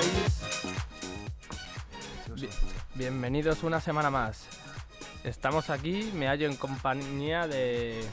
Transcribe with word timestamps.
estáis? 0.00 0.40
Bienvenidos 2.94 3.62
una 3.62 3.80
semana 3.80 4.10
más. 4.10 4.46
Estamos 5.24 5.70
aquí, 5.70 6.10
me 6.14 6.26
hallo 6.28 6.46
en 6.48 6.56
compañía 6.56 7.46
de 7.46 8.04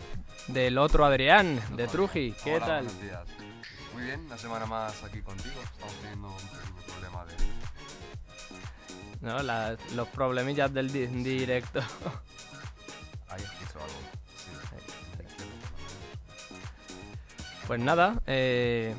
del 0.47 0.77
otro 0.77 1.05
Adrián, 1.05 1.59
de 1.75 1.87
Truji. 1.87 2.33
¿Qué 2.43 2.55
Hola, 2.57 2.65
tal? 2.65 2.83
Buenos 2.85 3.01
días. 3.01 3.21
Muy 3.93 4.03
bien, 4.03 4.19
una 4.25 4.37
semana 4.37 4.65
más 4.65 5.03
aquí 5.03 5.21
contigo. 5.21 5.55
Estamos 5.63 5.95
teniendo 6.01 6.27
un 6.27 6.35
pequeño 6.35 6.81
problema 6.87 7.25
de. 7.25 7.35
¿No? 9.21 9.41
Las- 9.43 9.79
los 9.93 10.07
problemillas 10.09 10.73
del 10.73 10.91
di- 10.91 11.07
directo. 11.07 11.79
Ahí 13.29 13.41
escucho 13.41 13.79
algo. 13.79 13.99
Sí. 14.37 14.51
Pues 17.67 17.79
nada, 17.79 18.21
eh, 18.27 18.95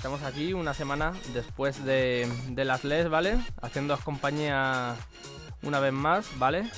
estamos 0.00 0.22
aquí 0.22 0.54
una 0.54 0.72
semana 0.72 1.12
después 1.34 1.84
de, 1.84 2.26
de 2.48 2.64
las 2.64 2.84
LES, 2.84 3.10
¿vale? 3.10 3.38
Haciéndoos 3.60 4.00
compañía 4.00 4.96
una 5.62 5.78
vez 5.78 5.92
más, 5.92 6.26
¿vale? 6.38 6.70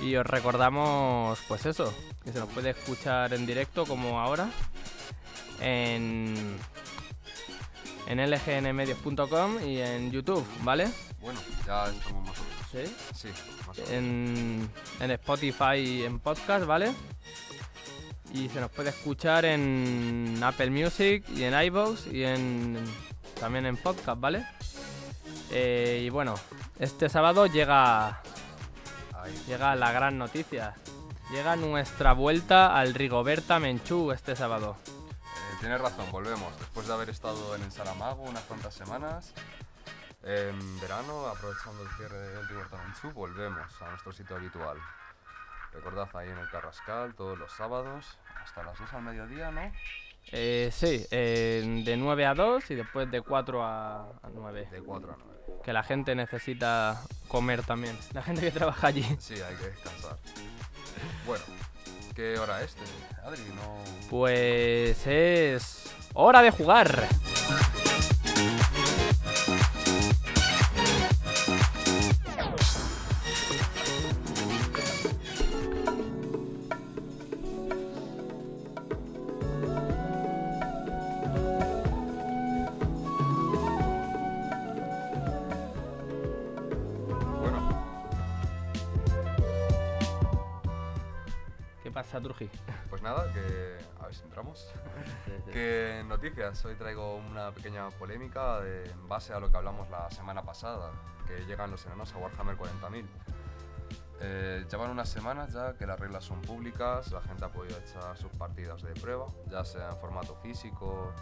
Y 0.00 0.14
os 0.14 0.24
recordamos, 0.24 1.40
pues 1.48 1.66
eso, 1.66 1.92
que 2.22 2.30
se 2.30 2.38
nos 2.38 2.48
puede 2.50 2.70
escuchar 2.70 3.34
en 3.34 3.46
directo 3.46 3.84
como 3.84 4.20
ahora 4.20 4.48
en, 5.60 6.56
en 8.06 8.30
lgnmedios.com 8.30 9.58
y 9.66 9.80
en 9.80 10.12
YouTube, 10.12 10.46
¿vale? 10.60 10.88
Bueno, 11.20 11.40
ya 11.66 11.88
estamos 11.88 12.28
nosotros. 12.28 12.56
Sí. 12.70 12.94
Sí, 13.12 13.28
más 13.66 13.76
o 13.76 13.82
menos. 13.82 13.90
En, 13.90 14.70
en 15.00 15.10
Spotify 15.10 15.78
y 15.78 16.02
en 16.04 16.20
podcast, 16.20 16.64
¿vale? 16.64 16.94
Y 18.32 18.48
se 18.48 18.60
nos 18.60 18.70
puede 18.70 18.90
escuchar 18.90 19.44
en 19.44 20.40
Apple 20.42 20.70
Music 20.70 21.24
y 21.34 21.44
en 21.44 21.54
iVoox 21.54 22.06
y 22.06 22.24
en 22.24 22.82
también 23.38 23.66
en 23.66 23.76
podcast, 23.76 24.20
¿vale? 24.20 24.46
Eh, 25.50 26.02
y 26.04 26.08
bueno, 26.10 26.34
este 26.78 27.08
sábado 27.08 27.46
llega, 27.46 28.22
llega 29.46 29.76
la 29.76 29.92
gran 29.92 30.16
noticia. 30.16 30.74
Llega 31.30 31.56
nuestra 31.56 32.12
vuelta 32.12 32.78
al 32.78 32.94
Rigoberta 32.94 33.58
Menchú 33.58 34.12
este 34.12 34.36
sábado. 34.36 34.76
Eh, 34.86 35.56
tienes 35.60 35.80
razón, 35.80 36.10
volvemos. 36.10 36.58
Después 36.58 36.86
de 36.86 36.94
haber 36.94 37.10
estado 37.10 37.54
en 37.54 37.62
el 37.62 37.72
Saramago 37.72 38.22
unas 38.22 38.42
cuantas 38.44 38.74
semanas, 38.74 39.32
en 40.22 40.80
verano, 40.80 41.26
aprovechando 41.26 41.82
el 41.82 41.88
cierre 41.96 42.18
del 42.18 42.48
Rigoberta 42.48 42.76
Menchú, 42.84 43.10
volvemos 43.12 43.82
a 43.82 43.90
nuestro 43.90 44.12
sitio 44.12 44.36
habitual. 44.36 44.78
Recordad 45.72 46.08
ahí 46.14 46.28
en 46.28 46.38
el 46.38 46.48
Carrascal, 46.50 47.14
todos 47.14 47.38
los 47.38 47.52
sábados, 47.52 48.18
hasta 48.42 48.62
las 48.62 48.78
2 48.78 48.92
al 48.92 49.02
mediodía, 49.02 49.50
¿no? 49.50 49.72
Eh, 50.30 50.70
sí, 50.72 51.04
eh, 51.10 51.82
de 51.84 51.96
9 51.96 52.26
a 52.26 52.34
2 52.34 52.70
y 52.70 52.74
después 52.74 53.10
de 53.10 53.22
4 53.22 53.62
a, 53.64 54.02
a 54.02 54.30
9. 54.32 54.68
De 54.70 54.82
4 54.82 55.12
a 55.12 55.16
9. 55.18 55.62
Que 55.64 55.72
la 55.72 55.82
gente 55.82 56.14
necesita 56.14 57.02
comer 57.28 57.62
también. 57.62 57.98
La 58.12 58.22
gente 58.22 58.42
que 58.42 58.50
trabaja 58.50 58.86
allí. 58.88 59.04
Sí, 59.18 59.34
hay 59.34 59.54
que 59.56 59.66
descansar. 59.66 60.16
Bueno, 61.26 61.44
¿qué 62.14 62.38
hora 62.38 62.62
es, 62.62 62.76
este? 62.76 62.82
Adri? 63.24 63.42
No... 63.54 63.78
Pues 64.10 65.06
es 65.06 65.94
hora 66.14 66.42
de 66.42 66.50
jugar. 66.50 67.08
¿Qué 95.52 96.02
noticias? 96.06 96.64
Hoy 96.64 96.74
traigo 96.76 97.16
una 97.16 97.50
pequeña 97.52 97.88
polémica 97.90 98.60
de- 98.60 98.90
en 98.90 99.08
base 99.08 99.32
a 99.32 99.40
lo 99.40 99.50
que 99.50 99.56
hablamos 99.56 99.88
la 99.90 100.10
semana 100.10 100.42
pasada, 100.42 100.90
que 101.26 101.44
llegan 101.46 101.70
los 101.70 101.84
enanos 101.86 102.12
a 102.14 102.18
Warhammer 102.18 102.56
40.000. 102.56 103.06
Eh, 104.24 104.64
llevan 104.70 104.90
unas 104.90 105.08
semanas 105.08 105.52
ya 105.52 105.74
que 105.76 105.84
las 105.86 105.98
reglas 105.98 106.24
son 106.24 106.40
públicas, 106.42 107.10
la 107.10 107.20
gente 107.22 107.44
ha 107.44 107.48
podido 107.48 107.76
echar 107.78 108.16
sus 108.16 108.30
partidas 108.32 108.80
de 108.82 108.92
prueba, 108.94 109.26
ya 109.50 109.64
sea 109.64 109.90
en 109.90 109.96
formato 109.98 110.36
físico, 110.36 111.12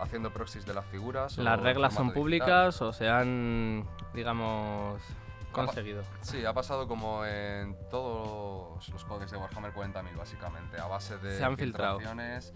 haciendo 0.00 0.32
proxies 0.32 0.64
de 0.64 0.74
las 0.74 0.84
figuras. 0.86 1.36
Las 1.38 1.58
reglas 1.60 1.94
son 1.94 2.06
públicas 2.20 2.80
o 2.82 2.92
se 2.92 3.08
han, 3.08 3.84
digamos, 4.12 5.00
conseguido. 5.54 6.00
digital. 6.02 6.24
Sí, 6.24 6.44
ha 6.44 6.52
pasado 6.52 6.86
como 6.88 7.24
en 7.24 7.76
todos 7.88 8.88
los 8.88 9.04
códex 9.04 9.30
de 9.30 9.36
Warhammer 9.38 9.72
40.000, 9.72 10.16
básicamente, 10.16 10.80
a 10.80 10.86
base 10.86 11.18
de 11.18 11.36
Se 11.38 11.44
han 11.44 11.56
filtrado. 11.56 11.98
filtraciones. 11.98 12.52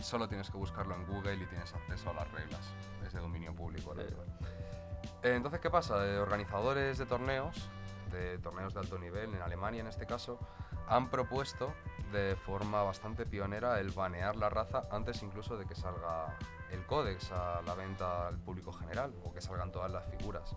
Solo 0.00 0.28
tienes 0.28 0.50
que 0.50 0.56
buscarlo 0.56 0.94
en 0.96 1.06
Google 1.06 1.34
y 1.34 1.46
tienes 1.46 1.72
acceso 1.74 2.10
a 2.10 2.14
las 2.14 2.30
reglas. 2.32 2.60
Es 3.06 3.12
de 3.12 3.20
dominio 3.20 3.54
público. 3.54 3.94
la. 3.94 4.02
Eh, 5.22 5.36
Entonces, 5.36 5.60
¿qué 5.60 5.70
pasa? 5.70 6.04
Eh, 6.06 6.18
organizadores 6.18 6.98
de 6.98 7.06
torneos, 7.06 7.68
de 8.10 8.38
torneos 8.38 8.74
de 8.74 8.80
alto 8.80 8.98
nivel, 8.98 9.32
en 9.34 9.42
Alemania 9.42 9.80
en 9.80 9.86
este 9.86 10.06
caso, 10.06 10.38
han 10.88 11.08
propuesto 11.08 11.72
de 12.10 12.36
forma 12.36 12.82
bastante 12.82 13.24
pionera 13.26 13.78
el 13.80 13.90
banear 13.92 14.36
la 14.36 14.50
raza 14.50 14.82
antes 14.90 15.22
incluso 15.22 15.56
de 15.56 15.64
que 15.66 15.74
salga 15.74 16.36
el 16.70 16.84
códex 16.86 17.30
a 17.32 17.62
la 17.62 17.74
venta 17.74 18.26
al 18.28 18.38
público 18.38 18.72
general 18.72 19.14
o 19.24 19.32
que 19.32 19.40
salgan 19.40 19.70
todas 19.70 19.90
las 19.90 20.04
figuras. 20.10 20.54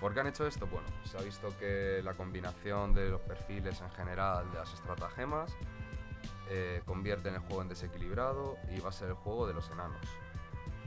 ¿Por 0.00 0.14
qué 0.14 0.20
han 0.20 0.26
hecho 0.28 0.46
esto? 0.46 0.66
Bueno, 0.66 0.86
se 1.04 1.18
ha 1.18 1.22
visto 1.22 1.52
que 1.58 2.00
la 2.04 2.14
combinación 2.14 2.94
de 2.94 3.08
los 3.10 3.20
perfiles 3.20 3.80
en 3.80 3.90
general 3.90 4.50
de 4.52 4.58
las 4.58 4.72
estratagemas 4.72 5.56
eh, 6.50 6.82
convierten 6.86 7.34
el 7.34 7.40
juego 7.40 7.62
en 7.62 7.68
desequilibrado 7.68 8.56
y 8.70 8.80
va 8.80 8.90
a 8.90 8.92
ser 8.92 9.08
el 9.08 9.14
juego 9.14 9.46
de 9.46 9.54
los 9.54 9.68
enanos. 9.70 10.00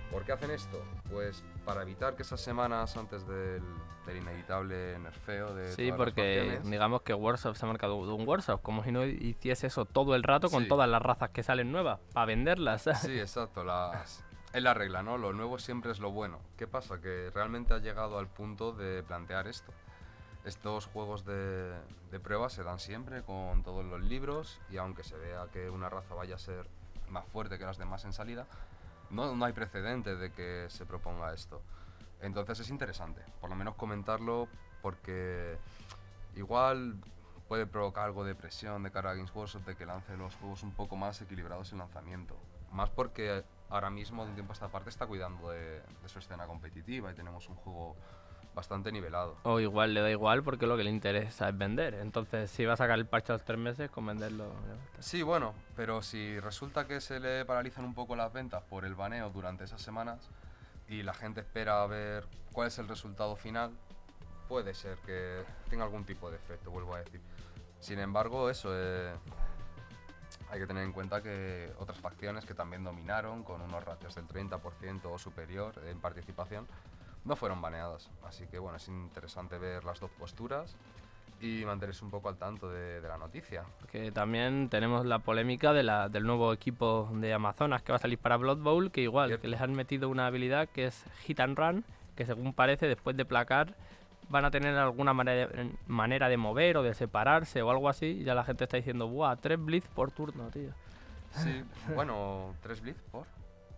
¿Por 0.10 0.24
qué 0.26 0.34
hacen 0.34 0.52
esto? 0.52 0.84
Pues 1.10 1.44
para 1.66 1.84
evitar 1.84 2.16
que 2.16 2.24
esas 2.24 2.42
semanas 2.42 2.98
antes 2.98 3.26
del, 3.28 3.64
del 4.06 4.18
inevitable 4.18 5.00
nerfeo 5.00 5.54
de 5.56 5.72
Sí, 5.74 5.92
porque 5.96 6.60
digamos 6.66 7.02
que 7.04 7.14
Warsaw 7.14 7.56
se 7.56 7.66
ha 7.66 7.70
marcado 7.70 7.96
un 7.96 8.28
Warsaw, 8.28 8.62
como 8.62 8.84
si 8.84 8.92
no 8.92 9.06
hiciese 9.06 9.68
eso 9.68 9.86
todo 9.86 10.16
el 10.16 10.24
rato 10.24 10.50
con 10.50 10.64
Sí. 10.64 10.70
todas 10.70 10.90
las 10.90 11.02
razas 11.02 11.30
que 11.30 11.44
salen 11.44 11.72
nuevas, 11.72 12.00
para 12.14 12.26
venderlas. 12.26 12.84
Sí, 13.02 13.20
exacto. 13.20 13.64
Las... 13.64 14.24
Es 14.54 14.62
la 14.62 14.74
regla, 14.74 15.02
¿no? 15.02 15.18
Lo 15.18 15.32
nuevo 15.32 15.60
siempre 15.60 15.94
es 15.94 16.00
lo 16.00 16.12
bueno. 16.12 16.40
¿Qué 16.58 16.68
pasa? 16.68 17.00
Que 17.00 17.32
realmente 17.34 17.74
ha 17.74 17.78
llegado 17.78 18.20
al 18.20 18.28
punto 18.28 18.74
de 18.74 19.02
plantear 19.02 19.48
esto. 19.48 19.72
Estos 20.44 20.88
juegos 20.88 21.24
de, 21.24 21.80
prueba 22.22 22.50
se 22.50 22.62
dan 22.64 22.80
siempre 22.80 23.22
con 23.24 23.64
todos 23.64 23.86
los 23.86 24.02
libros 24.02 24.60
y 24.70 24.76
aunque 24.76 25.04
se 25.04 25.16
vea 25.16 25.48
que 25.54 25.70
una 25.70 25.90
raza 25.90 26.16
vaya 26.16 26.36
a 26.36 26.40
ser 26.40 26.68
más 27.08 27.26
fuerte 27.28 27.58
que 27.58 27.66
las 27.66 27.78
demás 27.78 28.04
en 28.04 28.12
salida, 28.12 28.46
no, 29.10 29.34
no 29.36 29.46
hay 29.46 29.54
precedente 29.54 30.18
de 30.18 30.34
que 30.34 30.66
se 30.70 30.86
proponga 30.86 31.34
esto. 31.34 31.62
Entonces 32.20 32.60
es 32.60 32.70
interesante, 32.70 33.22
por 33.40 33.50
lo 33.50 33.56
menos 33.56 33.76
comentarlo 33.76 34.50
porque 34.82 35.58
igual 36.36 36.96
puede 37.48 37.66
provocar 37.68 38.06
algo 38.06 38.26
de 38.26 38.36
presión 38.36 38.84
de 38.84 38.92
cara 38.92 39.12
a 39.12 39.14
Games 39.14 39.34
Workshop 39.34 39.64
de 39.64 39.76
que 39.78 39.86
lance 39.86 40.18
los 40.18 40.36
juegos 40.36 40.64
un 40.64 40.72
poco 40.72 40.98
más 40.98 41.22
equilibrados 41.22 41.72
en 41.72 41.78
lanzamiento. 41.78 42.36
Más 42.72 42.90
porque 42.90 43.44
ahora 43.70 43.90
mismo, 43.90 44.24
de 44.24 44.30
un 44.30 44.36
tiempo 44.36 44.54
a 44.54 44.56
esta 44.56 44.70
parte, 44.70 44.90
está 44.90 45.06
cuidando 45.06 45.50
de, 45.50 45.82
de 45.82 46.10
su 46.10 46.20
escena 46.20 46.48
competitiva 46.48 47.12
y 47.12 47.16
tenemos 47.16 47.48
un 47.50 47.56
juego 47.56 47.96
bastante 48.54 48.92
nivelado. 48.92 49.38
O 49.44 49.60
igual 49.60 49.94
le 49.94 50.02
da 50.02 50.10
igual 50.10 50.44
porque 50.44 50.68
lo 50.68 50.78
que 50.78 50.84
le 50.84 50.90
interesa 50.90 51.50
es 51.50 51.58
vender. 51.58 51.96
Entonces, 51.96 52.52
si 52.52 52.66
va 52.66 52.74
a 52.74 52.78
sacar 52.78 52.98
el 52.98 53.06
parche 53.06 53.32
a 53.32 53.36
los 53.36 53.46
tres 53.46 53.58
meses, 53.60 53.90
con 53.90 54.06
venderlo. 54.06 54.52
Sí, 55.00 55.22
bueno, 55.22 55.54
pero 55.76 56.02
si 56.02 56.40
resulta 56.40 56.88
que 56.88 57.02
se 57.02 57.20
le 57.20 57.46
paralizan 57.46 57.86
un 57.86 57.94
poco 57.94 58.16
las 58.16 58.32
ventas 58.34 58.64
por 58.64 58.86
el 58.86 58.96
baneo 58.96 59.30
durante 59.30 59.64
esas 59.64 59.82
semanas 59.82 60.30
y 60.88 61.04
la 61.04 61.14
gente 61.14 61.42
espera 61.42 61.84
a 61.84 61.88
ver 61.88 62.28
cuál 62.52 62.68
es 62.68 62.78
el 62.80 62.88
resultado 62.88 63.36
final, 63.36 63.72
puede 64.48 64.74
ser 64.74 64.98
que 65.00 65.44
tenga 65.70 65.86
algún 65.86 66.04
tipo 66.04 66.30
de 66.30 66.38
efecto, 66.38 66.72
vuelvo 66.72 66.96
a 66.96 67.00
decir. 67.00 67.22
Sin 67.80 68.00
embargo, 68.00 68.50
eso 68.50 68.70
eh, 68.74 69.14
hay 70.52 70.60
que 70.60 70.68
tener 70.68 70.84
en 70.84 70.92
cuenta 70.92 71.22
que 71.24 71.72
otras 71.80 71.98
facciones 72.00 72.46
que 72.46 72.54
también 72.54 72.84
dominaron 72.84 73.44
con 73.44 73.62
unos 73.62 73.84
ratios 73.84 74.14
del 74.16 74.28
30% 74.28 75.06
o 75.06 75.18
superior 75.18 75.74
en 75.88 76.00
participación 76.00 76.68
no 77.24 77.36
fueron 77.36 77.62
baneadas. 77.62 78.10
Así 78.28 78.46
que 78.48 78.60
bueno, 78.60 78.78
es 78.78 78.88
interesante 78.90 79.58
ver 79.58 79.86
las 79.86 80.00
dos 80.00 80.12
posturas 80.12 80.76
y 81.40 81.64
mantenerse 81.66 82.04
un 82.04 82.12
poco 82.12 82.30
al 82.30 82.36
tanto 82.38 82.70
de, 82.70 83.00
de 83.02 83.08
la 83.08 83.18
noticia. 83.18 83.64
Porque 83.80 84.12
también 84.12 84.70
tenemos 84.70 85.06
la 85.06 85.20
polémica 85.20 85.72
de 85.74 85.84
la, 85.84 86.10
del 86.10 86.24
nuevo 86.24 86.52
equipo 86.54 87.10
de 87.14 87.34
Amazonas 87.34 87.82
que 87.82 87.92
va 87.92 87.96
a 87.96 88.00
salir 88.00 88.20
para 88.20 88.38
Blood 88.38 88.58
Bowl, 88.60 88.92
que 88.92 89.02
igual, 89.02 89.30
Cierto. 89.30 89.42
que 89.42 89.48
les 89.48 89.62
han 89.62 89.74
metido 89.74 90.10
una 90.10 90.28
habilidad 90.28 90.68
que 90.70 90.88
es 90.88 91.04
Hit 91.24 91.40
and 91.40 91.58
Run, 91.58 91.86
que 92.16 92.26
según 92.26 92.54
parece, 92.54 92.88
después 92.88 93.16
de 93.16 93.26
placar, 93.26 93.74
van 94.32 94.46
a 94.46 94.52
tener 94.52 94.76
alguna 94.78 95.14
manera, 95.14 95.50
manera 95.88 96.30
de 96.30 96.38
mover 96.38 96.78
o 96.78 96.84
de 96.84 96.94
separarse 96.94 97.62
o 97.62 97.70
algo 97.70 97.90
así. 97.90 98.06
Y 98.08 98.24
ya 98.24 98.34
la 98.34 98.44
gente 98.44 98.64
está 98.64 98.78
diciendo, 98.78 99.08
¡buah! 99.08 99.36
Tres 99.36 99.64
blitz 99.64 99.88
por 99.90 100.12
turno, 100.12 100.50
tío. 100.50 100.72
Sí, 101.36 101.64
bueno, 101.96 102.56
tres 102.62 102.82
blitz 102.82 103.02
por. 103.12 103.26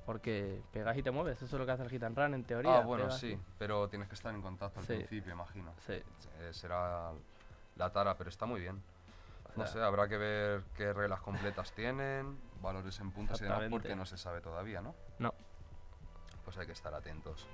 Porque 0.05 0.61
pegas 0.73 0.97
y 0.97 1.03
te 1.03 1.11
mueves, 1.11 1.37
eso 1.41 1.45
es 1.45 1.59
lo 1.59 1.65
que 1.65 1.71
hace 1.71 1.83
el 1.83 1.89
hit 1.89 2.03
and 2.03 2.17
run 2.17 2.33
en 2.33 2.43
teoría. 2.43 2.79
Ah, 2.79 2.81
bueno, 2.81 3.05
pegas 3.05 3.19
sí, 3.19 3.39
pero 3.57 3.87
tienes 3.87 4.09
que 4.09 4.15
estar 4.15 4.33
en 4.35 4.41
contacto 4.41 4.79
al 4.81 4.85
Sí. 4.85 4.95
principio, 4.95 5.31
imagino. 5.33 5.71
Sí. 5.87 5.93
Eh, 5.93 6.49
será 6.51 7.11
la 7.77 7.89
tara, 7.91 8.17
pero 8.17 8.29
está 8.29 8.45
muy 8.45 8.59
bien. 8.59 8.81
No 9.55 9.65
sé, 9.67 9.79
habrá 9.79 10.07
que 10.09 10.17
ver 10.17 10.63
qué 10.75 10.91
reglas 10.93 11.21
completas 11.21 11.71
tienen, 11.73 12.37
valores 12.61 12.99
en 12.99 13.11
puntos 13.11 13.39
y 13.39 13.43
demás, 13.43 13.63
porque 13.69 13.95
no 13.95 14.05
se 14.05 14.17
sabe 14.17 14.41
todavía, 14.41 14.81
¿no? 14.81 14.95
No. 15.19 15.33
Pues 16.43 16.57
hay 16.57 16.65
que 16.65 16.73
estar 16.73 16.93
atentos. 16.93 17.47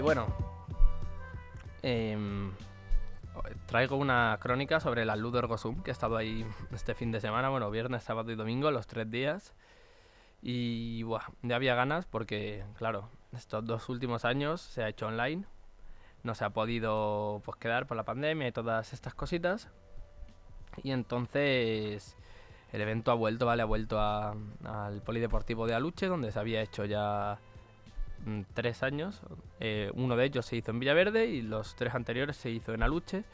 Y 0.00 0.02
bueno, 0.02 0.28
em, 1.82 2.52
traigo 3.66 3.96
una 3.96 4.38
crónica 4.40 4.80
sobre 4.80 5.04
la 5.04 5.14
Ludo 5.14 5.40
Ergosum, 5.40 5.82
que 5.82 5.90
he 5.90 5.92
estado 5.92 6.16
ahí 6.16 6.46
este 6.72 6.94
fin 6.94 7.12
de 7.12 7.20
semana, 7.20 7.50
bueno, 7.50 7.70
viernes, 7.70 8.02
sábado 8.02 8.32
y 8.32 8.34
domingo, 8.34 8.70
los 8.70 8.86
tres 8.86 9.10
días. 9.10 9.52
Y 10.40 11.02
buah, 11.02 11.24
ya 11.42 11.56
había 11.56 11.74
ganas 11.74 12.06
porque, 12.06 12.64
claro, 12.78 13.10
estos 13.36 13.62
dos 13.66 13.90
últimos 13.90 14.24
años 14.24 14.62
se 14.62 14.82
ha 14.82 14.88
hecho 14.88 15.06
online, 15.06 15.44
no 16.22 16.34
se 16.34 16.46
ha 16.46 16.48
podido 16.48 17.42
pues, 17.44 17.58
quedar 17.58 17.86
por 17.86 17.98
la 17.98 18.04
pandemia 18.04 18.48
y 18.48 18.52
todas 18.52 18.94
estas 18.94 19.12
cositas. 19.12 19.68
Y 20.82 20.92
entonces 20.92 22.16
el 22.72 22.80
evento 22.80 23.10
ha 23.10 23.16
vuelto, 23.16 23.44
¿vale? 23.44 23.60
Ha 23.60 23.66
vuelto 23.66 24.00
al 24.00 25.02
Polideportivo 25.04 25.66
de 25.66 25.74
Aluche, 25.74 26.06
donde 26.06 26.32
se 26.32 26.38
había 26.38 26.62
hecho 26.62 26.86
ya 26.86 27.38
tres 28.54 28.82
años. 28.82 29.20
Eh, 29.60 29.90
uno 29.94 30.16
de 30.16 30.24
ellos 30.26 30.46
se 30.46 30.56
hizo 30.56 30.70
en 30.70 30.80
Villaverde 30.80 31.26
y 31.26 31.42
los 31.42 31.74
tres 31.74 31.94
anteriores 31.94 32.36
se 32.36 32.50
hizo 32.50 32.74
en 32.74 32.82
Aluche. 32.82 33.24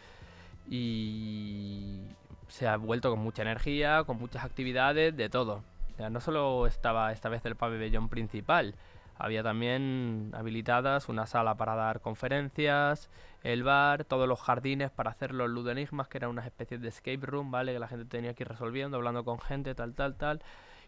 Y 0.69 2.01
se 2.49 2.67
ha 2.67 2.77
vuelto 2.77 3.11
con 3.11 3.21
mucha 3.21 3.43
energía, 3.43 4.05
con 4.05 4.19
muchas 4.19 4.45
actividades, 4.45 5.17
de 5.17 5.29
todo. 5.29 5.63
O 5.93 5.97
sea, 5.97 6.11
no 6.11 6.21
solo 6.21 6.67
estaba 6.67 7.13
esta 7.13 7.29
vez 7.29 7.45
el 7.47 7.57
pabellón 7.57 8.09
principal, 8.09 8.75
había 9.19 9.43
también 9.43 10.31
habilitadas 10.35 11.09
una 11.09 11.27
sala 11.27 11.55
para 11.57 11.75
dar 11.75 12.01
conferencias, 12.01 13.09
el 13.43 13.63
bar, 13.63 14.05
todos 14.05 14.29
los 14.29 14.41
jardines 14.41 14.91
para 14.91 15.11
hacer 15.11 15.33
los 15.33 15.49
ludenigmas, 15.49 16.09
que 16.09 16.19
eran 16.19 16.31
unas 16.31 16.47
especies 16.47 16.83
de 16.83 16.89
escape 16.89 17.25
room, 17.25 17.51
¿vale? 17.51 17.73
Que 17.73 17.79
la 17.79 17.89
gente 17.89 18.05
tenía 18.05 18.35
que 18.35 18.43
ir 18.43 18.49
resolviendo, 18.49 18.99
hablando 18.99 19.25
con 19.25 19.41
gente, 19.41 19.75
tal, 19.75 19.95
tal, 19.95 20.17
tal. 20.17 20.43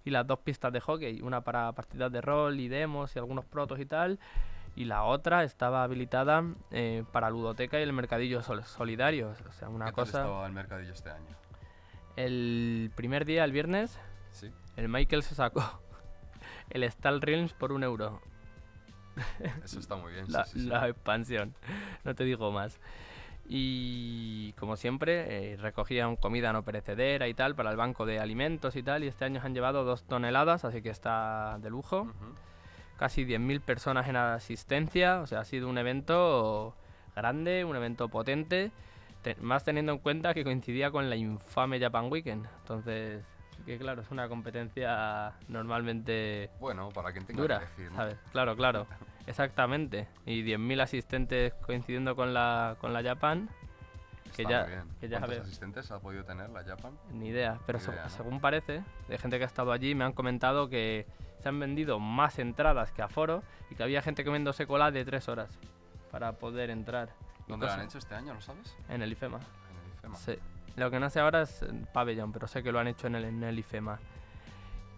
Y 0.09 0.11
las 0.11 0.27
dos 0.27 0.39
pistas 0.39 0.73
de 0.73 0.81
hockey, 0.81 1.21
una 1.21 1.43
para 1.43 1.71
partidas 1.73 2.11
de 2.11 2.23
rol 2.23 2.59
y 2.61 2.69
demos 2.69 3.15
y 3.15 3.19
algunos 3.19 3.45
protos 3.45 3.79
y 3.79 3.85
tal. 3.85 4.19
Y 4.75 4.87
la 4.87 5.05
otra 5.05 5.45
estaba 5.45 5.83
habilitada 5.83 6.43
eh, 6.71 7.05
para 7.13 7.29
ludoteca 7.29 7.79
y 7.79 7.83
el 7.83 7.93
mercadillo 7.93 8.43
sol- 8.43 8.65
solidario. 8.65 9.35
O 9.47 9.53
sea, 9.53 9.69
una 9.69 9.85
¿Qué 9.85 9.93
tal 9.93 10.05
cosa... 10.07 10.21
estaba 10.23 10.47
el 10.47 10.53
mercadillo 10.55 10.93
este 10.95 11.11
año? 11.11 11.37
El 12.17 12.91
primer 12.97 13.27
día, 13.27 13.45
el 13.45 13.53
viernes, 13.53 13.99
Sí. 14.33 14.51
el 14.77 14.89
Michael 14.89 15.23
se 15.23 15.35
sacó 15.35 15.63
el 16.71 16.91
Stall 16.91 17.21
Realms 17.21 17.53
por 17.53 17.73
un 17.73 17.85
euro. 17.85 18.21
Eso 19.65 19.79
está 19.81 19.97
muy 19.97 20.13
bien. 20.13 20.27
sí, 20.27 20.33
la, 20.33 20.45
sí, 20.47 20.61
sí. 20.61 20.67
la 20.69 20.89
expansión, 20.89 21.55
no 22.05 22.15
te 22.15 22.25
digo 22.25 22.51
más. 22.51 22.81
Y 23.51 24.53
como 24.59 24.77
siempre, 24.77 25.53
eh, 25.53 25.57
recogían 25.57 26.17
comida 26.17 26.53
no 26.53 26.63
perecedera 26.65 27.29
y 27.29 27.35
tal 27.35 27.55
para 27.55 27.71
el 27.71 27.77
banco 27.77 28.05
de 28.05 28.21
alimentos 28.21 28.77
y 28.77 28.83
tal. 28.83 29.03
Y 29.05 29.09
este 29.09 29.25
año 29.25 29.41
se 29.41 29.47
han 29.47 29.55
llevado 29.55 29.85
dos 29.85 30.05
toneladas, 30.05 30.65
así 30.67 30.83
que 30.83 30.91
está 30.91 31.59
de 31.61 31.71
lujo. 31.71 32.03
Ujú. 32.03 32.35
Casi 32.99 33.25
10.000 33.25 33.61
personas 33.61 34.07
en 34.09 34.17
asistencia, 34.17 35.21
o 35.21 35.27
sea, 35.27 35.41
ha 35.41 35.45
sido 35.45 35.69
un 35.69 35.79
evento 35.79 36.75
grande, 37.17 37.65
un 37.65 37.75
evento 37.77 38.09
potente. 38.09 38.71
te- 39.23 39.35
más 39.41 39.65
teniendo 39.65 39.93
en 39.93 39.99
cuenta 39.99 40.33
que 40.35 40.45
coincidía 40.45 40.91
con 40.93 41.09
la 41.11 41.17
infame 41.17 41.81
Japan 41.81 42.09
Weekend. 42.11 42.47
Entonces, 42.61 43.25
que 43.67 43.77
claro, 43.79 44.03
es 44.03 44.11
una 44.13 44.29
competencia 44.29 45.33
normalmente 45.49 46.51
Bueno, 46.61 46.91
para 46.91 47.11
quien 47.13 47.27
tenga 47.27 47.43
dura, 47.43 47.59
que 47.59 47.65
elegir. 47.65 47.91
¿no? 47.91 47.97
¿sabes? 47.97 48.17
Claro, 48.31 48.55
claro, 48.57 48.87
exactamente. 49.29 50.09
Y 50.27 50.43
10.000 50.43 50.81
asistentes 50.83 51.55
coincidiendo 51.55 52.17
con 52.17 52.35
la, 52.35 52.77
con 52.81 52.93
la 52.93 53.03
Japan, 53.03 53.49
que 54.35 54.43
Está 54.43 54.51
ya- 54.51 54.63
muy 54.65 54.73
bien. 54.73 54.85
que 55.01 55.09
ya 55.09 55.19
¿Cuántos 55.19 55.41
asistentes 55.41 55.91
ha 55.91 55.99
podido 56.01 56.25
tener 56.25 56.51
la 56.51 56.63
Japan? 56.65 56.93
ni 57.13 57.29
idea. 57.29 57.59
Pero 57.67 57.79
Ni 57.79 57.85
se- 57.85 57.91
idea, 57.93 58.03
¿no? 58.05 58.09
según 58.11 58.41
parece, 58.41 58.83
de 59.09 59.19
gente 59.19 59.39
que 59.39 59.45
ha 59.45 59.47
estado 59.47 59.73
allí, 59.73 59.95
me 59.95 60.05
han 60.05 60.13
comentado 60.13 60.69
que 60.69 61.07
se 61.43 61.49
han 61.49 61.59
vendido 61.61 61.99
más 62.01 62.39
entradas 62.39 62.91
que 62.93 63.03
aforo 63.03 63.43
y 63.71 63.75
que 63.77 63.83
había 63.83 64.03
gente 64.03 64.25
comiéndose 64.25 64.67
cola 64.67 64.91
de 64.91 65.05
tres 65.05 65.29
horas 65.29 65.57
para 66.11 66.33
poder 66.33 66.71
entrar. 66.71 67.11
¿Dónde 67.47 67.67
lo 67.67 67.73
han 67.73 67.81
hecho 67.83 67.99
este 67.99 68.15
año, 68.15 68.35
lo 68.35 68.41
sabes? 68.41 68.77
En 68.89 69.01
el 69.03 69.13
IFEMA. 69.13 69.39
En 69.39 69.77
el 69.87 69.93
IFEMA. 69.99 70.17
Sí. 70.17 70.39
Lo 70.77 70.91
que 70.91 71.01
no 71.01 71.09
sé 71.11 71.21
ahora 71.21 71.43
es 71.43 71.63
el 71.63 71.87
pabellón, 71.93 72.31
pero 72.33 72.47
sé 72.47 72.63
que 72.63 72.71
lo 72.73 72.79
han 72.79 72.89
hecho 72.89 73.07
en 73.07 73.15
el, 73.17 73.25
en 73.25 73.43
el 73.43 73.59
IFEMA. 73.59 73.99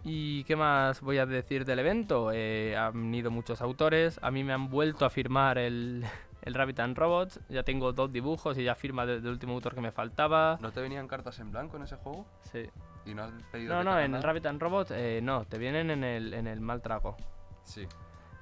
¿Y 0.03 0.43
qué 0.45 0.55
más 0.55 1.01
voy 1.01 1.19
a 1.19 1.25
decir 1.25 1.65
del 1.65 1.79
evento? 1.79 2.31
Eh, 2.33 2.75
han 2.75 3.13
ido 3.13 3.29
muchos 3.29 3.61
autores, 3.61 4.19
a 4.21 4.31
mí 4.31 4.43
me 4.43 4.53
han 4.53 4.69
vuelto 4.69 5.05
a 5.05 5.09
firmar 5.09 5.57
el, 5.57 6.03
el 6.41 6.53
Rabbit 6.53 6.79
and 6.79 6.97
Robots, 6.97 7.39
ya 7.49 7.63
tengo 7.63 7.93
dos 7.93 8.11
dibujos 8.11 8.57
y 8.57 8.63
ya 8.63 8.75
firma 8.75 9.05
del, 9.05 9.21
del 9.21 9.31
último 9.31 9.53
autor 9.53 9.75
que 9.75 9.81
me 9.81 9.91
faltaba. 9.91 10.57
¿No 10.61 10.71
te 10.71 10.81
venían 10.81 11.07
cartas 11.07 11.39
en 11.39 11.51
blanco 11.51 11.77
en 11.77 11.83
ese 11.83 11.97
juego? 11.97 12.25
Sí. 12.51 12.67
¿Y 13.05 13.13
no 13.13 13.23
has 13.23 13.31
pedido 13.51 13.75
No, 13.75 13.83
no, 13.83 13.99
en 13.99 14.15
el 14.15 14.23
Rabbit 14.23 14.45
and 14.45 14.61
Robots 14.61 14.91
eh, 14.91 15.19
no, 15.21 15.45
te 15.45 15.57
vienen 15.57 15.91
en 15.91 16.03
el, 16.03 16.33
en 16.33 16.47
el 16.47 16.61
Maltrago. 16.61 17.17
Sí. 17.63 17.87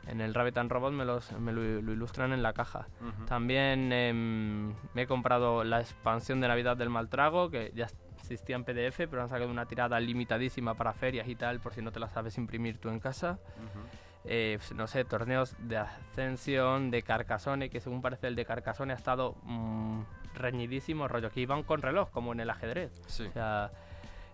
En 0.07 0.21
el 0.21 0.33
Rabbit 0.33 0.57
and 0.57 0.71
Robot 0.71 0.93
me, 0.93 1.05
los, 1.05 1.31
me 1.33 1.51
lo, 1.51 1.61
lo 1.81 1.91
ilustran 1.91 2.33
en 2.33 2.41
la 2.41 2.53
caja. 2.53 2.87
También 3.27 3.91
em, 3.93 4.73
me 4.93 5.03
he 5.03 5.07
comprado 5.07 5.63
la 5.63 5.81
expansión 5.81 6.41
de 6.41 6.47
Navidad 6.47 6.77
del 6.77 6.89
Maltrago, 6.89 7.51
que 7.51 7.71
ya 7.75 7.87
existía 8.33 8.55
en 8.55 8.63
PDF, 8.63 8.97
pero 9.09 9.21
han 9.21 9.29
sacado 9.29 9.49
una 9.49 9.65
tirada 9.65 9.99
limitadísima 9.99 10.73
para 10.75 10.93
ferias 10.93 11.27
y 11.27 11.35
tal, 11.35 11.59
por 11.59 11.73
si 11.73 11.81
no 11.81 11.91
te 11.91 11.99
la 11.99 12.09
sabes 12.09 12.37
imprimir 12.37 12.79
tú 12.79 12.89
en 12.89 12.99
casa. 12.99 13.39
Ujú. 13.57 13.85
Eh, 14.25 14.55
pues, 14.57 14.73
no 14.73 14.87
sé, 14.87 15.05
torneos 15.05 15.55
de 15.59 15.77
Ascensión, 15.77 16.91
de 16.91 17.01
Carcassonne, 17.03 17.69
que 17.69 17.79
según 17.79 18.01
parece 18.01 18.27
el 18.27 18.35
de 18.35 18.45
Carcassonne 18.45 18.93
ha 18.93 18.95
estado 18.95 19.35
mm, 19.43 20.01
reñidísimo, 20.35 21.07
rollo, 21.07 21.31
que 21.31 21.39
iban 21.39 21.63
con 21.63 21.81
reloj, 21.81 22.09
como 22.11 22.33
en 22.33 22.41
el 22.41 22.49
ajedrez. 22.49 22.91
Sí. 23.07 23.25
O 23.25 23.31
sea, 23.31 23.71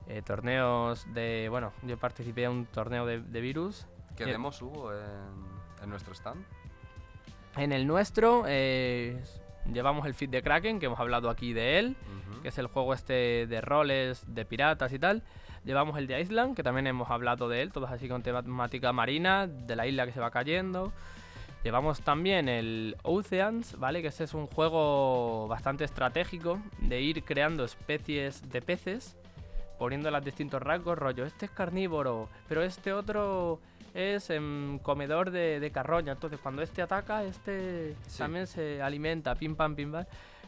eh, 0.08 0.22
torneos 0.24 1.06
de... 1.14 1.48
Bueno, 1.50 1.72
yo 1.84 1.98
participé 1.98 2.44
en 2.44 2.52
un 2.52 2.66
torneo 2.66 3.06
de, 3.06 3.22
de 3.22 3.42
virus. 3.42 3.88
¿Qué 4.18 4.26
Bien. 4.26 4.36
demos 4.36 4.62
hubo 4.62 4.92
en, 4.94 5.04
en 5.84 5.90
nuestro 5.90 6.14
stand? 6.14 6.44
En 7.58 7.72
el 7.72 7.88
nuestro 7.88 8.44
eh, 8.48 9.22
llevamos 9.74 10.06
el 10.06 10.14
feed 10.14 10.30
de 10.30 10.42
Kraken, 10.42 10.80
que 10.80 10.88
hemos 10.88 11.00
hablado 11.00 11.30
aquí 11.30 11.54
de 11.54 11.80
él. 11.80 11.96
Que 12.42 12.50
es 12.50 12.58
el 12.58 12.68
juego 12.68 12.94
este 12.94 13.48
de 13.48 13.62
roles, 13.62 14.24
de 14.28 14.46
piratas 14.46 14.94
y 14.94 15.00
tal. 15.00 15.24
Llevamos 15.64 15.98
el 15.98 16.06
de 16.06 16.22
Island, 16.22 16.56
que 16.56 16.62
también 16.62 16.86
hemos 16.86 17.10
hablado 17.10 17.50
de 17.50 17.64
él, 17.64 17.72
todos 17.72 17.90
así 17.90 18.08
con 18.08 18.22
temática 18.22 18.94
marina, 18.94 19.48
de 19.48 19.76
la 19.76 19.88
isla 19.88 20.06
que 20.06 20.12
se 20.12 20.20
va 20.20 20.30
cayendo. 20.30 20.94
Llevamos 21.64 22.02
también 22.02 22.48
el 22.48 22.96
Oceans, 23.02 23.80
¿vale? 23.80 24.04
Que 24.04 24.10
este 24.10 24.26
es 24.26 24.36
un 24.36 24.46
juego 24.46 25.48
bastante 25.48 25.84
estratégico 25.84 26.62
de 26.78 27.02
ir 27.02 27.24
creando 27.24 27.66
especies 27.66 28.48
de 28.52 28.62
peces, 28.62 29.18
poniéndolas 29.80 30.24
distintos 30.24 30.62
rasgos, 30.62 31.00
rollo, 31.00 31.26
este 31.26 31.48
es 31.48 31.52
carnívoro, 31.52 32.30
pero 32.48 32.62
este 32.62 32.94
otro 32.94 33.60
es 33.96 34.30
em, 34.30 34.78
comedor 34.80 35.32
de, 35.32 35.60
de 35.60 35.72
carroña. 35.72 36.12
Entonces, 36.12 36.40
cuando 36.44 36.62
este 36.62 36.82
ataca, 36.84 37.24
este 37.24 37.96
Sí. 38.08 38.20
también 38.20 38.46
se 38.46 38.82
alimenta, 38.82 39.34
pim 39.36 39.56
pam, 39.56 39.74
pim 39.76 39.92
pam. 39.92 40.06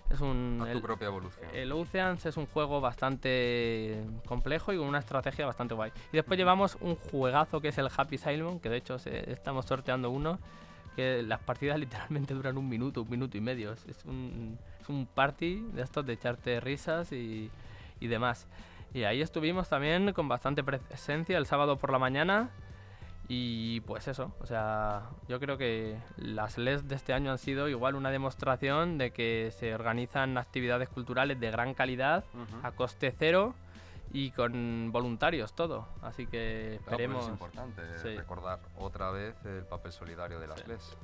Es 0.09 0.21
un... 0.21 0.59
A 0.61 0.65
tu 0.65 0.71
el- 0.71 0.81
propia 0.81 1.07
evolución. 1.07 1.49
el 1.53 1.71
Oceans 1.71 2.25
es 2.25 2.37
un 2.37 2.45
juego 2.45 2.79
bastante 2.79 4.03
complejo 4.25 4.71
y 4.71 4.77
con 4.77 4.87
una 4.87 4.99
estrategia 4.99 5.45
bastante 5.45 5.73
guay. 5.73 5.91
Y 6.13 6.15
después 6.17 6.37
llevamos 6.37 6.77
un 6.79 6.95
juegazo 6.95 7.59
que 7.59 7.69
es 7.69 7.77
el 7.77 7.89
Happy 7.95 8.17
Simon, 8.17 8.59
que 8.59 8.69
de 8.69 8.77
hecho 8.77 8.99
se- 8.99 9.31
estamos 9.31 9.65
sorteando 9.65 10.09
uno, 10.09 10.39
que 10.95 11.23
las 11.23 11.39
partidas 11.41 11.77
literalmente 11.79 12.33
duran 12.33 12.57
un 12.57 12.69
minuto, 12.69 13.01
un 13.01 13.09
minuto 13.09 13.37
y 13.37 13.41
medio. 13.41 13.73
Es, 13.73 13.85
es 13.85 14.05
un, 14.05 14.57
es 14.81 14.87
un 14.89 15.05
party 15.07 15.65
de 15.73 15.81
estos 15.81 16.05
de 16.05 16.13
echarte 16.13 16.59
risas 16.61 17.11
y, 17.11 17.49
y 17.99 18.07
demás. 18.07 18.47
Y 18.93 19.03
ahí 19.03 19.21
estuvimos 19.21 19.67
también 19.67 20.13
con 20.13 20.29
bastante 20.29 20.63
presencia 20.63 21.37
el 21.37 21.45
sábado 21.45 21.77
por 21.77 21.91
la 21.91 21.99
mañana. 21.99 22.49
Y 23.29 23.81
pues 23.81 24.07
eso, 24.07 24.31
o 24.39 24.45
sea, 24.45 25.09
yo 25.27 25.37
creo 25.39 25.57
que 25.57 25.99
las 26.15 26.57
LES 26.57 26.87
de 26.87 26.95
este 26.95 27.11
año 27.13 27.29
han 27.31 27.37
sido 27.37 27.67
igual 27.67 27.95
una 27.95 28.09
demostración 28.09 28.97
de 28.97 29.11
que 29.11 29.51
se 29.51 29.75
organizan 29.75 30.37
actividades 30.37 30.87
culturales 30.87 31.37
de 31.39 31.51
gran 31.51 31.73
calidad, 31.73 32.23
Ujú. 32.33 32.65
a 32.65 32.71
coste 32.71 33.13
cero 33.17 33.53
y 34.13 34.31
con 34.31 34.91
voluntarios 34.93 35.53
todo. 35.53 35.89
Así 36.01 36.25
que 36.25 36.79
Claro, 36.85 36.85
pues 36.85 36.93
esperemos 36.93 37.23
es 37.25 37.29
importante 37.31 37.81
sí. 38.01 38.15
recordar 38.15 38.59
otra 38.77 39.11
vez 39.11 39.35
el 39.43 39.65
papel 39.65 39.91
solidario 39.91 40.39
de 40.39 40.47
las 40.47 40.59
Sí. 40.61 40.65
LES. 40.67 40.97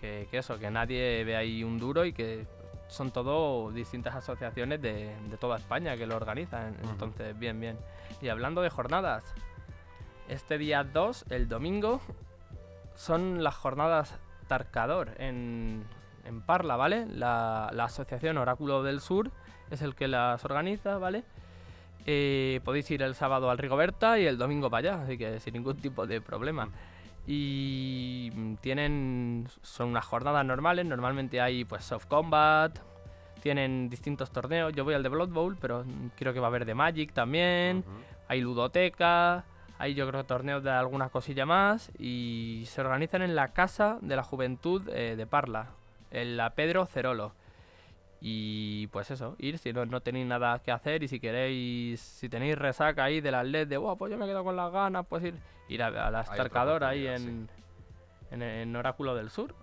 que, 0.00 0.26
que 0.30 0.38
eso, 0.38 0.58
que 0.58 0.70
nadie 0.70 1.22
ve 1.24 1.36
ahí 1.36 1.62
un 1.62 1.78
duro 1.78 2.06
y 2.06 2.14
que 2.14 2.46
son 2.88 3.10
todo 3.10 3.70
distintas 3.70 4.14
asociaciones 4.14 4.80
de, 4.80 5.14
de 5.28 5.36
toda 5.36 5.58
España 5.58 5.94
que 5.98 6.06
lo 6.06 6.16
organizan. 6.16 6.74
Ujú. 6.82 6.88
Entonces, 6.92 7.38
bien, 7.38 7.60
bien. 7.60 7.78
Y 8.22 8.28
hablando 8.30 8.62
de 8.62 8.70
jornadas, 8.70 9.22
este 10.30 10.58
día 10.58 10.84
2, 10.84 11.26
el 11.30 11.48
domingo, 11.48 12.00
son 12.94 13.42
las 13.42 13.56
jornadas 13.56 14.18
Tarcador 14.48 15.12
en, 15.18 15.84
en 16.24 16.40
Parla, 16.40 16.76
¿vale? 16.76 17.06
La, 17.06 17.70
la 17.72 17.84
Asociación 17.84 18.38
Oráculo 18.38 18.82
del 18.82 19.00
Sur 19.00 19.30
es 19.70 19.82
el 19.82 19.94
que 19.94 20.08
las 20.08 20.44
organiza, 20.44 20.98
¿vale? 20.98 21.24
Eh, 22.06 22.60
podéis 22.64 22.90
ir 22.90 23.02
el 23.02 23.14
sábado 23.14 23.50
al 23.50 23.58
Rigoberta 23.58 24.18
y 24.18 24.26
el 24.26 24.38
domingo 24.38 24.70
para 24.70 24.92
allá, 24.92 25.02
así 25.02 25.18
que 25.18 25.38
sin 25.40 25.54
ningún 25.54 25.76
tipo 25.76 26.06
de 26.06 26.20
problema. 26.20 26.68
Y 27.26 28.30
tienen. 28.60 29.46
Son 29.62 29.88
unas 29.88 30.04
jornadas 30.04 30.44
normales, 30.44 30.86
normalmente 30.86 31.40
hay 31.40 31.64
pues 31.64 31.84
soft 31.84 32.06
combat, 32.06 32.78
tienen 33.42 33.88
distintos 33.90 34.30
torneos. 34.30 34.72
Yo 34.72 34.84
voy 34.84 34.94
al 34.94 35.02
de 35.02 35.08
Blood 35.10 35.28
Bowl, 35.28 35.56
pero 35.60 35.84
creo 36.16 36.32
que 36.32 36.40
va 36.40 36.46
a 36.46 36.50
haber 36.50 36.64
de 36.64 36.74
Magic 36.74 37.12
también. 37.12 37.84
Hay 38.28 38.40
ludoteca, 38.40 39.44
hay 39.80 39.94
yo 39.94 40.06
creo 40.06 40.24
torneos 40.24 40.62
de 40.62 40.70
alguna 40.70 41.08
cosilla 41.08 41.46
más. 41.46 41.90
Y 41.98 42.64
se 42.66 42.82
organizan 42.82 43.22
en 43.22 43.34
la 43.34 43.48
Casa 43.48 43.98
de 44.02 44.14
la 44.14 44.22
Juventud 44.22 44.86
eh, 44.90 45.16
de 45.16 45.26
Parla, 45.26 45.68
en 46.10 46.36
la 46.36 46.50
Pedro 46.50 46.84
Cerolo. 46.84 47.32
Y 48.20 48.88
pues 48.88 49.10
eso, 49.10 49.36
ir 49.38 49.56
si 49.56 49.72
no, 49.72 49.86
no 49.86 50.02
tenéis 50.02 50.26
nada 50.26 50.58
que 50.58 50.70
hacer 50.70 51.02
y 51.02 51.08
si 51.08 51.18
queréis, 51.18 52.00
si 52.00 52.28
tenéis 52.28 52.58
resaca 52.58 53.04
ahí 53.04 53.22
de 53.22 53.30
las 53.30 53.46
LED 53.46 53.68
de, 53.68 53.78
wow, 53.78 53.96
pues 53.96 54.12
yo 54.12 54.18
me 54.18 54.26
quedo 54.26 54.44
con 54.44 54.54
las 54.54 54.70
ganas, 54.70 55.06
pues 55.08 55.24
ir, 55.24 55.34
ir 55.68 55.82
a, 55.82 55.86
a 55.86 56.10
la 56.10 56.20
otra 56.20 56.34
Starcador 56.34 56.84
ahí 56.84 57.06
en, 57.06 57.48
en, 58.30 58.42
en 58.42 58.76
Oráculo 58.76 59.14
del 59.14 59.30
Sur. 59.30 59.54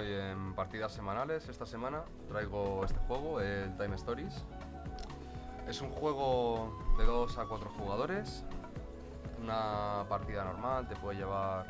En 0.00 0.54
partidas 0.54 0.92
semanales, 0.92 1.48
esta 1.48 1.66
semana 1.66 2.04
traigo 2.28 2.84
este 2.84 2.98
juego, 3.00 3.40
el 3.40 3.76
Time 3.76 3.96
Stories. 3.96 4.44
Es 5.66 5.80
un 5.80 5.90
juego 5.90 6.94
de 6.96 7.04
2 7.04 7.36
a 7.38 7.46
4 7.46 7.70
jugadores. 7.70 8.44
Una 9.42 10.04
partida 10.08 10.44
normal 10.44 10.86
te 10.86 10.94
puede 10.94 11.18
llevar. 11.18 11.66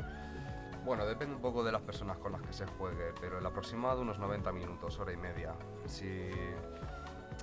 Bueno, 0.85 1.07
depende 1.07 1.35
un 1.35 1.41
poco 1.41 1.63
de 1.63 1.71
las 1.71 1.81
personas 1.81 2.17
con 2.17 2.31
las 2.31 2.41
que 2.43 2.53
se 2.53 2.67
juegue, 2.67 3.13
pero 3.19 3.39
el 3.39 3.45
aproximado 3.45 4.01
unos 4.01 4.19
90 4.19 4.51
minutos, 4.51 4.99
hora 4.99 5.11
y 5.11 5.17
media. 5.17 5.55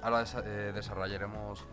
Ahora 0.02 0.25
eh, 0.45 0.73
desarrollaremos. 0.73 1.66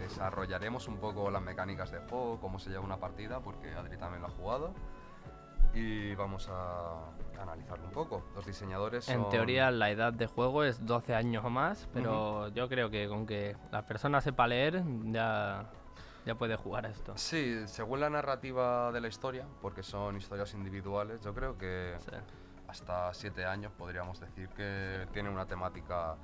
Desarrollaremos 0.00 0.88
un 0.88 0.96
poco 0.96 1.30
las 1.30 1.42
mecánicas 1.42 1.92
de 1.92 2.00
juego, 2.00 2.40
cómo 2.40 2.58
se 2.58 2.70
lleva 2.70 2.84
una 2.84 2.98
partida, 2.98 3.40
porque 3.40 3.72
Adri 3.72 3.96
también 3.96 4.22
lo 4.22 4.28
ha 4.28 4.30
jugado. 4.30 4.74
Y 5.72 6.14
vamos 6.16 6.48
a 6.50 7.10
analizarlo 7.40 7.84
un 7.86 7.92
poco. 7.92 8.24
Los 8.34 8.46
diseñadores 8.46 9.08
En 9.08 9.22
son- 9.22 9.30
teoría 9.30 9.70
la 9.70 9.90
edad 9.90 10.12
de 10.12 10.26
juego 10.26 10.64
es 10.64 10.84
12 10.84 11.14
años 11.14 11.44
o 11.44 11.50
más, 11.50 11.88
pero 11.92 12.48
yo 12.48 12.68
creo 12.68 12.90
que 12.90 13.08
con 13.08 13.26
que 13.26 13.56
la 13.70 13.86
persona 13.86 14.20
sepa 14.20 14.46
leer 14.46 14.82
ya, 15.06 15.70
ya 16.26 16.34
puede 16.36 16.56
jugar 16.56 16.86
a 16.86 16.88
esto. 16.90 17.12
Sí, 17.16 17.62
según 17.66 18.00
la 18.00 18.10
narrativa 18.10 18.90
de 18.92 19.00
la 19.00 19.08
historia, 19.08 19.46
porque 19.60 19.82
son 19.82 20.16
historias 20.16 20.54
individuales, 20.54 21.20
yo 21.22 21.34
creo 21.34 21.56
que 21.58 21.94
Sí. 22.00 22.10
hasta 22.68 23.12
7 23.14 23.44
años 23.44 23.72
podríamos 23.72 24.18
decir 24.20 24.48
que 24.50 25.06
tiene 25.12 25.28
una 25.30 25.46
temática 25.46 26.16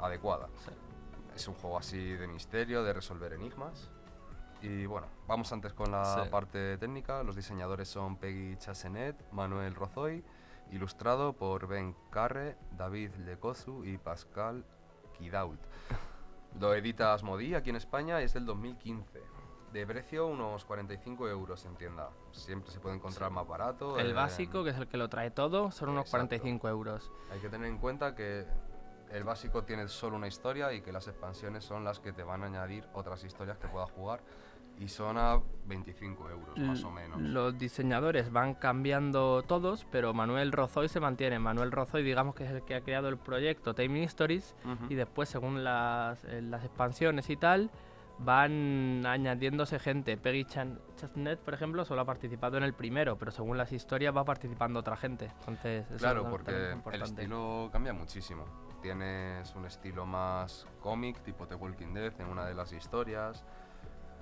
adecuada. 0.00 0.48
Sí. 0.64 0.70
Es 1.34 1.46
un 1.48 1.54
juego 1.54 1.78
así 1.78 1.98
de 1.98 2.26
misterio, 2.26 2.82
de 2.82 2.92
resolver 2.92 3.32
enigmas. 3.34 3.90
Y 4.62 4.86
bueno, 4.86 5.06
vamos 5.26 5.52
antes 5.52 5.72
con 5.74 5.90
la 5.90 6.24
Sí. 6.24 6.30
parte 6.30 6.78
técnica. 6.78 7.22
Los 7.22 7.36
diseñadores 7.36 7.88
son 7.88 8.16
Peggy 8.16 8.56
Chasenet, 8.56 9.16
Manuel 9.32 9.74
Rozoy, 9.74 10.24
ilustrado 10.72 11.32
por 11.34 11.66
Ben 11.66 11.94
Carre, 12.10 12.56
David 12.72 13.14
Lecozu 13.16 13.84
y 13.84 13.98
Pascal 13.98 14.64
Kidault. 15.18 15.60
Lo 16.58 16.74
edita 16.74 17.12
Asmodee 17.12 17.54
aquí 17.54 17.70
en 17.70 17.76
España 17.76 18.20
y 18.20 18.24
es 18.24 18.32
del 18.32 18.46
2015. 18.46 19.22
De 19.72 19.86
precio 19.86 20.26
unos 20.26 20.64
45 20.64 21.28
euros 21.28 21.64
en 21.66 21.76
tienda. 21.76 22.08
Siempre 22.32 22.70
se 22.70 22.80
puede 22.80 22.96
encontrar 22.96 23.30
más 23.30 23.46
barato. 23.46 23.98
El 23.98 24.10
eh, 24.10 24.14
básico, 24.14 24.64
que 24.64 24.70
es 24.70 24.76
el 24.78 24.88
que 24.88 24.96
lo 24.96 25.08
trae 25.10 25.30
todo, 25.30 25.70
son 25.70 25.90
unos 25.90 26.06
Exacto. 26.06 26.28
45 26.28 26.68
euros. 26.68 27.12
Hay 27.30 27.40
que 27.40 27.50
tener 27.50 27.68
en 27.68 27.76
cuenta 27.76 28.14
que 28.14 28.46
el 29.10 29.22
básico 29.24 29.64
tiene 29.64 29.86
solo 29.88 30.16
una 30.16 30.28
historia 30.28 30.72
y 30.72 30.80
que 30.80 30.92
las 30.92 31.06
expansiones 31.08 31.62
son 31.62 31.84
las 31.84 32.00
que 32.00 32.12
te 32.12 32.22
van 32.22 32.42
a 32.42 32.46
añadir 32.46 32.88
otras 32.94 33.22
historias 33.22 33.58
que 33.58 33.68
puedas 33.68 33.90
jugar 33.90 34.20
y 34.78 34.88
son 34.88 35.16
a 35.18 35.40
25 35.66 36.30
euros 36.30 36.58
más 36.58 36.84
o 36.84 36.90
menos. 36.90 37.20
Los 37.20 37.58
diseñadores 37.58 38.30
van 38.30 38.54
cambiando 38.54 39.42
todos, 39.42 39.86
pero 39.90 40.12
Manuel 40.12 40.52
Rozoy 40.52 40.88
se 40.88 41.00
mantiene. 41.00 41.38
Manuel 41.38 41.72
Rozoy, 41.72 42.02
digamos 42.02 42.34
que 42.34 42.44
es 42.44 42.50
el 42.50 42.62
que 42.62 42.74
ha 42.74 42.80
creado 42.82 43.08
el 43.08 43.16
proyecto 43.16 43.74
Time 43.74 44.04
Stories 44.04 44.54
Ujú. 44.64 44.86
y 44.90 44.94
después, 44.94 45.28
según 45.28 45.64
las, 45.64 46.24
eh, 46.24 46.42
las 46.42 46.62
expansiones 46.64 47.30
y 47.30 47.36
tal, 47.36 47.70
van 48.18 49.04
añadiéndose 49.06 49.78
gente. 49.78 50.16
Peggy 50.16 50.44
Chan 50.44 50.78
Chestnut, 50.96 51.38
por 51.40 51.54
ejemplo, 51.54 51.84
solo 51.84 52.00
ha 52.02 52.04
participado 52.04 52.56
en 52.56 52.62
el 52.62 52.72
primero, 52.74 53.16
pero 53.18 53.30
según 53.30 53.58
las 53.58 53.72
historias 53.72 54.14
va 54.16 54.24
participando 54.24 54.80
otra 54.80 54.96
gente. 54.96 55.30
Entonces, 55.40 55.86
eso 55.90 55.98
Claro, 55.98 56.24
tam- 56.26 56.30
porque 56.30 56.72
es 56.72 56.94
el 56.94 57.02
estilo 57.02 57.68
cambia 57.72 57.92
muchísimo. 57.92 58.44
Tienes 58.80 59.54
un 59.54 59.66
estilo 59.66 60.06
más 60.06 60.66
cómic, 60.80 61.20
tipo 61.22 61.46
The 61.46 61.56
Walking 61.56 61.92
Dead, 61.92 62.12
en 62.20 62.28
una 62.28 62.44
de 62.46 62.54
las 62.54 62.72
historias. 62.72 63.44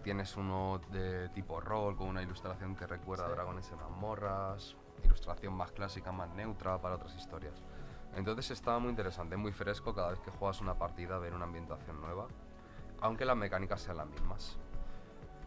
Tienes 0.05 0.37
uno 0.37 0.81
de 0.93 1.31
tipo 1.31 1.61
rol, 1.61 1.97
con 1.97 2.09
una 2.09 2.23
ilustración 2.23 2.77
que 2.77 2.87
recuerda 2.87 3.25
a 3.25 3.29
Sí. 3.29 3.35
dragones 3.35 3.71
en 3.73 3.79
mazmorras. 3.79 4.77
Ilustración 5.03 5.55
más 5.55 5.73
clásica, 5.73 6.13
más 6.13 6.29
neutra 6.31 6.79
para 6.79 6.97
otras 6.97 7.15
historias. 7.17 7.63
Entonces 8.15 8.51
está 8.53 8.79
muy 8.79 8.91
interesante, 8.91 9.37
muy 9.37 9.51
fresco 9.51 9.95
cada 9.95 10.11
vez 10.11 10.21
que 10.21 10.31
juegas 10.31 10.61
una 10.61 10.75
partida, 10.75 11.19
ver 11.19 11.35
una 11.35 11.45
ambientación 11.47 12.01
nueva. 12.01 12.27
Aunque 13.01 13.25
las 13.25 13.37
mecánicas 13.37 13.81
sean 13.81 13.97
las 13.97 14.07
mismas. 14.07 14.57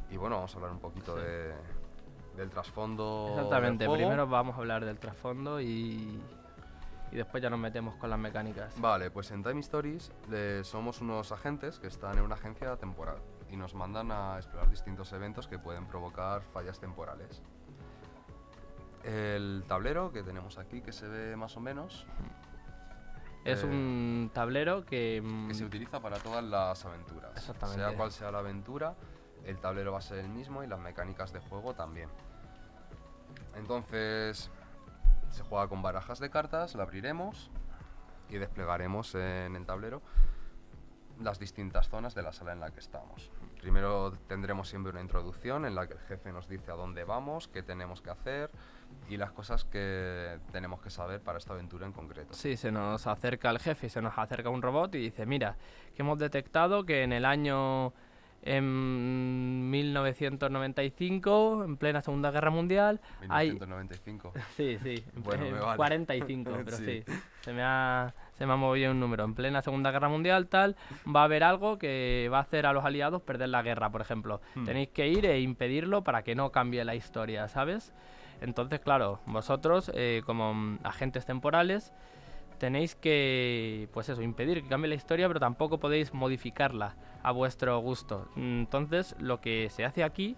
Y 0.09 0.17
bueno, 0.17 0.35
vamos 0.35 0.53
a 0.53 0.57
hablar 0.57 0.71
un 0.71 0.79
poquito 0.79 1.15
Sí. 1.17 1.21
de, 1.23 1.53
del 2.35 2.49
trasfondo. 2.49 3.25
del 3.29 3.33
Exactamente, 3.35 3.85
juego. 3.85 3.97
primero 4.03 4.27
vamos 4.27 4.55
a 4.55 4.59
hablar 4.59 4.83
del 4.85 4.99
trasfondo 4.99 5.61
y, 5.61 6.21
y 7.11 7.15
después 7.15 7.41
ya 7.41 7.49
nos 7.49 7.59
metemos 7.59 7.95
con 7.95 8.09
las 8.09 8.19
mecánicas. 8.19 8.73
Vale, 8.81 9.11
pues 9.11 9.31
en 9.31 9.43
Time 9.43 9.59
Stories 9.61 10.11
eh, 10.31 10.61
somos 10.63 10.99
unos 11.01 11.31
agentes 11.31 11.79
que 11.79 11.87
están 11.87 12.17
en 12.17 12.23
una 12.25 12.35
agencia 12.35 12.75
temporal 12.77 13.17
y 13.49 13.55
nos 13.57 13.73
mandan 13.73 14.11
a 14.11 14.37
explorar 14.37 14.69
distintos 14.69 15.11
eventos 15.13 15.47
que 15.47 15.59
pueden 15.59 15.85
provocar 15.87 16.41
fallas 16.53 16.79
temporales. 16.79 17.41
El 19.03 19.63
tablero 19.67 20.11
que 20.11 20.23
tenemos 20.23 20.57
aquí, 20.57 20.81
que 20.81 20.91
se 20.91 21.07
ve 21.07 21.35
más 21.35 21.55
o 21.57 21.59
menos, 21.61 22.05
Es 23.45 23.63
Eh, 23.63 23.65
un 23.67 24.29
tablero 24.33 24.83
que... 24.83 25.23
que 25.47 25.53
se 25.53 25.63
mm, 25.63 25.67
utiliza 25.67 26.01
para 26.01 26.17
todas 26.17 26.43
las 26.43 26.83
aventuras. 26.83 27.31
Exactamente. 27.37 27.81
Sea 27.81 27.95
cual 27.95 28.11
sea 28.11 28.29
la 28.31 28.39
aventura, 28.39 28.95
el 29.45 29.57
tablero 29.59 29.93
va 29.93 29.99
a 29.99 30.01
ser 30.01 30.17
el 30.17 30.27
mismo 30.27 30.63
y 30.63 30.67
las 30.67 30.79
mecánicas 30.79 31.31
de 31.31 31.39
juego 31.39 31.73
también. 31.73 32.09
Entonces, 33.55 34.51
se 35.29 35.43
juega 35.43 35.69
con 35.69 35.81
barajas 35.81 36.19
de 36.19 36.29
cartas, 36.29 36.75
la 36.75 36.83
abriremos 36.83 37.49
y 38.29 38.37
desplegaremos 38.37 39.15
en 39.15 39.55
el 39.55 39.65
tablero 39.65 40.01
las 41.21 41.39
distintas 41.39 41.89
zonas 41.89 42.13
de 42.15 42.21
la 42.21 42.31
sala 42.31 42.53
en 42.53 42.59
la 42.59 42.71
que 42.71 42.79
estamos. 42.79 43.31
Primero 43.61 44.11
tendremos 44.27 44.69
siempre 44.69 44.91
una 44.91 45.01
introducción 45.01 45.65
en 45.65 45.75
la 45.75 45.87
que 45.87 45.93
el 45.93 45.99
jefe 46.01 46.31
nos 46.31 46.47
dice 46.47 46.71
a 46.71 46.75
dónde 46.75 47.03
vamos, 47.03 47.47
qué 47.47 47.63
tenemos 47.63 48.01
que 48.01 48.09
hacer 48.11 48.51
y 49.09 49.17
las 49.17 49.31
cosas 49.31 49.65
que 49.65 50.39
tenemos 50.51 50.79
que 50.81 50.89
saber 50.89 51.21
para 51.21 51.37
esta 51.37 51.53
aventura 51.53 51.85
en 51.85 51.91
concreto. 51.91 52.33
Sí, 52.33 52.55
se 52.55 52.71
nos 52.71 53.07
acerca 53.07 53.49
el 53.49 53.59
jefe 53.59 53.87
y 53.87 53.89
se 53.89 54.01
nos 54.01 54.17
acerca 54.17 54.49
un 54.49 54.61
robot 54.61 54.93
y 54.95 54.99
dice, 54.99 55.25
mira, 55.25 55.57
que 55.95 56.01
hemos 56.03 56.19
detectado 56.19 56.85
que 56.85 57.03
en 57.03 57.13
el 57.13 57.25
año 57.25 57.93
en 58.43 59.69
1995, 59.71 61.63
en 61.65 61.77
plena 61.77 62.01
Segunda 62.01 62.31
Guerra 62.31 62.49
Mundial, 62.51 63.01
hay... 63.29 63.49
1995. 63.51 64.33
Sí, 64.55 64.77
sí, 64.83 65.03
en 65.15 65.23
Bueno, 65.23 65.65
vale. 65.65 65.75
45, 65.77 66.51
pero 66.65 66.77
Sí. 66.77 67.03
sí. 67.05 67.13
Se 67.41 67.53
me 67.53 67.63
ha 67.63 68.13
se 68.37 68.45
me 68.45 68.53
ha 68.53 68.55
movido 68.55 68.91
un 68.91 68.99
número. 68.99 69.23
En 69.23 69.33
plena 69.33 69.61
Segunda 69.61 69.91
Guerra 69.91 70.09
Mundial, 70.09 70.47
tal, 70.47 70.75
va 71.13 71.21
a 71.21 71.23
haber 71.23 71.43
algo 71.43 71.77
que 71.77 72.29
va 72.31 72.37
a 72.37 72.41
hacer 72.41 72.65
a 72.65 72.73
los 72.73 72.85
aliados 72.85 73.21
perder 73.21 73.49
la 73.49 73.63
guerra, 73.63 73.89
por 73.89 74.01
ejemplo. 74.01 74.41
Hmm. 74.55 74.65
Tenéis 74.65 74.89
que 74.89 75.07
ir 75.07 75.25
e 75.25 75.39
impedirlo 75.41 76.03
para 76.03 76.23
que 76.23 76.35
no 76.35 76.51
cambie 76.51 76.83
la 76.85 76.95
historia, 76.95 77.47
¿sabes? 77.47 77.93
Entonces, 78.41 78.79
claro, 78.79 79.19
vosotros, 79.25 79.91
eh, 79.95 80.21
como 80.25 80.77
agentes 80.83 81.25
temporales, 81.25 81.91
tenéis 82.59 82.95
que, 82.95 83.89
pues 83.93 84.09
eso, 84.09 84.21
impedir 84.21 84.61
que 84.61 84.69
cambie 84.69 84.89
la 84.89 84.95
historia, 84.95 85.27
pero 85.27 85.39
tampoco 85.39 85.79
podéis 85.79 86.13
modificarla 86.13 86.95
a 87.23 87.31
vuestro 87.31 87.79
gusto. 87.79 88.29
Entonces, 88.35 89.15
lo 89.19 89.41
que 89.41 89.69
se 89.69 89.85
hace 89.85 90.03
aquí 90.03 90.35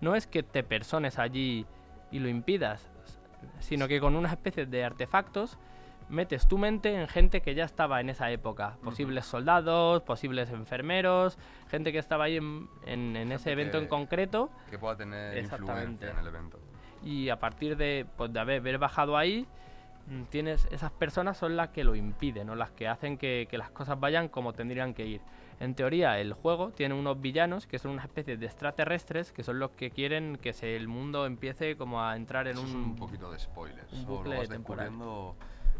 no 0.00 0.14
es 0.14 0.26
que 0.26 0.42
te 0.42 0.62
persones 0.62 1.18
allí 1.18 1.66
y 2.10 2.18
lo 2.18 2.28
impidas. 2.28 2.90
sino 3.60 3.86
que 3.86 4.00
con 4.00 4.16
unas 4.16 4.32
especies 4.32 4.68
de 4.68 4.84
artefactos 4.84 5.58
metes 6.08 6.48
tu 6.48 6.58
mente 6.58 6.94
en 6.94 7.06
gente 7.08 7.42
que 7.42 7.54
ya 7.54 7.64
estaba 7.64 8.00
en 8.00 8.08
esa 8.10 8.30
época. 8.30 8.76
Posibles 8.82 9.26
soldados, 9.26 10.02
posibles 10.02 10.50
enfermeros, 10.50 11.38
gente 11.68 11.92
que 11.92 11.98
estaba 11.98 12.24
ahí 12.24 12.36
en, 12.36 12.68
en- 12.86 13.16
en 13.16 13.32
ese 13.32 13.52
evento 13.52 13.78
en 13.78 13.84
que- 13.84 13.88
concreto. 13.88 14.50
Que 14.70 14.78
pueda 14.78 14.96
tener 14.96 15.36
influencia 15.38 16.10
en 16.10 16.18
el 16.18 16.26
evento. 16.26 16.58
Y 17.02 17.28
a 17.28 17.38
partir 17.38 17.76
de, 17.76 18.06
pues, 18.16 18.32
de 18.32 18.40
haber, 18.40 18.78
bajado 18.78 19.16
ahí, 19.16 19.46
mm, 20.08 20.22
tienes 20.24 20.66
esas 20.72 20.90
personas 20.90 21.36
son 21.36 21.56
las 21.56 21.68
que 21.68 21.84
lo 21.84 21.94
impiden, 21.94 22.48
o 22.50 22.54
las 22.56 22.70
que 22.72 22.88
hacen 22.88 23.18
que, 23.18 23.46
que 23.50 23.58
las 23.58 23.70
cosas 23.70 24.00
vayan 24.00 24.28
como 24.28 24.52
tendrían 24.52 24.94
que 24.94 25.06
ir. 25.06 25.20
En 25.60 25.74
teoría, 25.74 26.20
el 26.20 26.32
juego 26.34 26.70
tiene 26.70 26.94
unos 26.94 27.20
villanos 27.20 27.66
que 27.66 27.78
son 27.80 27.90
una 27.90 28.02
especie 28.02 28.36
de 28.36 28.46
extraterrestres 28.46 29.32
que 29.32 29.42
son 29.42 29.58
los 29.58 29.72
que 29.72 29.90
quieren 29.90 30.36
que 30.40 30.52
se, 30.52 30.76
el 30.76 30.86
mundo 30.86 31.26
empiece 31.26 31.76
como 31.76 32.00
a 32.00 32.14
entrar 32.16 32.46
en 32.46 32.56
Eso 32.58 32.64
es 32.66 32.72
un... 32.72 32.80
un 32.80 32.96
poquito 32.96 33.30
de 33.32 33.38
spoiler. 33.40 33.84
un 33.92 34.06
bucle 34.06 34.34
lo 34.34 34.38
vas 34.40 34.48
temporal. 34.48 34.86
descubriendo 34.86 35.36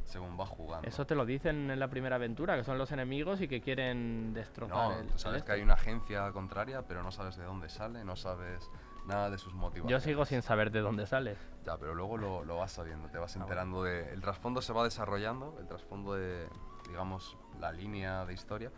según 0.08 0.36
vas 0.36 0.48
jugando. 0.48 0.88
Eso 0.88 1.06
te 1.06 1.14
lo 1.14 1.24
dicen 1.26 1.70
en 1.70 1.78
la 1.78 1.88
primera 1.88 2.16
aventura, 2.16 2.56
que 2.56 2.64
son 2.64 2.78
los 2.78 2.90
enemigos 2.92 3.40
y 3.40 3.48
que 3.48 3.60
quieren 3.60 4.32
destrozar 4.32 4.76
no, 4.76 4.98
el... 4.98 5.06
tú 5.06 5.18
sabes 5.18 5.38
el 5.42 5.44
que 5.44 5.52
hay 5.52 5.62
una 5.62 5.74
agencia 5.74 6.32
contraria, 6.32 6.82
pero 6.82 7.02
no 7.02 7.10
sabes 7.12 7.36
de 7.36 7.44
dónde 7.44 7.68
sale, 7.68 8.04
no 8.04 8.16
sabes 8.16 8.70
nada 9.06 9.30
de 9.30 9.38
sus 9.38 9.52
Yo 9.52 9.58
motivaciones. 9.58 10.02
sigo 10.02 10.24
sin 10.24 10.42
saber 10.42 10.70
de 10.70 10.80
dónde 10.80 11.06
sale. 11.06 11.36
Ya, 11.64 11.76
pero 11.76 11.94
luego 11.94 12.16
lo, 12.16 12.44
lo 12.44 12.56
vas 12.56 12.72
sabiendo, 12.72 13.08
te 13.10 13.18
vas 13.18 13.36
Ah, 13.36 13.40
enterando 13.40 13.82
de... 13.82 14.12
El 14.12 14.20
trasfondo 14.20 14.60
se 14.62 14.72
va 14.72 14.82
desarrollando, 14.84 15.56
el 15.60 15.66
trasfondo 15.66 16.14
de, 16.14 16.48
digamos, 16.88 17.36
la 17.60 17.70
línea 17.72 18.24
de 18.24 18.32
historia, 18.34 18.70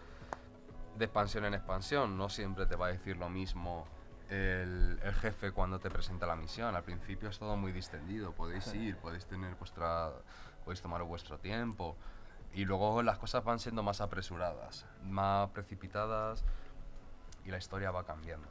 de 0.97 1.05
expansión 1.05 1.45
en 1.45 1.55
expansión. 1.55 2.17
No 2.19 2.29
siempre 2.29 2.67
te 2.67 2.75
va 2.77 2.87
a 2.87 2.91
decir 2.91 3.17
lo 3.17 3.29
mismo 3.29 3.87
el, 4.29 4.99
el 5.03 5.15
jefe 5.15 5.51
cuando 5.53 5.79
te 5.81 5.91
presenta 5.91 6.27
la 6.27 6.37
misión. 6.37 6.75
Al 6.77 6.83
principio 6.85 7.29
es 7.29 7.39
todo 7.39 7.57
muy 7.57 7.73
distendido, 7.73 8.33
podéis 8.33 8.73
ir, 8.75 8.97
podéis 8.97 9.27
tener 9.27 9.55
vuestra... 9.57 10.11
podéis 10.71 10.83
tomar 10.83 11.03
vuestro 11.03 11.37
tiempo. 11.37 11.97
Y 12.55 12.65
luego 12.65 13.03
las 13.03 13.19
cosas 13.19 13.43
van 13.43 13.59
siendo 13.59 13.83
más 13.83 14.01
apresuradas, 14.01 14.87
más 15.03 15.51
precipitadas 15.51 16.45
y 17.45 17.51
la 17.51 17.59
historia 17.59 17.91
va 17.91 18.05
cambiando. 18.05 18.47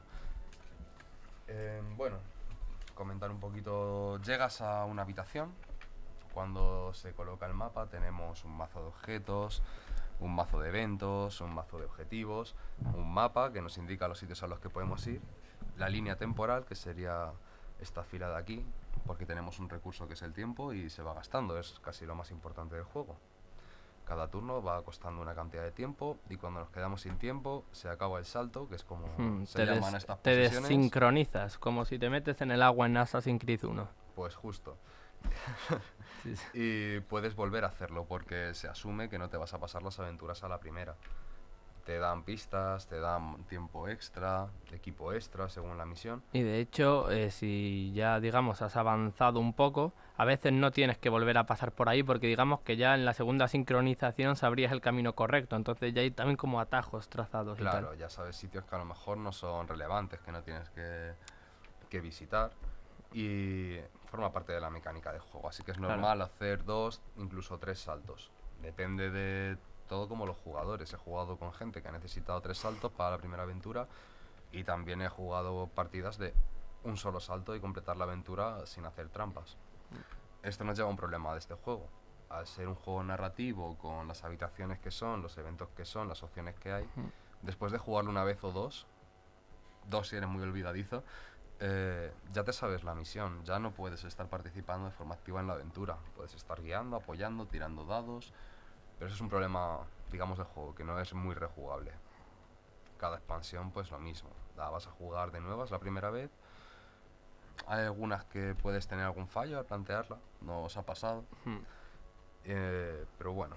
Eh, 1.47 1.81
bueno, 1.95 2.17
comentar 2.93 3.31
un 3.31 3.39
poquito. 3.39 4.21
Llegas 4.21 4.59
a 4.59 4.83
una 4.83 5.03
habitación. 5.03 5.53
Cuando 6.33 6.93
se 6.93 7.13
coloca 7.13 7.45
el 7.45 7.53
mapa 7.53 7.88
tenemos 7.88 8.43
un 8.43 8.51
mazo 8.51 8.81
de 8.81 8.88
objetos, 8.88 9.63
un 10.19 10.35
mazo 10.35 10.59
de 10.59 10.67
eventos, 10.67 11.39
un 11.39 11.53
mazo 11.53 11.79
de 11.79 11.85
objetivos, 11.85 12.53
un 12.95 13.13
mapa 13.13 13.53
que 13.53 13.61
nos 13.61 13.77
indica 13.77 14.09
los 14.09 14.19
sitios 14.19 14.43
a 14.43 14.47
los 14.47 14.59
que 14.59 14.69
podemos 14.69 15.07
ir, 15.07 15.21
la 15.77 15.88
línea 15.88 16.17
temporal 16.17 16.65
que 16.65 16.75
sería 16.75 17.31
esta 17.79 18.03
fila 18.03 18.29
de 18.29 18.38
aquí, 18.38 18.65
porque 19.05 19.25
tenemos 19.25 19.60
un 19.60 19.69
recurso 19.69 20.08
que 20.08 20.13
es 20.13 20.22
el 20.22 20.34
tiempo 20.34 20.74
y 20.74 20.89
se 20.89 21.01
va 21.03 21.13
gastando, 21.13 21.58
es 21.58 21.79
casi 21.81 22.05
lo 22.05 22.15
más 22.15 22.31
importante 22.31 22.75
del 22.75 22.84
juego. 22.84 23.15
Cada 24.05 24.27
turno 24.27 24.63
va 24.63 24.81
costando 24.84 25.22
una 25.22 25.36
cantidad 25.36 25.62
de 25.63 25.72
tiempo 25.72 26.17
y 26.29 26.38
cuando 26.38 26.62
nos 26.62 26.69
quedamos 26.72 27.01
sin 27.01 27.17
tiempo 27.17 27.63
se 27.72 27.89
acaba 27.89 28.17
el 28.17 28.25
salto, 28.25 28.67
que 28.67 28.75
es 28.75 28.84
como 28.84 29.08
Hmm, 29.17 29.46
se 29.46 29.60
te 29.60 29.65
llaman 29.67 29.93
des- 29.93 30.01
estas 30.01 30.22
te 30.24 30.36
desincronizas, 30.36 31.58
como 31.60 31.86
si 31.86 32.00
te 32.00 32.10
metes 32.10 32.41
en 32.41 32.50
el 32.51 32.63
agua 32.63 32.88
en 32.88 32.98
Assassin's 32.98 33.39
Creed 33.41 33.63
1. 33.63 33.88
Pues 34.15 34.36
justo. 34.36 34.77
Y 36.53 37.00
puedes 37.01 37.36
volver 37.36 37.63
a 37.63 37.67
hacerlo 37.67 38.05
porque 38.05 38.53
se 38.53 38.67
asume 38.67 39.10
que 39.10 39.17
no 39.19 39.29
te 39.29 39.38
vas 39.38 39.53
a 39.53 39.60
pasar 39.60 39.84
las 39.84 40.00
aventuras 40.00 40.43
a 40.43 40.50
la 40.50 40.60
primera. 40.60 40.96
Te 41.89 41.98
dan 41.98 42.22
pistas, 42.22 42.86
te 42.86 42.99
dan 42.99 43.45
tiempo 43.45 43.88
extra, 43.88 44.47
equipo 44.71 45.12
extra 45.12 45.49
según 45.49 45.75
la 45.75 45.88
misión. 45.88 46.21
Y 46.34 46.43
de 46.43 46.60
hecho, 46.60 47.10
eh, 47.10 47.32
si 47.32 47.91
ya 47.95 48.19
digamos 48.19 48.62
has 48.62 48.78
avanzado 48.78 49.39
un 49.39 49.54
poco, 49.54 49.91
a 50.15 50.23
veces 50.23 50.54
no 50.54 50.69
tienes 50.69 50.99
que 50.99 51.10
volver 51.10 51.36
a 51.39 51.47
pasar 51.47 51.71
por 51.71 51.89
ahí 51.89 52.04
porque 52.04 52.28
digamos 52.28 52.60
que 52.62 52.78
ya 52.78 52.93
en 52.93 53.06
la 53.06 53.15
segunda 53.15 53.47
sincronización 53.47 54.36
sabrías 54.36 54.71
el 54.71 54.82
camino 54.82 55.15
correcto, 55.15 55.56
entonces 55.56 55.91
ya 55.91 56.02
hay 56.02 56.12
también 56.12 56.38
como 56.38 56.60
atajos 56.60 57.10
trazados 57.10 57.60
y 57.60 57.63
tal. 57.63 57.71
Claro, 57.80 57.95
ya 57.95 58.08
sabes 58.08 58.36
sitios 58.36 58.65
que 58.65 58.75
a 58.75 58.78
lo 58.78 58.86
mejor 58.86 59.17
no 59.17 59.32
son 59.32 59.67
relevantes, 59.67 60.19
que 60.19 60.32
no 60.32 60.43
tienes 60.43 60.69
que, 60.69 61.13
que 61.89 62.02
visitar. 62.02 62.52
Y 63.13 63.78
forma 64.12 64.32
parte 64.32 64.54
de 64.54 64.62
la 64.62 64.69
mecánica 64.69 65.12
del 65.12 65.21
juego. 65.21 65.49
Así 65.49 65.63
que 65.63 65.71
es 65.71 65.78
Claro. 65.80 65.93
normal 65.93 66.21
hacer 66.21 66.63
dos, 66.65 67.02
incluso 67.17 67.58
tres 67.58 67.80
saltos. 67.80 68.30
Depende 68.62 69.10
de 69.10 69.58
todo 69.89 70.08
como 70.08 70.25
los 70.25 70.38
jugadores. 70.38 70.93
He 70.93 70.97
jugado 70.97 71.38
con 71.38 71.52
gente 71.52 71.82
que 71.82 71.89
ha 71.89 71.91
necesitado 71.91 72.39
tres 72.39 72.60
saltos 72.60 72.91
para 72.93 73.12
la 73.12 73.17
primera 73.17 73.43
aventura. 73.43 73.88
Y 74.54 74.63
también 74.63 75.02
he 75.02 75.10
jugado 75.10 75.67
partidas 75.67 76.17
de 76.17 76.34
un 76.84 76.95
solo 76.95 77.19
salto 77.19 77.56
y 77.56 77.60
completar 77.60 77.97
la 77.97 78.06
aventura 78.06 78.65
sin 78.65 78.86
hacer 78.86 79.10
trampas. 79.10 79.58
Esto 80.43 80.63
nos 80.63 80.78
lleva 80.78 80.88
a 80.88 80.91
un 80.91 80.97
problema 80.97 81.34
de 81.34 81.39
este 81.39 81.56
juego. 81.56 81.89
Al 82.30 82.47
ser 82.47 82.67
un 82.67 82.75
juego 82.75 83.04
narrativo 83.04 83.78
con 83.78 84.08
las 84.08 84.23
habitaciones 84.23 84.80
que 84.80 84.91
son, 84.91 85.21
los 85.21 85.38
eventos 85.38 85.67
que 85.75 85.84
son, 85.84 86.08
las 86.08 86.23
opciones 86.23 86.56
que 86.56 86.71
hay, 86.71 86.89
después 87.41 87.71
de 87.71 87.80
jugarlo 87.80 88.12
una 88.12 88.23
vez 88.23 88.41
o 88.43 88.52
dos, 88.52 88.86
dos 89.89 90.08
si 90.08 90.15
eres 90.15 90.30
muy 90.30 90.43
olvidadizo, 90.43 91.04
eh, 91.60 92.13
ya 92.32 92.43
te 92.43 92.54
sabes 92.54 92.84
la 92.84 92.95
misión, 92.95 93.43
ya 93.43 93.60
no 93.60 93.71
puedes 93.71 94.04
estar 94.06 94.30
participando 94.30 94.86
de 94.86 94.91
forma 94.91 95.15
activa 95.15 95.41
en 95.41 95.47
la 95.47 95.54
aventura. 95.54 95.97
Puedes 96.15 96.34
estar 96.36 96.62
guiando, 96.62 96.95
apoyando, 96.95 97.47
tirando 97.47 97.84
dados, 97.84 98.32
pero 98.99 99.07
eso 99.07 99.15
es 99.15 99.21
un 99.21 99.29
problema, 99.29 99.79
digamos, 100.12 100.38
del 100.38 100.45
juego, 100.47 100.75
que 100.75 100.83
no 100.83 100.99
es 100.99 101.13
muy 101.13 101.33
rejugable. 101.33 101.91
Cada 102.99 103.15
expansión, 103.17 103.71
pues 103.71 103.89
lo 103.91 103.99
mismo. 103.99 104.29
La 104.57 104.69
vas 104.69 104.85
a 104.88 104.91
jugar 104.91 105.31
de 105.31 105.39
nuevas 105.39 105.71
la 105.71 105.79
primera 105.79 106.09
vez. 106.09 106.29
Hay 107.67 107.85
algunas 107.85 108.25
que 108.25 108.55
puedes 108.55 108.88
tener 108.88 109.05
algún 109.05 109.27
fallo 109.27 109.57
al 109.59 109.65
plantearla, 109.65 110.17
no 110.41 110.63
os 110.63 110.75
ha 110.77 110.81
pasado. 110.83 111.23
Hmm. 111.45 111.57
Eh, 112.45 113.05
pero 113.17 113.33
bueno, 113.33 113.55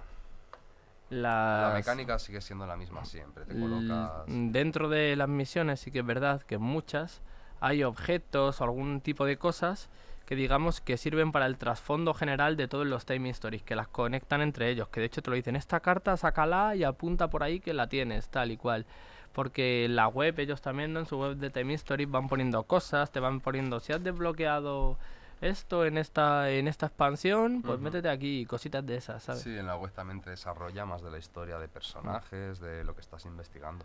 Las- 1.09 1.69
la 1.69 1.73
mecánica 1.75 2.19
sigue 2.19 2.41
siendo 2.41 2.65
la 2.65 2.75
misma 2.75 3.05
siempre. 3.05 3.45
Te 3.45 3.51
l- 3.53 3.61
colocas. 3.61 4.23
Dentro 4.27 4.89
de 4.89 5.15
las 5.15 5.27
misiones 5.29 5.79
sí 5.79 5.91
que 5.91 5.99
es 5.99 6.05
verdad 6.05 6.41
que 6.41 6.57
muchas 6.57 7.21
hay 7.59 7.83
objetos 7.83 8.59
o 8.59 8.63
algún 8.63 8.99
tipo 9.01 9.25
de 9.25 9.37
cosas 9.37 9.89
que 10.25 10.35
digamos 10.35 10.81
que 10.81 10.97
sirven 10.97 11.31
para 11.31 11.45
el 11.45 11.57
trasfondo 11.57 12.13
general 12.13 12.55
de 12.55 12.67
todos 12.67 12.87
los 12.87 13.05
time 13.05 13.29
stories, 13.29 13.63
que 13.63 13.75
las 13.75 13.87
conectan 13.87 14.41
entre 14.41 14.69
ellos, 14.69 14.87
que 14.89 14.99
de 14.99 15.07
hecho 15.07 15.21
te 15.21 15.29
lo 15.29 15.35
dicen, 15.35 15.55
esta 15.55 15.79
carta 15.79 16.15
sácala 16.17 16.75
y 16.75 16.83
apunta 16.83 17.29
por 17.29 17.43
ahí 17.43 17.59
que 17.59 17.73
la 17.73 17.87
tienes, 17.87 18.29
tal 18.29 18.51
y 18.51 18.57
cual. 18.57 18.85
Porque 19.33 19.85
en 19.85 19.95
la 19.95 20.07
web, 20.07 20.39
ellos 20.39 20.61
también 20.61 20.93
¿no? 20.93 20.99
en 20.99 21.05
su 21.07 21.17
web 21.17 21.37
de 21.37 21.49
Time 21.49 21.73
Stories 21.73 22.09
van 22.09 22.27
poniendo 22.27 22.63
cosas, 22.63 23.11
te 23.11 23.19
van 23.19 23.41
poniendo, 23.41 23.79
si 23.79 23.91
has 23.91 24.03
desbloqueado 24.03 24.97
esto 25.41 25.85
en 25.85 25.97
esta, 25.97 26.49
en 26.51 26.67
esta 26.67 26.85
expansión, 26.85 27.61
pues 27.61 27.79
métete 27.79 28.09
aquí, 28.09 28.45
cositas 28.45 28.85
de 28.85 28.95
esas, 28.95 29.23
¿sabes? 29.23 29.41
Sí, 29.41 29.57
en 29.57 29.67
la 29.67 29.75
web 29.75 29.91
también 29.91 30.21
te 30.21 30.29
desarrolla 30.29 30.85
más 30.85 31.01
de 31.01 31.11
la 31.11 31.17
historia 31.17 31.57
de 31.59 31.67
personajes, 31.67 32.59
de 32.59 32.83
lo 32.83 32.95
que 32.95 33.01
estás 33.01 33.25
investigando. 33.25 33.83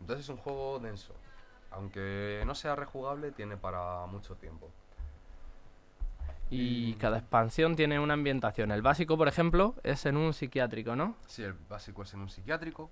Entonces 0.00 0.24
es 0.24 0.28
un 0.30 0.38
juego 0.38 0.80
denso. 0.80 1.14
Aunque 1.70 2.42
no 2.46 2.54
sea 2.54 2.74
rejugable, 2.74 3.32
tiene 3.32 3.56
para 3.56 4.06
mucho 4.06 4.34
tiempo. 4.34 4.68
Y 6.54 6.94
Mm. 6.94 6.98
cada 6.98 7.18
expansión 7.18 7.74
tiene 7.76 7.98
una 7.98 8.14
ambientación. 8.14 8.70
El 8.70 8.82
básico, 8.82 9.16
por 9.18 9.28
ejemplo, 9.28 9.74
es 9.82 10.06
en 10.06 10.16
un 10.16 10.32
psiquiátrico, 10.32 10.94
¿no? 10.94 11.16
Sí, 11.26 11.42
el 11.42 11.54
básico 11.54 12.02
es 12.02 12.14
en 12.14 12.20
un 12.20 12.28
psiquiátrico. 12.28 12.90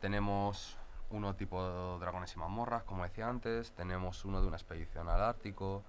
Tenemos 0.00 0.76
uno 1.10 1.34
tipo 1.34 1.98
dragones 1.98 2.34
y 2.34 2.38
mazmorras, 2.38 2.84
como 2.84 3.02
decía 3.02 3.28
antes. 3.28 3.72
Tenemos 3.72 4.24
uno 4.24 4.40
de 4.40 4.46
una 4.46 4.56
expedición 4.56 5.08
al 5.08 5.22
Ártico. 5.22 5.82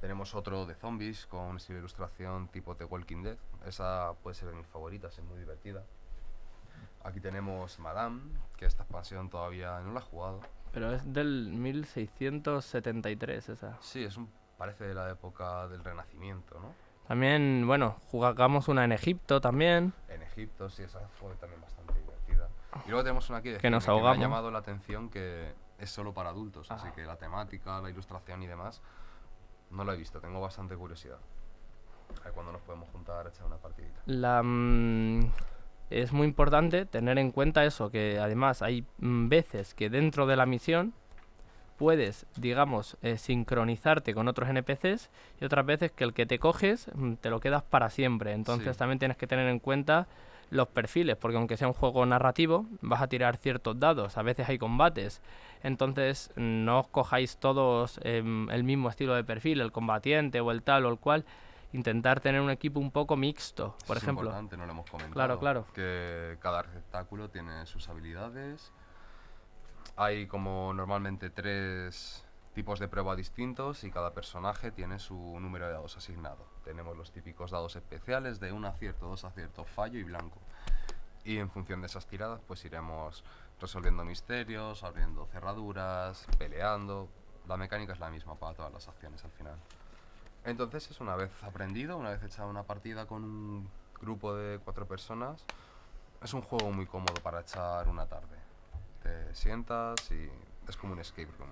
Tenemos 0.00 0.34
otro 0.34 0.66
de 0.66 0.74
zombies 0.74 1.26
con 1.26 1.40
un 1.40 1.56
estilo 1.56 1.76
de 1.76 1.80
ilustración 1.80 2.48
tipo 2.48 2.74
The 2.76 2.84
Walking 2.84 3.22
Dead. 3.22 3.36
Esa 3.66 4.12
puede 4.22 4.34
ser 4.34 4.48
de 4.48 4.54
mis 4.54 4.66
favoritas, 4.66 5.18
es 5.18 5.24
muy 5.24 5.38
divertida. 5.38 5.82
Aquí 7.02 7.20
tenemos 7.20 7.78
Madame, 7.78 8.20
que 8.56 8.66
esta 8.66 8.82
expansión 8.84 9.28
todavía 9.30 9.80
no 9.80 9.92
la 9.92 10.00
he 10.00 10.02
jugado. 10.02 10.40
Pero 10.72 10.92
es 10.92 11.12
del 11.12 11.52
1673 11.52 13.48
esa. 13.48 13.78
Sí, 13.80 14.04
es 14.04 14.16
un, 14.16 14.28
parece 14.56 14.84
de 14.84 14.94
la 14.94 15.10
época 15.10 15.68
del 15.68 15.82
Renacimiento, 15.84 16.58
¿no? 16.60 16.72
También, 17.06 17.64
bueno, 17.66 17.96
jugamos 18.10 18.66
una 18.68 18.84
en 18.84 18.92
Egipto 18.92 19.40
también. 19.40 19.92
En 20.08 20.22
Egipto, 20.22 20.68
sí, 20.68 20.82
esa 20.82 21.00
fue 21.20 21.34
también 21.36 21.60
bastante 21.60 21.94
divertida. 21.94 22.48
Y 22.84 22.88
luego 22.90 23.04
tenemos 23.04 23.28
una 23.30 23.38
aquí 23.38 23.50
de 23.50 23.58
Que 23.58 23.70
nos 23.70 23.88
ahogamos. 23.88 24.18
me 24.18 24.24
ha 24.24 24.26
llamado 24.28 24.50
la 24.50 24.58
atención 24.58 25.08
que 25.08 25.52
es 25.78 25.90
solo 25.90 26.12
para 26.12 26.30
adultos, 26.30 26.70
así 26.70 26.88
Ah. 26.88 26.92
que 26.94 27.04
la 27.04 27.16
temática, 27.16 27.80
la 27.80 27.90
ilustración 27.90 28.42
y 28.42 28.46
demás, 28.46 28.82
no 29.70 29.84
la 29.84 29.94
he 29.94 29.96
visto, 29.96 30.20
tengo 30.20 30.40
bastante 30.40 30.74
curiosidad. 30.76 31.18
A 32.20 32.24
ver 32.24 32.32
cuándo 32.32 32.50
nos 32.52 32.62
podemos 32.62 32.88
juntar 32.90 33.26
a 33.26 33.28
echar 33.30 33.46
una 33.46 33.56
partidita. 33.58 34.00
La, 34.06 34.42
mm, 34.42 35.20
es 35.90 36.12
muy 36.12 36.26
importante 36.26 36.86
tener 36.86 37.18
en 37.18 37.30
cuenta 37.30 37.64
eso, 37.64 37.90
que 37.90 38.18
además 38.18 38.62
hay 38.62 38.84
mm, 38.98 39.28
veces 39.28 39.74
que 39.74 39.90
dentro 39.90 40.26
de 40.26 40.34
la 40.36 40.46
misión 40.46 40.92
puedes, 41.76 42.26
digamos, 42.36 42.96
eh, 43.02 43.18
sincronizarte 43.18 44.14
con 44.14 44.28
otros 44.28 44.48
NPCs 44.48 45.10
y 45.40 45.44
otras 45.44 45.64
veces 45.66 45.92
que 45.92 46.04
el 46.04 46.12
que 46.14 46.26
te 46.26 46.38
coges 46.38 46.88
mm, 46.94 47.14
te 47.14 47.30
lo 47.30 47.40
quedas 47.40 47.62
para 47.62 47.90
siempre. 47.90 48.32
Entonces 48.32 48.74
Sí. 48.74 48.78
también 48.78 48.98
tienes 48.98 49.16
que 49.16 49.26
tener 49.26 49.48
en 49.48 49.58
cuenta 49.58 50.06
los 50.50 50.68
perfiles, 50.68 51.16
porque 51.16 51.36
aunque 51.36 51.56
sea 51.56 51.66
un 51.66 51.74
juego 51.74 52.06
narrativo, 52.06 52.66
vas 52.80 53.02
a 53.02 53.08
tirar 53.08 53.36
ciertos 53.36 53.78
dados, 53.80 54.16
a 54.16 54.22
veces 54.22 54.48
hay 54.48 54.58
combates. 54.58 55.20
Entonces 55.62 56.30
no 56.36 56.80
os 56.80 56.88
cojáis 56.88 57.36
todos 57.38 57.98
em, 58.04 58.48
el 58.50 58.62
mismo 58.62 58.88
estilo 58.88 59.14
de 59.14 59.24
perfil, 59.24 59.60
el 59.60 59.72
combatiente 59.72 60.40
o 60.40 60.50
el 60.52 60.62
tal 60.62 60.86
o 60.86 60.90
el 60.90 60.98
cual, 60.98 61.24
intentar 61.72 62.20
tener 62.20 62.40
un 62.40 62.50
equipo 62.50 62.78
un 62.78 62.92
poco 62.92 63.16
mixto, 63.16 63.74
por 63.88 63.96
es 63.96 64.02
ejemplo. 64.04 64.26
importante, 64.26 64.56
no 64.56 64.66
lo 64.66 64.72
hemos 64.72 64.86
comentado. 64.88 65.12
Claro, 65.14 65.38
claro. 65.40 65.66
Que 65.74 66.36
cada 66.40 66.62
receptáculo 66.62 67.28
tiene 67.28 67.66
sus 67.66 67.88
habilidades. 67.88 68.72
Hay 69.98 70.26
como 70.26 70.74
normalmente 70.74 71.30
tres 71.30 72.22
tipos 72.54 72.78
de 72.78 72.86
prueba 72.86 73.16
distintos 73.16 73.82
y 73.82 73.90
cada 73.90 74.12
personaje 74.12 74.70
tiene 74.70 74.98
su 74.98 75.14
número 75.40 75.66
de 75.66 75.72
dados 75.72 75.96
asignado. 75.96 76.44
Tenemos 76.64 76.94
los 76.98 77.12
típicos 77.12 77.50
dados 77.50 77.76
especiales 77.76 78.38
de 78.38 78.52
un 78.52 78.66
acierto, 78.66 79.06
dos 79.06 79.24
aciertos, 79.24 79.66
fallo 79.70 79.98
y 79.98 80.02
blanco. 80.02 80.38
Y 81.24 81.38
en 81.38 81.50
función 81.50 81.80
de 81.80 81.86
esas 81.86 82.06
tiradas 82.06 82.42
pues 82.46 82.62
iremos 82.66 83.24
resolviendo 83.58 84.04
misterios, 84.04 84.84
abriendo 84.84 85.26
cerraduras, 85.32 86.26
peleando. 86.38 87.08
La 87.48 87.56
mecánica 87.56 87.94
es 87.94 87.98
la 87.98 88.10
misma 88.10 88.34
para 88.34 88.54
todas 88.54 88.72
las 88.74 88.88
acciones 88.88 89.24
al 89.24 89.30
final. 89.30 89.56
Entonces 90.44 90.90
es 90.90 91.00
una 91.00 91.16
vez 91.16 91.30
aprendido, 91.42 91.96
una 91.96 92.10
vez 92.10 92.22
echado 92.22 92.50
una 92.50 92.64
partida 92.64 93.06
con 93.06 93.24
un 93.24 93.68
grupo 93.98 94.34
de 94.34 94.58
cuatro 94.58 94.86
personas, 94.86 95.42
es 96.22 96.34
un 96.34 96.42
juego 96.42 96.70
muy 96.70 96.84
cómodo 96.84 97.14
para 97.22 97.40
echar 97.40 97.88
una 97.88 98.04
tarde. 98.04 98.35
Te 99.06 99.34
sientas 99.34 100.10
y 100.10 100.28
es 100.68 100.76
como 100.76 100.94
un 100.94 100.98
escape 100.98 101.28
room. 101.38 101.50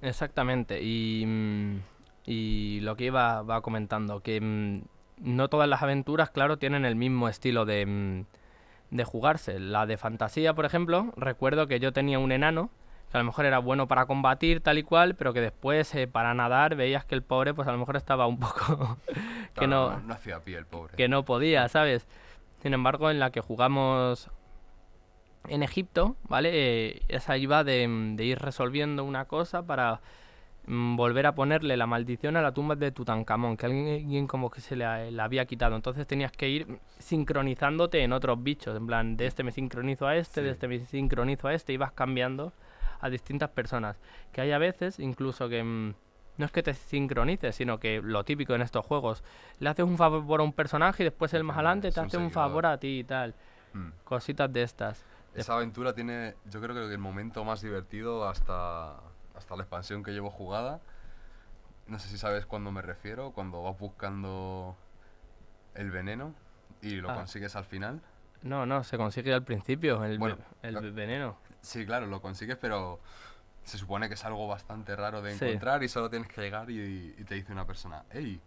Exactamente, 0.00 0.80
y, 0.82 1.24
mm, 1.26 1.80
y 2.26 2.80
lo 2.80 2.96
que 2.96 3.04
iba 3.06 3.42
va 3.42 3.60
comentando, 3.60 4.20
que 4.20 4.40
mm, 4.40 4.82
no 5.18 5.48
todas 5.48 5.68
las 5.68 5.82
aventuras, 5.82 6.30
claro, 6.30 6.58
tienen 6.58 6.84
el 6.84 6.96
mismo 6.96 7.28
estilo 7.28 7.64
de, 7.64 7.86
mm, 7.86 8.24
de 8.96 9.04
jugarse. 9.04 9.58
La 9.60 9.86
de 9.86 9.96
fantasía, 9.96 10.54
por 10.54 10.64
ejemplo, 10.64 11.12
recuerdo 11.16 11.66
que 11.66 11.80
yo 11.80 11.92
tenía 11.92 12.18
un 12.18 12.32
enano, 12.32 12.70
que 13.10 13.16
a 13.18 13.20
lo 13.20 13.24
mejor 13.26 13.44
era 13.46 13.58
bueno 13.58 13.88
para 13.88 14.06
combatir 14.06 14.60
tal 14.60 14.78
y 14.78 14.82
cual, 14.84 15.14
pero 15.16 15.32
que 15.32 15.40
después 15.40 15.94
eh, 15.94 16.06
para 16.08 16.34
nadar 16.34 16.76
veías 16.76 17.04
que 17.04 17.14
el 17.14 17.22
pobre 17.22 17.54
pues 17.54 17.68
a 17.68 17.72
lo 17.72 17.78
mejor 17.78 17.96
estaba 17.96 18.26
un 18.26 18.38
poco 18.40 18.98
que 19.58 19.66
Claro, 19.66 19.68
no, 19.68 20.00
no 20.00 20.14
hacía 20.14 20.40
pie 20.40 20.56
el 20.58 20.66
pobre. 20.66 20.96
que 20.96 21.08
no 21.08 21.24
podía, 21.24 21.68
¿sabes? 21.68 22.06
Sin 22.62 22.74
embargo, 22.74 23.10
en 23.10 23.18
la 23.20 23.30
que 23.30 23.40
jugamos 23.40 24.30
en 25.48 25.62
Egipto, 25.62 26.16
¿vale? 26.28 26.50
Eh, 26.52 27.02
esa 27.08 27.36
iba 27.36 27.64
de, 27.64 27.88
de 28.16 28.24
ir 28.24 28.38
resolviendo 28.38 29.04
una 29.04 29.24
cosa 29.24 29.64
para 29.66 30.00
mm, 30.66 30.96
volver 30.96 31.26
a 31.26 31.34
ponerle 31.34 31.76
la 31.76 31.86
maldición 31.86 32.36
a 32.36 32.42
la 32.42 32.52
tumba 32.52 32.76
de 32.76 32.92
Tutankamón, 32.92 33.56
que 33.56 33.66
alguien, 33.66 34.26
como 34.26 34.50
que 34.50 34.60
se 34.60 34.76
la, 34.76 35.10
la 35.10 35.24
había 35.24 35.44
quitado. 35.46 35.74
Entonces 35.76 36.06
tenías 36.06 36.32
que 36.32 36.48
ir 36.48 36.78
sincronizándote 36.98 38.02
en 38.02 38.12
otros 38.12 38.42
bichos, 38.42 38.76
en 38.76 38.86
plan, 38.86 39.16
de 39.16 39.26
este 39.26 39.42
me 39.42 39.52
sincronizo 39.52 40.06
a 40.06 40.16
este, 40.16 40.42
de 40.42 40.50
este 40.50 40.68
me 40.68 40.78
sincronizo 40.78 41.48
a 41.48 41.54
este, 41.54 41.72
y 41.72 41.76
vas 41.76 41.92
cambiando 41.92 42.52
a 43.00 43.10
distintas 43.10 43.50
personas. 43.50 43.98
Que 44.32 44.42
hay 44.42 44.52
a 44.52 44.58
veces, 44.58 44.98
incluso 44.98 45.48
que... 45.48 45.62
mm, 45.62 45.94
no 46.38 46.46
es 46.46 46.52
que 46.52 46.62
te 46.62 46.72
sincronices, 46.72 47.54
sino 47.54 47.78
que 47.78 48.00
lo 48.02 48.24
típico 48.24 48.54
en 48.54 48.62
estos 48.62 48.86
juegos, 48.86 49.22
le 49.58 49.68
haces 49.68 49.84
un 49.84 49.98
favor 49.98 50.40
a 50.40 50.42
un 50.42 50.54
personaje 50.54 51.02
y 51.02 51.04
después 51.04 51.34
el 51.34 51.44
más 51.44 51.56
adelante 51.56 51.92
te 51.92 52.00
hace 52.00 52.16
un 52.16 52.30
favor 52.30 52.64
a 52.64 52.78
ti 52.78 53.00
y 53.00 53.04
tal. 53.04 53.34
Mm. 53.74 53.88
Cositas 54.04 54.50
de 54.50 54.62
estas. 54.62 55.04
Esa 55.34 55.54
aventura 55.54 55.94
tiene, 55.94 56.34
yo 56.44 56.60
creo 56.60 56.74
que 56.74 56.92
el 56.92 56.98
momento 56.98 57.44
más 57.44 57.62
divertido 57.62 58.28
hasta, 58.28 58.96
hasta 59.34 59.56
la 59.56 59.62
expansión 59.62 60.02
que 60.02 60.10
llevo 60.12 60.30
jugada. 60.30 60.80
No 61.86 61.98
sé 61.98 62.08
si 62.08 62.18
sabes 62.18 62.44
cuándo 62.46 62.70
me 62.70 62.82
refiero, 62.82 63.32
cuando 63.32 63.62
vas 63.62 63.78
buscando 63.78 64.76
el 65.74 65.90
veneno 65.90 66.34
y 66.82 66.96
lo 66.96 67.10
Ah. 67.10 67.14
consigues 67.14 67.56
al 67.56 67.64
final. 67.64 68.02
No, 68.42 68.66
no, 68.66 68.84
se 68.84 68.96
consigue 68.98 69.32
al 69.32 69.44
principio, 69.44 70.04
el, 70.04 70.18
Bueno, 70.18 70.36
el 70.62 70.72
claro. 70.72 70.92
veneno. 70.92 71.38
Sí, 71.62 71.86
claro, 71.86 72.06
lo 72.06 72.20
consigues, 72.20 72.56
pero 72.56 73.00
se 73.64 73.78
supone 73.78 74.08
que 74.08 74.14
es 74.14 74.24
algo 74.24 74.46
bastante 74.48 74.94
raro 74.96 75.22
de 75.22 75.36
Sí. 75.36 75.44
encontrar 75.46 75.82
y 75.82 75.88
solo 75.88 76.10
tienes 76.10 76.28
que 76.28 76.40
llegar 76.40 76.68
y, 76.70 77.14
y 77.16 77.24
te 77.24 77.36
dice 77.36 77.52
una 77.52 77.66
persona, 77.66 78.04
hey, 78.10 78.40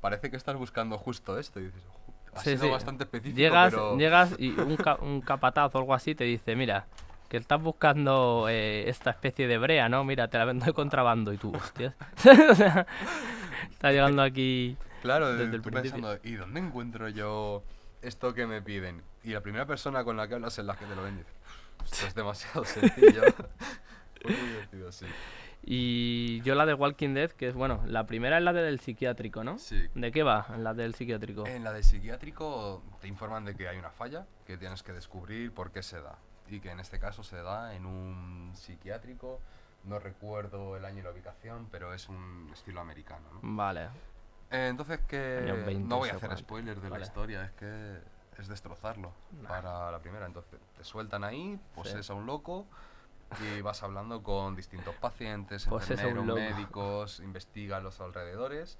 parece 0.00 0.30
que 0.30 0.36
estás 0.36 0.56
buscando 0.56 0.96
justo 0.98 1.38
esto. 1.38 1.60
Y 1.60 1.66
dices, 1.66 1.84
"Ojo, 1.86 2.05
ha 2.36 2.40
Sí, 2.40 2.50
sido 2.50 2.64
sí. 2.64 2.70
bastante 2.70 3.04
específico, 3.04 3.36
Llegas, 3.38 3.70
pero... 3.72 3.96
llegas 3.98 4.34
y 4.38 4.50
un, 4.58 4.76
ca- 4.76 4.98
un 5.00 5.20
capataz 5.20 5.74
o 5.74 5.78
algo 5.78 5.94
así 5.94 6.14
te 6.14 6.24
dice, 6.24 6.54
mira, 6.56 6.86
que 7.28 7.36
estás 7.38 7.60
buscando 7.60 8.46
eh, 8.48 8.88
esta 8.88 9.10
especie 9.10 9.48
de 9.48 9.58
brea, 9.58 9.88
¿no? 9.88 10.04
Mira, 10.04 10.28
te 10.28 10.38
la 10.38 10.44
vendo 10.44 10.64
de 10.66 10.72
contrabando 10.72 11.32
y 11.32 11.38
tú, 11.38 11.52
hostias. 11.56 11.94
o 12.50 12.54
sea, 12.54 12.86
está 13.70 13.90
llegando 13.90 14.22
aquí... 14.22 14.76
Claro, 15.02 15.32
desde 15.32 15.56
el 15.56 15.62
principio. 15.62 15.92
pensando, 15.92 16.18
¿y 16.24 16.32
dónde 16.34 16.60
encuentro 16.60 17.08
yo 17.08 17.62
esto 18.02 18.34
que 18.34 18.46
me 18.46 18.60
piden? 18.62 19.02
Y 19.24 19.30
la 19.30 19.40
primera 19.40 19.66
persona 19.66 20.04
con 20.04 20.16
la 20.16 20.26
que 20.28 20.34
hablas 20.34 20.58
es 20.58 20.64
la 20.64 20.76
que 20.76 20.84
te 20.84 20.94
lo 20.96 21.02
vende. 21.02 21.24
Esto 21.84 22.06
es 22.06 22.14
demasiado 22.14 22.64
sencillo. 22.64 23.22
Muy 24.24 24.34
divertido, 24.34 24.90
sí. 24.92 25.06
Y 25.68 26.42
yo 26.42 26.54
la 26.54 26.64
de 26.64 26.74
Walking 26.74 27.12
Dead, 27.12 27.32
que 27.32 27.48
es, 27.48 27.54
bueno, 27.54 27.82
la 27.86 28.06
primera 28.06 28.38
es 28.38 28.44
la 28.44 28.52
del 28.52 28.78
psiquiátrico, 28.78 29.42
¿no? 29.42 29.58
Sí. 29.58 29.88
¿De 29.96 30.12
qué 30.12 30.22
va 30.22 30.46
la 30.58 30.74
del 30.74 30.94
psiquiátrico? 30.94 31.44
En 31.44 31.64
la 31.64 31.72
de 31.72 31.82
psiquiátrico 31.82 32.84
te 33.00 33.08
informan 33.08 33.44
de 33.44 33.56
que 33.56 33.66
hay 33.66 33.76
una 33.76 33.90
falla 33.90 34.26
que 34.46 34.56
tienes 34.56 34.84
que 34.84 34.92
descubrir 34.92 35.52
por 35.52 35.72
qué 35.72 35.82
se 35.82 36.00
da. 36.00 36.18
Y 36.46 36.60
que 36.60 36.70
en 36.70 36.78
este 36.78 37.00
caso 37.00 37.24
se 37.24 37.42
da 37.42 37.74
en 37.74 37.84
un 37.84 38.52
psiquiátrico. 38.54 39.40
No 39.82 39.98
recuerdo 39.98 40.76
el 40.76 40.84
año 40.84 41.00
y 41.00 41.02
la 41.02 41.10
ubicación, 41.10 41.66
pero 41.68 41.92
es 41.92 42.08
un 42.08 42.48
estilo 42.52 42.80
americano. 42.80 43.28
¿no? 43.32 43.40
Vale. 43.42 43.86
Eh, 44.52 44.68
entonces 44.68 45.00
que 45.00 45.38
Años 45.42 45.66
20 45.66 45.88
no 45.88 45.98
voy 45.98 46.10
a 46.10 46.14
hacer 46.14 46.36
spoilers 46.38 46.80
de 46.80 46.90
Vale. 46.90 47.00
la 47.00 47.06
historia, 47.06 47.44
es 47.44 47.50
que 47.52 47.98
es 48.38 48.46
destrozarlo 48.46 49.12
para 49.48 49.90
la 49.90 49.98
primera. 49.98 50.26
Entonces 50.26 50.60
te 50.76 50.84
sueltan 50.84 51.24
ahí, 51.24 51.58
poses 51.74 52.08
a 52.08 52.14
un 52.14 52.26
loco 52.26 52.66
y 53.40 53.60
vas 53.60 53.82
hablando 53.82 54.22
con 54.22 54.54
distintos 54.54 54.94
pacientes, 54.96 55.66
un 55.66 55.80
enfermeros, 55.80 56.34
médicos, 56.36 57.20
investigas 57.20 57.82
los 57.82 58.00
alrededores 58.00 58.78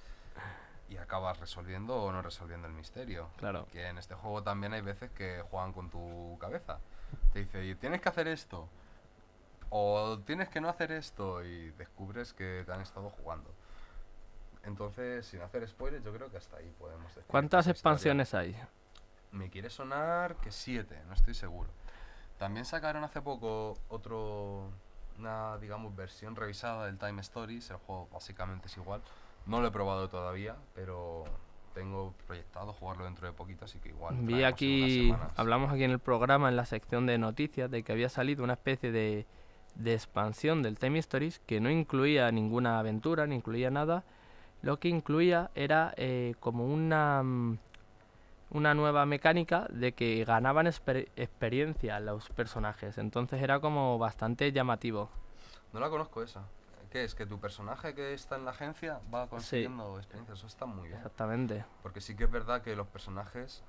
y 0.88 0.98
acabas 0.98 1.40
resolviendo 1.40 1.96
o 1.96 2.12
no 2.12 2.22
resolviendo 2.22 2.66
el 2.68 2.72
misterio. 2.72 3.28
Claro. 3.38 3.66
Que 3.72 3.88
en 3.88 3.98
este 3.98 4.14
juego 4.14 4.42
también 4.42 4.72
hay 4.72 4.82
veces 4.82 5.10
que 5.10 5.42
juegan 5.50 5.72
con 5.72 5.90
tu 5.90 6.38
cabeza. 6.40 6.78
Te 7.32 7.40
dice, 7.40 7.64
"Y 7.64 7.74
tienes 7.74 8.00
que 8.00 8.08
hacer 8.08 8.28
esto. 8.28 8.68
O 9.68 10.20
tienes 10.20 10.48
que 10.48 10.60
no 10.60 10.68
hacer 10.68 10.92
esto 10.92 11.44
y 11.44 11.70
descubres 11.72 12.32
que 12.32 12.62
te 12.64 12.72
han 12.72 12.80
estado 12.80 13.10
jugando. 13.10 13.52
Entonces, 14.62 15.26
sin 15.26 15.40
hacer 15.42 15.66
spoilers, 15.68 16.04
yo 16.04 16.12
creo 16.12 16.30
que 16.30 16.36
hasta 16.36 16.56
ahí 16.58 16.72
podemos 16.78 17.08
decir. 17.08 17.24
¿Cuántas 17.26 17.66
expansiones 17.66 18.32
hay? 18.34 18.56
Me 19.32 19.50
quiere 19.50 19.70
sonar 19.70 20.36
que 20.36 20.50
siete, 20.52 21.00
no 21.08 21.14
estoy 21.14 21.34
seguro. 21.34 21.70
También 22.38 22.64
sacaron 22.64 23.04
hace 23.04 23.22
poco 23.22 23.78
otro, 23.88 24.70
una, 25.18 25.56
digamos, 25.58 25.94
versión 25.96 26.36
revisada 26.36 26.86
del 26.86 26.98
Time 26.98 27.20
Stories. 27.22 27.70
El 27.70 27.76
juego 27.76 28.08
básicamente 28.12 28.66
es 28.66 28.76
igual. 28.76 29.00
No 29.46 29.60
lo 29.60 29.68
he 29.68 29.70
probado 29.70 30.08
todavía, 30.08 30.56
pero 30.74 31.24
tengo 31.74 32.14
proyectado 32.26 32.72
jugarlo 32.72 33.04
dentro 33.04 33.26
de 33.26 33.32
poquito, 33.32 33.66
así 33.66 33.78
que 33.78 33.90
igual. 33.90 34.16
Vi 34.20 34.44
aquí, 34.44 35.14
hablamos 35.36 35.70
aquí 35.70 35.84
en 35.84 35.90
el 35.90 35.98
programa, 35.98 36.48
en 36.48 36.56
la 36.56 36.64
sección 36.64 37.06
de 37.06 37.18
noticias, 37.18 37.70
de 37.70 37.82
que 37.82 37.92
había 37.92 38.08
salido 38.08 38.42
una 38.42 38.54
especie 38.54 38.90
de, 38.90 39.26
de 39.74 39.92
expansión 39.94 40.62
del 40.62 40.78
Time 40.78 40.98
Stories 40.98 41.38
que 41.40 41.60
no 41.60 41.70
incluía 41.70 42.30
ninguna 42.32 42.78
aventura, 42.78 43.26
ni 43.26 43.36
incluía 43.36 43.70
nada. 43.70 44.04
Lo 44.62 44.78
que 44.78 44.88
incluía 44.88 45.50
era 45.54 45.92
eh, 45.96 46.34
como 46.40 46.66
una, 46.66 47.22
mm, 47.22 47.58
una 48.56 48.74
nueva 48.74 49.04
mecánica 49.06 49.66
de 49.70 49.92
que 49.92 50.24
ganaban 50.24 50.66
exper- 50.66 51.08
experiencia 51.16 52.00
los 52.00 52.28
personajes. 52.30 52.98
Entonces 52.98 53.42
era 53.42 53.60
como 53.60 53.98
bastante 53.98 54.50
llamativo. 54.52 55.10
No 55.72 55.80
la 55.80 55.90
conozco 55.90 56.22
esa. 56.22 56.42
¿Qué 56.90 57.04
es? 57.04 57.14
¿Que 57.14 57.26
tu 57.26 57.38
personaje 57.38 57.94
que 57.94 58.14
está 58.14 58.36
en 58.36 58.44
la 58.44 58.52
agencia 58.52 59.00
va 59.12 59.28
consiguiendo 59.28 59.98
experiencia? 59.98 60.34
Eso 60.34 60.46
está 60.46 60.64
muy 60.66 60.86
bien. 60.88 60.96
Exactamente. 60.98 61.64
Porque 61.82 62.00
sí 62.00 62.16
que 62.16 62.24
es 62.24 62.30
verdad 62.30 62.62
que 62.62 62.74
los 62.74 62.86
personajes 62.86 63.62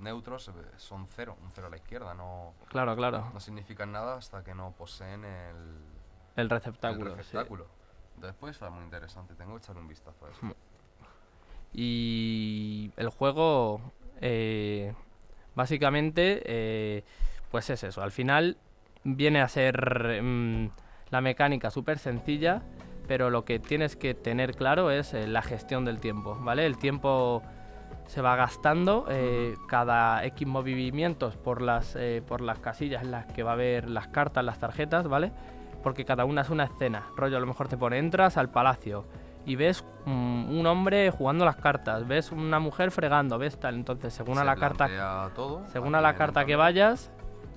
neutros 0.00 0.48
eh, 0.48 0.52
son 0.76 1.06
cero, 1.06 1.36
un 1.42 1.50
cero 1.52 1.68
a 1.68 1.70
la 1.70 1.76
izquierda. 1.76 2.12
No, 2.14 2.52
Claro, 2.68 2.94
claro. 2.96 3.30
no 3.32 3.40
significan 3.40 3.92
nada 3.92 4.16
hasta 4.16 4.42
que 4.44 4.54
no 4.54 4.72
poseen 4.72 5.24
el, 5.24 5.56
El 6.36 6.42
el 6.44 6.50
receptáculo. 6.50 7.10
sí. 7.12 7.16
receptáculo. 7.16 7.66
Después 8.16 8.52
está 8.56 8.70
muy 8.70 8.84
interesante, 8.84 9.34
tengo 9.34 9.52
que 9.52 9.58
echar 9.62 9.76
un 9.76 9.88
vistazo 9.88 10.26
a 10.26 10.30
eso. 10.30 10.44
Mm. 10.46 10.52
Y 11.72 12.92
el 12.96 13.08
juego, 13.08 13.80
eh, 14.20 14.92
básicamente, 15.54 16.42
eh, 16.44 17.04
pues 17.50 17.70
es 17.70 17.84
eso. 17.84 18.02
Al 18.02 18.12
final 18.12 18.56
viene 19.04 19.40
a 19.40 19.48
ser 19.48 20.22
mm, 20.22 20.68
la 21.10 21.20
mecánica 21.20 21.70
súper 21.70 21.98
sencilla, 21.98 22.62
pero 23.06 23.30
lo 23.30 23.44
que 23.44 23.58
tienes 23.58 23.96
que 23.96 24.14
tener 24.14 24.54
claro 24.54 24.90
es 24.90 25.14
eh, 25.14 25.26
la 25.26 25.42
gestión 25.42 25.84
del 25.84 26.00
tiempo, 26.00 26.36
¿vale? 26.40 26.66
El 26.66 26.78
tiempo 26.78 27.42
se 28.06 28.20
va 28.20 28.36
gastando 28.36 29.06
eh, 29.08 29.54
cada 29.68 30.24
X 30.26 30.46
movimientos 30.46 31.36
por 31.36 31.62
las, 31.62 31.96
eh, 31.96 32.22
por 32.26 32.40
las 32.40 32.58
casillas 32.58 33.02
en 33.02 33.10
las 33.10 33.26
que 33.26 33.42
va 33.42 33.52
a 33.52 33.54
haber 33.54 33.88
las 33.88 34.08
cartas, 34.08 34.44
las 34.44 34.58
tarjetas, 34.58 35.08
¿vale? 35.08 35.32
Porque 35.82 36.04
cada 36.04 36.24
una 36.24 36.42
es 36.42 36.50
una 36.50 36.64
escena. 36.64 37.04
Rollo, 37.16 37.36
a 37.36 37.40
lo 37.40 37.46
mejor 37.46 37.68
te 37.68 37.76
pone, 37.76 37.98
entras 37.98 38.36
al 38.36 38.50
palacio 38.50 39.04
y 39.46 39.56
ves 39.56 39.84
un 40.06 40.66
hombre 40.66 41.10
jugando 41.10 41.44
las 41.44 41.56
cartas, 41.56 42.06
ves 42.06 42.30
una 42.32 42.58
mujer 42.58 42.90
fregando, 42.90 43.38
ves 43.38 43.58
tal. 43.58 43.74
Entonces, 43.74 44.12
según 44.12 44.38
a 44.38 44.44
la 44.44 44.56
carta 44.56 45.30
todo, 45.34 45.66
según 45.68 45.94
a 45.94 46.00
la 46.00 46.14
carta 46.14 46.44
que 46.44 46.56
vayas, 46.56 47.10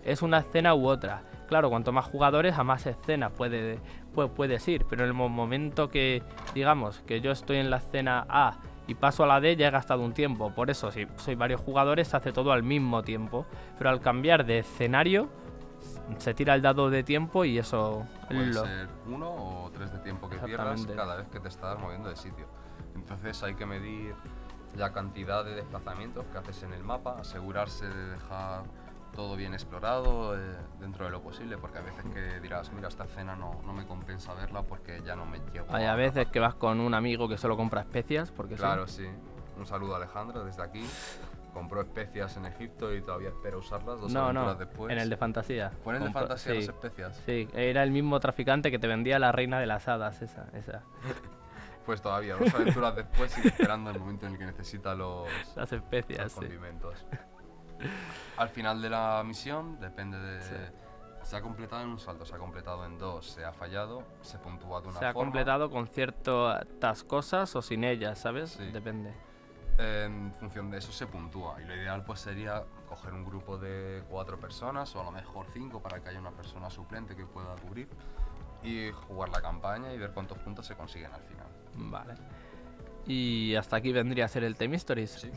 es 0.03 0.21
una 0.21 0.39
escena 0.39 0.73
u 0.73 0.87
otra. 0.87 1.23
Claro, 1.47 1.69
cuanto 1.69 1.91
más 1.93 2.05
jugadores, 2.05 2.57
a 2.57 2.63
más 2.63 2.85
escenas 2.85 3.31
puede, 3.31 3.79
puede, 4.13 4.29
puedes 4.29 4.67
ir. 4.67 4.85
Pero 4.89 5.03
en 5.03 5.07
el 5.09 5.13
mo- 5.13 5.29
momento 5.29 5.89
que, 5.89 6.21
digamos, 6.53 6.99
que 7.07 7.21
yo 7.21 7.31
estoy 7.31 7.57
en 7.57 7.69
la 7.69 7.77
escena 7.77 8.25
A 8.29 8.57
y 8.85 8.95
paso 8.95 9.23
a 9.23 9.27
la 9.27 9.39
D 9.39 9.55
ya 9.55 9.67
he 9.67 9.71
gastado 9.71 10.03
un 10.03 10.13
tiempo. 10.13 10.51
Por 10.53 10.69
eso, 10.69 10.91
si 10.91 11.07
soy 11.17 11.35
varios 11.35 11.61
jugadores, 11.61 12.09
se 12.09 12.17
hace 12.17 12.31
todo 12.33 12.51
al 12.51 12.63
mismo 12.63 13.01
tiempo. 13.03 13.45
Pero 13.77 13.89
al 13.89 14.01
cambiar 14.01 14.45
de 14.45 14.59
escenario, 14.59 15.29
se 16.17 16.33
tira 16.33 16.55
el 16.55 16.61
dado 16.61 16.89
de 16.89 17.03
tiempo 17.03 17.45
y 17.45 17.57
eso... 17.57 18.05
Puede 18.27 18.53
ser 18.53 18.87
uno 19.07 19.29
o 19.29 19.71
tres 19.71 19.91
de 19.91 19.99
tiempo 19.99 20.29
que 20.29 20.37
pierdas 20.37 20.85
cada 20.87 21.17
vez 21.17 21.27
que 21.27 21.39
te 21.39 21.49
estás 21.49 21.79
moviendo 21.79 22.09
de 22.09 22.15
sitio. 22.15 22.47
Entonces 22.95 23.41
hay 23.43 23.55
que 23.55 23.65
medir 23.65 24.15
la 24.75 24.91
cantidad 24.91 25.43
de 25.43 25.55
desplazamientos 25.55 26.25
que 26.27 26.37
haces 26.37 26.63
en 26.63 26.73
el 26.73 26.83
mapa, 26.83 27.17
asegurarse 27.19 27.87
de 27.87 28.09
dejar 28.09 28.63
todo 29.15 29.35
bien 29.35 29.53
explorado 29.53 30.37
eh, 30.37 30.57
dentro 30.79 31.05
de 31.05 31.11
lo 31.11 31.21
posible, 31.21 31.57
porque 31.57 31.79
a 31.79 31.81
veces 31.81 32.05
que 32.13 32.39
dirás, 32.39 32.71
mira, 32.71 32.87
esta 32.87 33.05
escena 33.05 33.35
no, 33.35 33.61
no 33.65 33.73
me 33.73 33.85
compensa 33.85 34.33
verla 34.33 34.61
porque 34.61 35.01
ya 35.03 35.15
no 35.15 35.25
me 35.25 35.39
llego. 35.51 35.65
Hay 35.69 35.85
a, 35.85 35.95
veces 35.95 36.27
que 36.27 36.39
vas 36.39 36.55
con 36.55 36.79
un 36.79 36.93
amigo 36.93 37.27
que 37.27 37.37
solo 37.37 37.57
compra 37.57 37.81
especias, 37.81 38.31
porque 38.31 38.55
Claro, 38.55 38.87
sí. 38.87 39.07
Un 39.57 39.65
saludo 39.65 39.95
a 39.95 39.97
Alejandro 39.97 40.43
desde 40.43 40.61
aquí. 40.61 40.85
Compró 41.57 41.81
especias 41.81 42.37
en 42.37 42.45
Egipto 42.45 42.93
y 42.93 43.01
todavía 43.01 43.29
espera 43.29 43.57
usarlas 43.57 43.99
dos 43.99 44.13
no, 44.13 44.31
no, 44.31 44.53
después. 44.53 44.91
En 44.91 44.99
el 44.99 45.09
de 45.09 45.17
fantasía. 45.17 45.71
¿Fue 45.83 45.95
en 45.95 46.03
el 46.03 46.07
de 46.09 46.13
fantasía 46.13 46.53
las 46.53 46.65
especias? 46.65 47.19
Sí, 47.25 47.49
era 47.51 47.81
el 47.81 47.89
mismo 47.89 48.19
traficante 48.19 48.69
que 48.69 48.77
te 48.77 48.85
vendía 48.85 49.17
la 49.17 49.31
reina 49.31 49.59
de 49.59 49.65
las 49.65 49.87
hadas, 49.87 50.21
esa. 50.21 50.45
esa. 50.53 50.83
pues 51.87 51.99
todavía, 51.99 52.35
dos 52.35 52.53
aventuras 52.53 52.95
después, 52.95 53.31
sigue 53.31 53.47
esperando 53.47 53.89
el 53.89 53.97
momento 53.97 54.27
en 54.27 54.33
el 54.33 54.37
que 54.37 54.45
necesita 54.45 54.93
los, 54.93 55.27
las 55.55 55.73
especias, 55.73 56.31
condimentos. 56.31 57.07
Al 58.37 58.49
final 58.49 58.79
de 58.79 58.91
la 58.91 59.23
misión, 59.25 59.79
depende 59.79 60.19
de. 60.19 60.39
Se 61.23 61.37
ha 61.37 61.41
completado 61.41 61.81
en 61.81 61.89
un 61.89 61.99
salto, 61.99 62.23
se 62.23 62.35
ha 62.35 62.37
completado 62.37 62.85
en 62.85 62.99
dos, 62.99 63.31
se 63.31 63.43
ha 63.43 63.51
fallado, 63.51 64.03
se 64.21 64.37
puntúa 64.37 64.79
de 64.79 64.89
una 64.89 64.93
forma. 64.93 64.99
Se 64.99 65.05
ha 65.07 65.13
completado 65.13 65.71
con 65.71 65.87
ciertas 65.87 67.03
cosas 67.03 67.55
o 67.55 67.63
sin 67.63 67.83
ellas, 67.83 68.19
¿sabes? 68.19 68.59
Depende. 68.71 69.11
En 69.77 70.33
función 70.33 70.71
de 70.71 70.79
eso 70.79 70.91
se 70.91 71.05
puntúa 71.05 71.61
y 71.61 71.65
lo 71.65 71.75
ideal 71.75 72.03
pues 72.03 72.19
sería 72.19 72.63
coger 72.87 73.13
un 73.13 73.23
grupo 73.23 73.57
de 73.59 74.03
cuatro 74.09 74.39
personas 74.39 74.95
o 74.95 75.01
a 75.01 75.03
lo 75.03 75.11
mejor 75.11 75.45
cinco 75.53 75.81
para 75.81 76.01
que 76.01 76.09
haya 76.09 76.19
una 76.19 76.31
persona 76.31 76.69
suplente 76.69 77.15
que 77.15 77.25
pueda 77.25 77.55
cubrir 77.55 77.87
y 78.63 78.91
jugar 79.07 79.29
la 79.29 79.41
campaña 79.41 79.93
y 79.93 79.97
ver 79.99 80.11
cuántos 80.11 80.39
puntos 80.39 80.65
se 80.65 80.75
consiguen 80.75 81.13
al 81.13 81.21
final. 81.21 81.47
Vale. 81.75 82.15
Y 83.05 83.55
hasta 83.55 83.75
aquí 83.77 83.91
vendría 83.91 84.25
a 84.25 84.27
ser 84.27 84.43
el 84.43 84.55
Team 84.55 84.73
Stories. 84.73 85.11
Sí. 85.11 85.31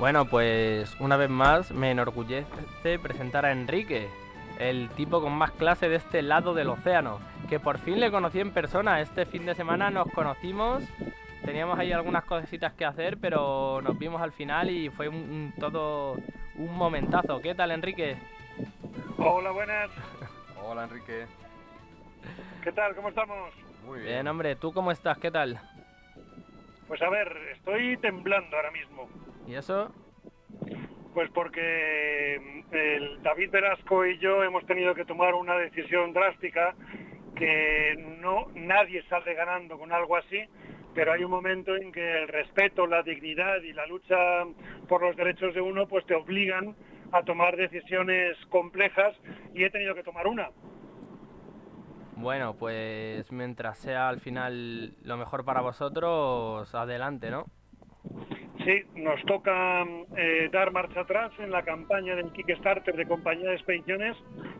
Bueno, 0.00 0.24
pues 0.24 0.96
una 0.98 1.18
vez 1.18 1.28
más 1.28 1.72
me 1.72 1.90
enorgullece 1.90 2.98
presentar 3.02 3.44
a 3.44 3.52
Enrique, 3.52 4.08
el 4.58 4.88
tipo 4.96 5.20
con 5.20 5.34
más 5.34 5.50
clase 5.50 5.90
de 5.90 5.96
este 5.96 6.22
lado 6.22 6.54
del 6.54 6.70
océano, 6.70 7.20
que 7.50 7.60
por 7.60 7.76
fin 7.76 8.00
le 8.00 8.10
conocí 8.10 8.40
en 8.40 8.50
persona. 8.50 9.02
Este 9.02 9.26
fin 9.26 9.44
de 9.44 9.54
semana 9.54 9.90
nos 9.90 10.10
conocimos, 10.12 10.82
teníamos 11.44 11.78
ahí 11.78 11.92
algunas 11.92 12.24
cositas 12.24 12.72
que 12.72 12.86
hacer, 12.86 13.18
pero 13.18 13.82
nos 13.82 13.98
vimos 13.98 14.22
al 14.22 14.32
final 14.32 14.70
y 14.70 14.88
fue 14.88 15.08
un, 15.08 15.52
todo 15.60 16.16
un 16.54 16.74
momentazo. 16.74 17.42
¿Qué 17.42 17.54
tal, 17.54 17.70
Enrique? 17.70 18.16
Hola, 19.18 19.50
buenas. 19.50 19.90
Hola, 20.64 20.84
Enrique. 20.84 21.26
¿Qué 22.64 22.72
tal? 22.72 22.94
¿Cómo 22.94 23.10
estamos? 23.10 23.52
Muy 23.84 23.98
bien. 23.98 24.12
Bien, 24.14 24.28
hombre, 24.28 24.56
¿tú 24.56 24.72
cómo 24.72 24.92
estás? 24.92 25.18
¿Qué 25.18 25.30
tal? 25.30 25.60
Pues 26.88 27.02
a 27.02 27.10
ver, 27.10 27.36
estoy 27.52 27.98
temblando 27.98 28.56
ahora 28.56 28.70
mismo. 28.70 29.06
¿Y 29.46 29.54
eso? 29.54 29.92
Pues 31.14 31.30
porque 31.30 32.40
mm, 32.40 32.74
el 32.74 33.22
David 33.22 33.50
Velasco 33.50 34.06
y 34.06 34.18
yo 34.18 34.44
hemos 34.44 34.64
tenido 34.66 34.94
que 34.94 35.04
tomar 35.04 35.34
una 35.34 35.56
decisión 35.56 36.12
drástica 36.12 36.74
que 37.34 37.96
no 38.20 38.48
nadie 38.54 39.02
sale 39.08 39.34
ganando 39.34 39.78
con 39.78 39.92
algo 39.92 40.16
así, 40.16 40.40
pero 40.94 41.12
hay 41.12 41.24
un 41.24 41.30
momento 41.30 41.74
en 41.74 41.90
que 41.90 42.22
el 42.22 42.28
respeto, 42.28 42.86
la 42.86 43.02
dignidad 43.02 43.62
y 43.62 43.72
la 43.72 43.86
lucha 43.86 44.16
por 44.88 45.02
los 45.02 45.16
derechos 45.16 45.54
de 45.54 45.60
uno 45.60 45.86
pues 45.86 46.04
te 46.06 46.14
obligan 46.14 46.76
a 47.12 47.22
tomar 47.22 47.56
decisiones 47.56 48.36
complejas 48.50 49.16
y 49.54 49.64
he 49.64 49.70
tenido 49.70 49.94
que 49.94 50.02
tomar 50.02 50.26
una. 50.26 50.50
Bueno, 52.16 52.54
pues 52.54 53.32
mientras 53.32 53.78
sea 53.78 54.08
al 54.08 54.20
final 54.20 54.92
lo 55.02 55.16
mejor 55.16 55.44
para 55.44 55.62
vosotros, 55.62 56.74
adelante, 56.74 57.30
¿no? 57.30 57.46
Sí, 58.64 58.82
nos 58.94 59.22
toca 59.24 59.86
eh, 60.16 60.50
dar 60.52 60.70
marcha 60.70 61.00
atrás 61.00 61.32
en 61.38 61.50
la 61.50 61.62
campaña 61.62 62.14
del 62.14 62.30
Kickstarter 62.32 62.94
de 62.94 63.06
Compañía 63.06 63.48
de 63.48 63.54
Expediciones 63.54 64.16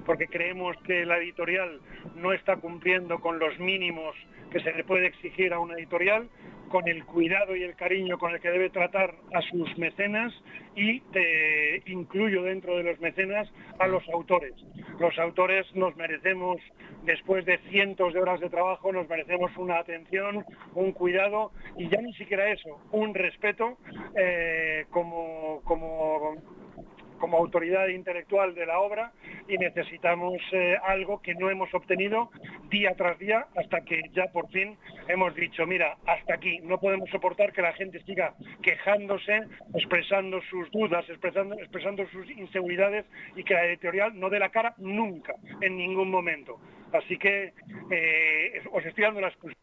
porque 0.06 0.26
creemos 0.26 0.74
que 0.84 1.04
la 1.04 1.18
editorial 1.18 1.80
no 2.16 2.32
está 2.32 2.56
cumpliendo 2.56 3.20
con 3.20 3.38
los 3.38 3.58
mínimos 3.58 4.14
que 4.50 4.60
se 4.60 4.72
le 4.72 4.84
puede 4.84 5.06
exigir 5.06 5.52
a 5.52 5.58
una 5.58 5.74
editorial 5.74 6.28
con 6.70 6.88
el 6.88 7.04
cuidado 7.04 7.54
y 7.56 7.64
el 7.64 7.74
cariño 7.74 8.16
con 8.18 8.32
el 8.32 8.40
que 8.40 8.50
debe 8.50 8.70
tratar 8.70 9.14
a 9.34 9.42
sus 9.42 9.76
mecenas 9.76 10.32
y 10.76 11.00
te 11.00 11.82
incluyo 11.86 12.44
dentro 12.44 12.76
de 12.76 12.84
los 12.84 13.00
mecenas 13.00 13.52
a 13.78 13.86
los 13.88 14.08
autores. 14.08 14.54
Los 14.98 15.18
autores 15.18 15.66
nos 15.74 15.96
merecemos, 15.96 16.58
después 17.02 17.44
de 17.44 17.58
cientos 17.70 18.14
de 18.14 18.20
horas 18.20 18.40
de 18.40 18.48
trabajo, 18.48 18.92
nos 18.92 19.08
merecemos 19.08 19.50
una 19.56 19.78
atención, 19.78 20.44
un 20.74 20.92
cuidado 20.92 21.50
y 21.76 21.88
ya 21.88 22.00
ni 22.00 22.14
siquiera 22.14 22.50
eso, 22.50 22.80
un 22.92 23.14
respeto 23.14 23.76
eh, 24.16 24.86
como, 24.90 25.60
como 25.64 26.36
como 27.20 27.36
autoridad 27.36 27.86
intelectual 27.88 28.54
de 28.54 28.66
la 28.66 28.80
obra 28.80 29.12
y 29.46 29.56
necesitamos 29.58 30.38
eh, 30.52 30.76
algo 30.82 31.20
que 31.20 31.34
no 31.34 31.50
hemos 31.50 31.72
obtenido 31.74 32.30
día 32.70 32.94
tras 32.96 33.18
día 33.18 33.46
hasta 33.56 33.82
que 33.82 34.00
ya 34.12 34.28
por 34.32 34.48
fin 34.48 34.76
hemos 35.06 35.34
dicho, 35.34 35.66
mira, 35.66 35.98
hasta 36.06 36.34
aquí, 36.34 36.58
no 36.62 36.80
podemos 36.80 37.08
soportar 37.10 37.52
que 37.52 37.62
la 37.62 37.74
gente 37.74 38.02
siga 38.04 38.34
quejándose, 38.62 39.42
expresando 39.74 40.40
sus 40.50 40.70
dudas, 40.70 41.08
expresando, 41.08 41.54
expresando 41.56 42.08
sus 42.08 42.28
inseguridades 42.30 43.04
y 43.36 43.44
que 43.44 43.54
la 43.54 43.66
editorial 43.66 44.18
no 44.18 44.30
dé 44.30 44.38
la 44.38 44.48
cara 44.48 44.74
nunca, 44.78 45.34
en 45.60 45.76
ningún 45.76 46.10
momento. 46.10 46.58
Así 46.92 47.18
que 47.18 47.52
eh, 47.90 48.62
os 48.72 48.84
estoy 48.84 49.04
dando 49.04 49.20
la 49.20 49.28
exclusiva. 49.28 49.60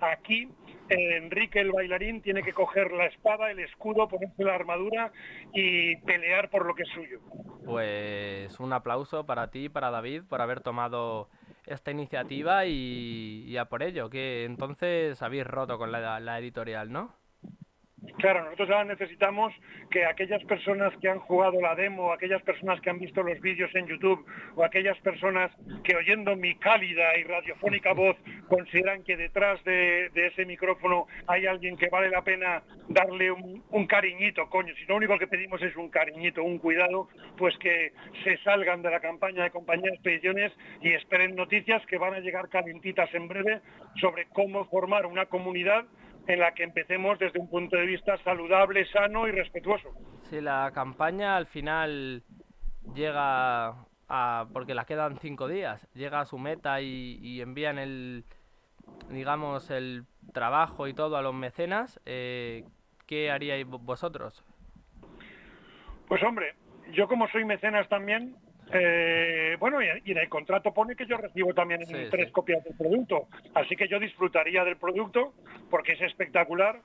Aquí 0.00 0.48
Enrique 0.90 1.60
el 1.60 1.72
bailarín 1.72 2.22
tiene 2.22 2.42
que 2.42 2.52
coger 2.52 2.92
la 2.92 3.06
espada, 3.06 3.50
el 3.50 3.58
escudo, 3.58 4.08
ponerse 4.08 4.44
la 4.44 4.54
armadura 4.54 5.12
y 5.52 5.96
pelear 5.96 6.50
por 6.50 6.66
lo 6.66 6.74
que 6.74 6.82
es 6.82 6.88
suyo. 6.90 7.20
Pues 7.64 8.58
un 8.60 8.72
aplauso 8.72 9.26
para 9.26 9.50
ti, 9.50 9.68
para 9.68 9.90
David, 9.90 10.22
por 10.28 10.40
haber 10.40 10.60
tomado 10.60 11.28
esta 11.66 11.90
iniciativa 11.90 12.64
y, 12.64 13.56
a 13.56 13.66
por 13.66 13.82
ello, 13.82 14.08
que 14.08 14.44
entonces 14.44 15.20
habéis 15.22 15.46
roto 15.46 15.78
con 15.78 15.92
la 15.92 16.38
editorial, 16.38 16.90
¿no? 16.90 17.12
Claro, 18.18 18.44
nosotros 18.44 18.70
ahora 18.70 18.84
necesitamos 18.84 19.54
que 19.90 20.04
aquellas 20.04 20.42
personas 20.44 20.92
que 21.00 21.08
han 21.08 21.18
jugado 21.20 21.60
la 21.60 21.74
demo, 21.74 22.12
aquellas 22.12 22.42
personas 22.42 22.80
que 22.80 22.90
han 22.90 22.98
visto 22.98 23.22
los 23.22 23.40
vídeos 23.40 23.72
en 23.74 23.86
YouTube 23.86 24.24
o 24.56 24.64
aquellas 24.64 24.98
personas 24.98 25.52
que 25.84 25.94
oyendo 25.96 26.34
mi 26.34 26.56
cálida 26.56 27.16
y 27.16 27.24
radiofónica 27.24 27.92
voz 27.92 28.16
consideran 28.48 29.04
que 29.04 29.16
detrás 29.16 29.62
de, 29.64 30.10
ese 30.14 30.44
micrófono 30.46 31.06
hay 31.26 31.46
alguien 31.46 31.76
que 31.76 31.88
vale 31.88 32.10
la 32.10 32.22
pena 32.22 32.62
darle 32.88 33.30
un, 33.30 33.62
un, 33.70 33.86
cariñito, 33.86 34.48
coño, 34.48 34.74
si 34.74 34.84
lo 34.86 34.96
único 34.96 35.18
que 35.18 35.26
pedimos 35.26 35.62
es 35.62 35.76
un 35.76 35.88
cariñito, 35.88 36.42
un 36.42 36.58
cuidado, 36.58 37.08
pues 37.36 37.56
que 37.58 37.92
se 38.24 38.36
salgan 38.38 38.82
de 38.82 38.90
la 38.90 39.00
campaña 39.00 39.44
de 39.44 39.50
compañía 39.50 39.90
de 39.90 39.94
expediciones 39.94 40.52
y 40.82 40.92
esperen 40.92 41.36
noticias 41.36 41.84
que 41.86 41.98
van 41.98 42.14
a 42.14 42.20
llegar 42.20 42.48
calentitas 42.48 43.12
en 43.14 43.28
breve 43.28 43.60
sobre 44.00 44.26
cómo 44.26 44.64
formar 44.66 45.06
una 45.06 45.26
comunidad 45.26 45.84
en 46.28 46.40
la 46.40 46.52
que 46.52 46.62
empecemos 46.62 47.18
desde 47.18 47.40
un 47.40 47.48
punto 47.48 47.76
de 47.76 47.86
vista 47.86 48.16
saludable, 48.18 48.84
sano 48.86 49.26
y 49.26 49.32
respetuoso. 49.32 49.88
Si 50.24 50.40
la 50.40 50.70
campaña 50.74 51.36
al 51.36 51.46
final 51.46 52.22
llega 52.94 53.74
a, 54.08 54.46
porque 54.52 54.74
la 54.74 54.84
quedan 54.84 55.18
cinco 55.18 55.48
días, 55.48 55.88
llega 55.94 56.20
a 56.20 56.26
su 56.26 56.38
meta 56.38 56.80
y, 56.82 57.40
envían 57.40 57.78
el, 57.78 58.24
digamos, 59.08 59.70
el 59.70 60.04
trabajo 60.32 60.86
y 60.86 60.94
todo 60.94 61.16
a 61.16 61.22
los 61.22 61.34
mecenas, 61.34 61.98
eh, 62.04 62.64
¿qué 63.06 63.30
haríais 63.30 63.66
vosotros? 63.66 64.44
Pues 66.08 66.22
hombre, 66.22 66.54
yo 66.92 67.08
como 67.08 67.26
soy 67.28 67.44
mecenas 67.44 67.88
también, 67.88 68.36
eh, 68.72 69.56
bueno, 69.58 69.80
y, 69.82 70.10
en 70.10 70.18
el 70.18 70.28
contrato 70.28 70.72
pone 70.72 70.94
que 70.94 71.06
yo 71.06 71.16
recibo 71.16 71.54
también 71.54 71.80
tres 72.10 72.30
copias 72.32 72.62
del 72.64 72.76
producto, 72.76 73.28
así 73.54 73.76
que 73.76 73.88
yo 73.88 73.98
disfrutaría 73.98 74.64
del 74.64 74.76
producto 74.76 75.32
porque 75.70 75.92
es 75.92 76.00
espectacular, 76.02 76.80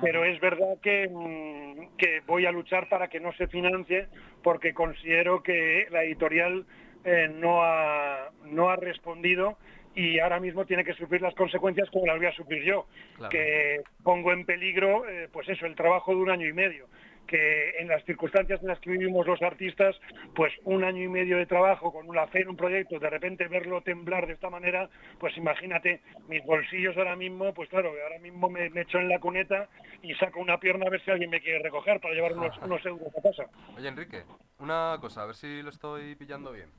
pero 0.00 0.24
es 0.24 0.40
verdad 0.40 0.78
que, 0.82 1.08
mm, 1.08 1.96
que 1.96 2.20
voy 2.26 2.46
a 2.46 2.52
luchar 2.52 2.88
para 2.88 3.08
que 3.08 3.20
no 3.20 3.32
se 3.32 3.48
financie 3.48 4.06
porque 4.42 4.74
considero 4.74 5.42
que 5.42 5.86
la 5.90 6.04
editorial 6.04 6.66
eh, 7.04 7.28
no, 7.34 7.62
ha, 7.62 8.30
no 8.44 8.70
ha 8.70 8.76
respondido 8.76 9.58
y 9.94 10.18
ahora 10.18 10.40
mismo 10.40 10.64
tiene 10.66 10.84
que 10.84 10.94
sufrir 10.94 11.22
las 11.22 11.34
consecuencias 11.34 11.88
como 11.90 12.06
las 12.06 12.16
voy 12.16 12.26
a 12.26 12.32
sufrir 12.32 12.64
yo, 12.64 12.86
Claro. 13.16 13.30
que 13.30 13.82
pongo 14.02 14.32
en 14.32 14.44
peligro, 14.44 15.08
eh, 15.08 15.28
pues 15.32 15.48
eso, 15.48 15.66
el 15.66 15.76
trabajo 15.76 16.12
de 16.12 16.20
un 16.20 16.30
año 16.30 16.48
y 16.48 16.52
medio 16.52 16.86
que 17.26 17.78
en 17.78 17.88
las 17.88 18.04
circunstancias 18.04 18.60
en 18.62 18.68
las 18.68 18.78
que 18.80 18.90
vivimos 18.90 19.26
los 19.26 19.40
artistas, 19.42 19.96
pues 20.34 20.52
un 20.64 20.84
año 20.84 21.02
y 21.02 21.08
medio 21.08 21.38
de 21.38 21.46
trabajo 21.46 21.92
con 21.92 22.08
un 22.08 22.18
hacer 22.18 22.48
un 22.48 22.56
proyecto, 22.56 22.98
de 22.98 23.10
repente 23.10 23.48
verlo 23.48 23.80
temblar 23.82 24.26
de 24.26 24.34
esta 24.34 24.50
manera, 24.50 24.88
pues 25.18 25.36
imagínate, 25.36 26.02
mis 26.28 26.44
bolsillos 26.44 26.96
ahora 26.96 27.16
mismo, 27.16 27.52
pues 27.54 27.68
claro, 27.68 27.92
ahora 28.02 28.18
mismo 28.18 28.48
me, 28.48 28.70
me 28.70 28.82
echo 28.82 28.98
en 28.98 29.08
la 29.08 29.18
cuneta 29.18 29.68
y 30.02 30.14
saco 30.14 30.40
una 30.40 30.58
pierna 30.58 30.86
a 30.86 30.90
ver 30.90 31.02
si 31.02 31.10
alguien 31.10 31.30
me 31.30 31.40
quiere 31.40 31.62
recoger 31.62 32.00
para 32.00 32.14
llevar 32.14 32.32
unos, 32.32 32.56
unos 32.62 32.84
euros 32.86 33.08
a 33.16 33.22
casa. 33.22 33.44
Oye, 33.76 33.88
Enrique, 33.88 34.24
una 34.58 34.98
cosa, 35.00 35.22
a 35.22 35.26
ver 35.26 35.34
si 35.34 35.62
lo 35.62 35.70
estoy 35.70 36.14
pillando 36.14 36.52
bien. 36.52 36.70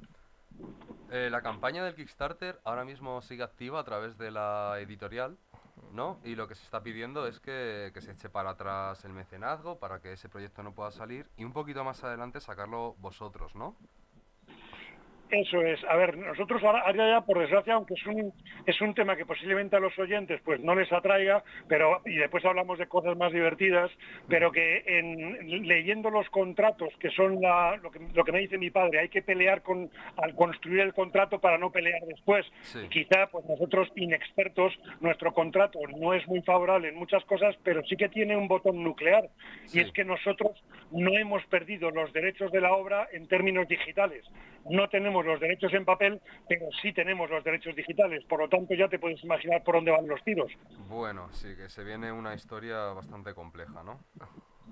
Eh, 1.12 1.30
la 1.30 1.42
campaña 1.42 1.84
del 1.84 1.96
Kickstarter 1.96 2.60
ahora 2.64 2.86
mismo 2.86 3.22
sigue 3.22 3.44
activa 3.44 3.80
a 3.80 3.84
través 3.84 4.18
de 4.18 4.32
la 4.32 4.78
editorial, 4.80 5.38
¿no? 5.96 6.20
Y 6.24 6.36
lo 6.36 6.48
que 6.48 6.56
se 6.56 6.64
está 6.64 6.84
pidiendo 6.84 7.26
es 7.26 7.40
que, 7.40 7.92
que 7.94 8.02
se 8.02 8.12
eche 8.12 8.30
para 8.30 8.52
atrás 8.52 9.04
el 9.06 9.14
mecenazgo 9.14 9.80
para 9.80 10.02
que 10.02 10.14
ese 10.14 10.30
proyecto 10.30 10.62
no 10.62 10.74
pueda 10.74 10.92
salir 10.92 11.30
y 11.38 11.44
un 11.44 11.54
poquito 11.54 11.84
más 11.84 12.04
adelante 12.04 12.40
sacarlo 12.42 12.96
vosotros, 13.00 13.56
¿no? 13.56 13.76
Eso 15.42 15.62
es. 15.62 15.84
A 15.90 15.98
ver, 15.98 16.18
nosotros 16.18 16.64
ahora, 16.64 16.84
ya, 16.96 17.20
por 17.26 17.40
desgracia, 17.40 17.74
aunque 17.74 17.96
es 17.96 18.06
un, 18.06 18.32
es 18.66 18.80
un 18.80 18.94
tema 18.94 19.18
que 19.18 19.26
posiblemente 19.26 19.76
a 19.76 19.80
los 19.82 19.98
oyentes 20.00 20.40
pues 20.46 20.62
no 20.62 20.76
les 20.76 20.90
atraiga, 20.94 21.44
pero 21.68 22.02
y 22.06 22.16
después 22.16 22.46
hablamos 22.46 22.78
de 22.80 22.88
cosas 22.88 23.18
más 23.18 23.34
divertidas, 23.34 23.92
pero 24.30 24.50
que 24.52 24.84
en, 24.86 25.68
leyendo 25.68 26.10
los 26.10 26.30
contratos, 26.30 26.90
que 27.00 27.10
son 27.10 27.42
la- 27.42 27.76
lo, 27.84 27.92
que, 27.92 28.00
lo 28.14 28.24
que 28.24 28.32
me 28.32 28.40
dice 28.40 28.58
mi 28.58 28.70
padre, 28.70 29.00
hay 29.00 29.10
que 29.10 29.22
pelear 29.22 29.62
con, 29.62 29.90
al 30.18 30.36
construir 30.36 30.80
el 30.82 30.94
contrato 30.94 31.40
para 31.40 31.58
no 31.58 31.70
pelear 31.70 32.02
después. 32.08 32.46
Sí. 32.62 32.88
Quizá 32.90 33.28
pues 33.30 33.44
nosotros 33.46 33.90
inexpertos, 33.98 34.74
nuestro 35.02 35.34
contrato 35.34 35.80
no 36.00 36.14
es 36.14 36.26
muy 36.28 36.42
favorable 36.44 36.90
en 36.90 36.96
muchas 36.96 37.26
cosas, 37.26 37.58
pero 37.64 37.84
sí 37.84 37.98
que 37.98 38.08
tiene 38.08 38.38
un 38.38 38.48
botón 38.48 38.82
nuclear. 38.84 39.28
Sí. 39.66 39.80
Y 39.80 39.82
es 39.82 39.92
que 39.92 40.06
nosotros 40.06 40.52
no 40.92 41.12
hemos 41.18 41.46
perdido 41.48 41.92
los 41.92 42.14
derechos 42.14 42.54
de 42.54 42.62
la 42.62 42.74
obra 42.74 43.10
en 43.12 43.28
términos 43.28 43.68
digitales. 43.68 44.24
No 44.70 44.90
tenemos 44.90 45.26
los 45.26 45.40
derechos 45.40 45.74
en 45.74 45.86
papel, 45.86 46.22
pero 46.48 46.66
sí 46.82 46.92
tenemos 46.94 47.30
los 47.30 47.44
derechos 47.44 47.76
digitales. 47.76 48.24
Por 48.26 48.40
lo 48.40 48.50
tanto, 48.50 48.74
ya 48.74 48.88
te 48.88 49.00
puedes 49.00 49.24
imaginar 49.24 49.64
por 49.64 49.76
dónde 49.76 49.92
van 49.92 50.08
los 50.08 50.24
tiros. 50.24 50.52
Bueno, 50.88 51.32
sí, 51.32 51.56
que 51.56 51.70
se 51.70 51.84
viene 51.84 52.12
una 52.12 52.34
historia 52.34 52.78
bastante 52.94 53.34
compleja, 53.34 53.84
¿no? 53.84 54.00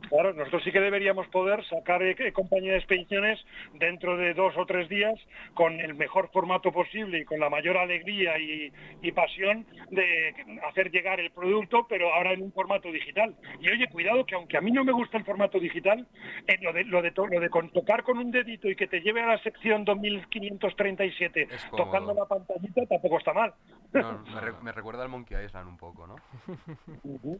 Claro, 0.10 0.34
nosotros 0.34 0.64
sí 0.64 0.72
que 0.72 0.80
deberíamos 0.82 1.28
poder 1.30 1.66
sacar 1.66 2.04
eh, 2.04 2.32
compañía 2.34 2.74
de 2.74 2.78
expediciones 2.78 3.40
dentro 3.74 4.16
de 4.18 4.34
dos 4.34 4.54
o 4.58 4.66
tres 4.66 4.88
días 4.90 5.16
con 5.56 5.80
el 5.80 5.96
mejor 5.96 6.30
formato 6.32 6.72
posible 6.72 7.20
y 7.20 7.26
con 7.26 7.40
la 7.40 7.50
mayor 7.50 7.78
alegría 7.78 8.38
y, 8.38 8.72
y 9.02 9.12
pasión 9.12 9.66
de 9.90 10.36
hacer 10.70 10.92
llegar 10.92 11.20
el 11.20 11.32
producto, 11.32 11.88
pero 11.90 12.14
ahora 12.14 12.34
en 12.34 12.44
un 12.44 12.52
formato 12.52 12.92
digital. 12.92 13.36
Y 13.60 13.70
oye, 13.70 13.88
cuidado 13.88 14.26
que 14.26 14.36
aunque 14.36 14.58
a 14.58 14.62
mí 14.62 14.72
no 14.72 14.84
me 14.84 14.92
gusta 14.92 15.18
el 15.18 15.26
formato 15.26 15.60
digital, 15.60 16.06
eh, 16.48 16.58
lo, 16.62 16.74
de, 16.74 16.84
lo, 16.84 17.02
de 17.02 17.12
to- 17.12 17.28
lo 17.28 17.40
de 17.40 17.50
con 17.50 17.72
tocar 17.72 18.04
con 18.04 18.18
un 18.20 18.30
dedito 18.30 18.70
y 18.70 18.76
que 18.76 18.88
te 18.88 19.02
lleve 19.02 19.22
a 19.22 19.28
la 19.28 19.38
sección 19.40 19.84
2537 19.86 21.48
Es 21.50 21.66
cómodo. 21.66 21.86
tocando 21.86 22.14
la 22.14 22.26
pantallita 22.26 22.86
tampoco 22.88 23.18
está 23.18 23.34
mal. 23.34 23.54
No, 23.94 24.20
me, 24.34 24.42
re- 24.42 24.62
me 24.62 24.72
recuerda 24.72 25.04
al 25.04 25.10
Monkey 25.10 25.44
Island 25.44 25.68
un 25.70 25.78
poco, 25.78 26.06
¿no? 26.08 26.16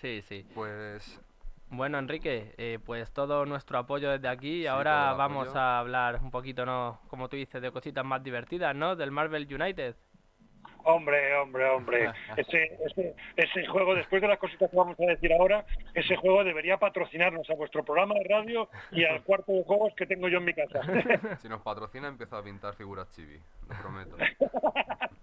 Sí, 0.00 0.22
sí. 0.22 0.46
Pues 0.54 1.20
Bueno, 1.70 1.98
Enrique, 1.98 2.54
eh, 2.56 2.78
pues 2.84 3.12
todo 3.12 3.44
nuestro 3.44 3.78
apoyo 3.78 4.10
desde 4.10 4.28
aquí. 4.28 4.60
y 4.60 4.62
Sí, 4.62 4.66
ahora 4.66 5.12
vamos 5.12 5.48
apoyo. 5.48 5.60
a 5.60 5.78
hablar 5.80 6.18
un 6.22 6.30
poquito, 6.30 6.64
¿no? 6.64 7.00
Como 7.08 7.28
tú 7.28 7.36
dices, 7.36 7.60
de 7.60 7.70
cositas 7.70 8.04
más 8.04 8.22
divertidas, 8.22 8.74
¿no? 8.74 8.96
Del 8.96 9.10
Marvel 9.10 9.46
United. 9.52 9.94
Hombre, 10.84 11.36
hombre, 11.36 11.68
hombre. 11.68 12.10
Ese, 12.38 12.78
ese, 12.86 13.14
ese 13.36 13.66
juego, 13.66 13.94
después 13.94 14.22
de 14.22 14.28
las 14.28 14.38
cositas 14.38 14.70
que 14.70 14.76
vamos 14.76 14.96
a 14.98 15.04
decir 15.04 15.30
ahora, 15.34 15.66
ese 15.92 16.16
juego 16.16 16.42
debería 16.44 16.78
patrocinarnos 16.78 17.50
a 17.50 17.54
vuestro 17.54 17.84
programa 17.84 18.14
de 18.14 18.24
radio 18.26 18.70
y 18.92 19.04
al 19.04 19.22
cuarto 19.22 19.52
de 19.52 19.64
juegos 19.64 19.92
que 19.96 20.06
tengo 20.06 20.28
yo 20.28 20.38
en 20.38 20.44
mi 20.46 20.54
casa. 20.54 20.80
si 21.42 21.48
nos 21.48 21.60
patrocina 21.60 22.08
empiezo 22.08 22.36
a 22.36 22.42
pintar 22.44 22.74
figuras 22.74 23.10
chibi, 23.14 23.38
lo 23.68 23.76
prometo. 23.82 24.16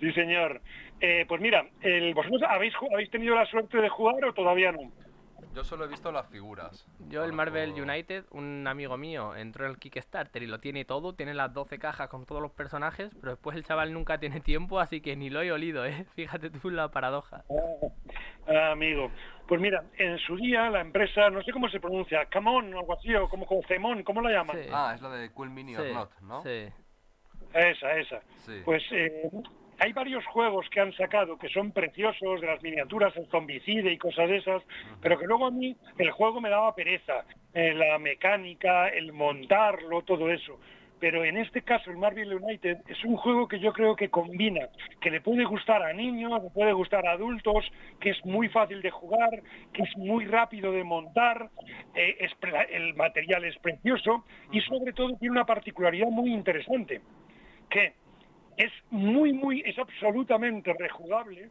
sí, 0.00 0.12
señor. 0.12 0.62
Eh, 1.00 1.24
pues 1.28 1.40
mira, 1.40 1.64
el- 1.80 2.14
¿vosotros 2.14 2.42
habéis, 2.48 2.74
habéis 2.92 3.10
tenido 3.10 3.34
la 3.34 3.46
suerte 3.46 3.78
de 3.80 3.88
jugar 3.88 4.24
o 4.24 4.32
todavía 4.32 4.72
no? 4.72 4.90
Yo 5.54 5.64
solo 5.64 5.84
he 5.84 5.88
visto 5.88 6.12
las 6.12 6.28
figuras. 6.28 6.86
Yo 7.08 7.24
el 7.24 7.32
Marvel 7.32 7.72
United, 7.72 8.24
un 8.32 8.66
amigo 8.66 8.96
mío 8.96 9.34
entró 9.34 9.64
en 9.64 9.70
el 9.72 9.78
Kickstarter 9.78 10.42
y 10.42 10.46
lo 10.46 10.60
tiene 10.60 10.84
todo, 10.84 11.14
tiene 11.14 11.34
las 11.34 11.52
12 11.54 11.78
cajas 11.78 12.08
con 12.08 12.26
todos 12.26 12.42
los 12.42 12.52
personajes, 12.52 13.10
pero 13.20 13.32
después 13.32 13.56
el 13.56 13.64
chaval 13.64 13.92
nunca 13.92 14.18
tiene 14.18 14.40
tiempo, 14.40 14.78
así 14.80 15.00
que 15.00 15.16
ni 15.16 15.30
lo 15.30 15.40
he 15.42 15.50
olido, 15.52 15.84
¿eh? 15.86 16.04
Fíjate 16.16 16.50
tú 16.50 16.70
la 16.70 16.90
paradoja. 16.90 17.44
Ah, 18.46 18.72
amigo. 18.72 19.10
Pues 19.46 19.60
mira, 19.60 19.82
en 19.96 20.18
su 20.18 20.36
día 20.36 20.68
la 20.70 20.80
empresa, 20.80 21.30
no 21.30 21.42
sé 21.42 21.52
cómo 21.52 21.68
se 21.70 21.80
pronuncia, 21.80 22.26
Camon 22.26 22.74
o 22.74 22.80
algo 22.80 22.94
así, 22.94 23.14
o 23.14 23.28
como, 23.28 23.46
como 23.46 23.62
Cemon, 23.66 24.02
¿cómo 24.02 24.20
la 24.20 24.30
llaman? 24.30 24.56
Sí. 24.62 24.68
Ah, 24.72 24.92
es 24.94 25.00
la 25.00 25.10
de 25.10 25.30
Cool 25.32 25.50
Mini 25.50 25.76
or 25.76 25.86
Sí, 25.86 25.92
Not, 25.94 26.20
¿no? 26.20 26.42
sí. 26.42 26.68
Esa, 27.54 27.92
esa. 27.96 28.20
Sí. 28.38 28.60
Pues 28.64 28.82
eh, 28.92 29.30
hay 29.78 29.92
varios 29.92 30.24
juegos 30.26 30.68
que 30.70 30.80
han 30.80 30.92
sacado 30.94 31.38
que 31.38 31.48
son 31.48 31.70
preciosos, 31.72 32.40
de 32.40 32.46
las 32.46 32.62
miniaturas, 32.62 33.16
el 33.16 33.26
zombicide 33.26 33.92
y 33.92 33.98
cosas 33.98 34.28
de 34.28 34.38
esas, 34.38 34.62
pero 35.00 35.18
que 35.18 35.26
luego 35.26 35.46
a 35.46 35.50
mí 35.50 35.76
el 35.98 36.10
juego 36.10 36.40
me 36.40 36.50
daba 36.50 36.74
pereza, 36.74 37.24
eh, 37.54 37.74
la 37.74 37.98
mecánica, 37.98 38.88
el 38.88 39.12
montarlo, 39.12 40.02
todo 40.02 40.30
eso. 40.30 40.58
Pero 41.00 41.24
en 41.24 41.36
este 41.36 41.62
caso 41.62 41.92
el 41.92 41.96
Marvel 41.96 42.34
United 42.34 42.78
es 42.88 43.04
un 43.04 43.16
juego 43.16 43.46
que 43.46 43.60
yo 43.60 43.72
creo 43.72 43.94
que 43.94 44.08
combina, 44.08 44.68
que 45.00 45.12
le 45.12 45.20
puede 45.20 45.44
gustar 45.44 45.80
a 45.80 45.92
niños, 45.92 46.42
le 46.42 46.50
puede 46.50 46.72
gustar 46.72 47.06
a 47.06 47.12
adultos, 47.12 47.70
que 48.00 48.10
es 48.10 48.24
muy 48.24 48.48
fácil 48.48 48.82
de 48.82 48.90
jugar, 48.90 49.30
que 49.72 49.82
es 49.82 49.96
muy 49.96 50.24
rápido 50.24 50.72
de 50.72 50.82
montar, 50.82 51.50
eh, 51.94 52.16
es 52.18 52.32
el 52.70 52.94
material 52.94 53.44
es 53.44 53.56
precioso 53.58 54.24
y 54.50 54.60
sobre 54.62 54.92
todo 54.92 55.16
tiene 55.18 55.32
una 55.32 55.46
particularidad 55.46 56.08
muy 56.08 56.32
interesante, 56.32 57.00
que 57.70 57.94
es 58.58 58.72
muy, 58.90 59.32
muy, 59.32 59.62
es 59.64 59.78
absolutamente 59.78 60.72
rejugable, 60.74 61.48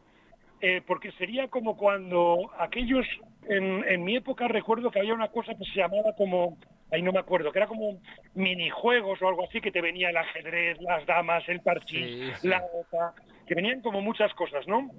eh, 0.62 0.82
porque 0.86 1.12
sería 1.14 1.48
como 1.48 1.78
cuando 1.78 2.52
aquellos, 2.60 3.06
en, 3.48 3.84
en 3.88 4.04
mi 4.04 4.18
época 4.18 4.48
recuerdo 4.48 4.92
que 4.92 5.00
había 5.00 5.14
una 5.14 5.30
cosa 5.30 5.56
que 5.56 5.64
se 5.66 5.80
llamaba 5.80 6.14
como, 6.18 6.58
ahí 6.92 7.02
no 7.02 7.14
me 7.14 7.20
acuerdo, 7.20 7.52
que 7.52 7.60
era 7.60 7.68
como 7.68 8.00
minijuegos 8.36 9.22
o 9.22 9.28
algo 9.30 9.46
así, 9.46 9.62
que 9.62 9.72
te 9.72 9.82
venía 9.82 10.10
el 10.10 10.18
ajedrez, 10.18 10.82
las 10.82 11.06
damas, 11.06 11.48
el 11.48 11.62
parchís, 11.62 12.08
Sí, 12.08 12.32
sí. 12.42 12.48
la 12.50 12.62
oca, 12.74 13.14
que 13.48 13.56
venían 13.56 13.82
como 13.82 14.02
muchas 14.02 14.34
cosas, 14.34 14.68
¿no? 14.68 14.90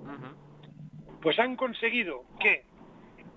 Pues 1.21 1.39
han 1.39 1.57
conseguido 1.57 2.25
que, 2.41 2.65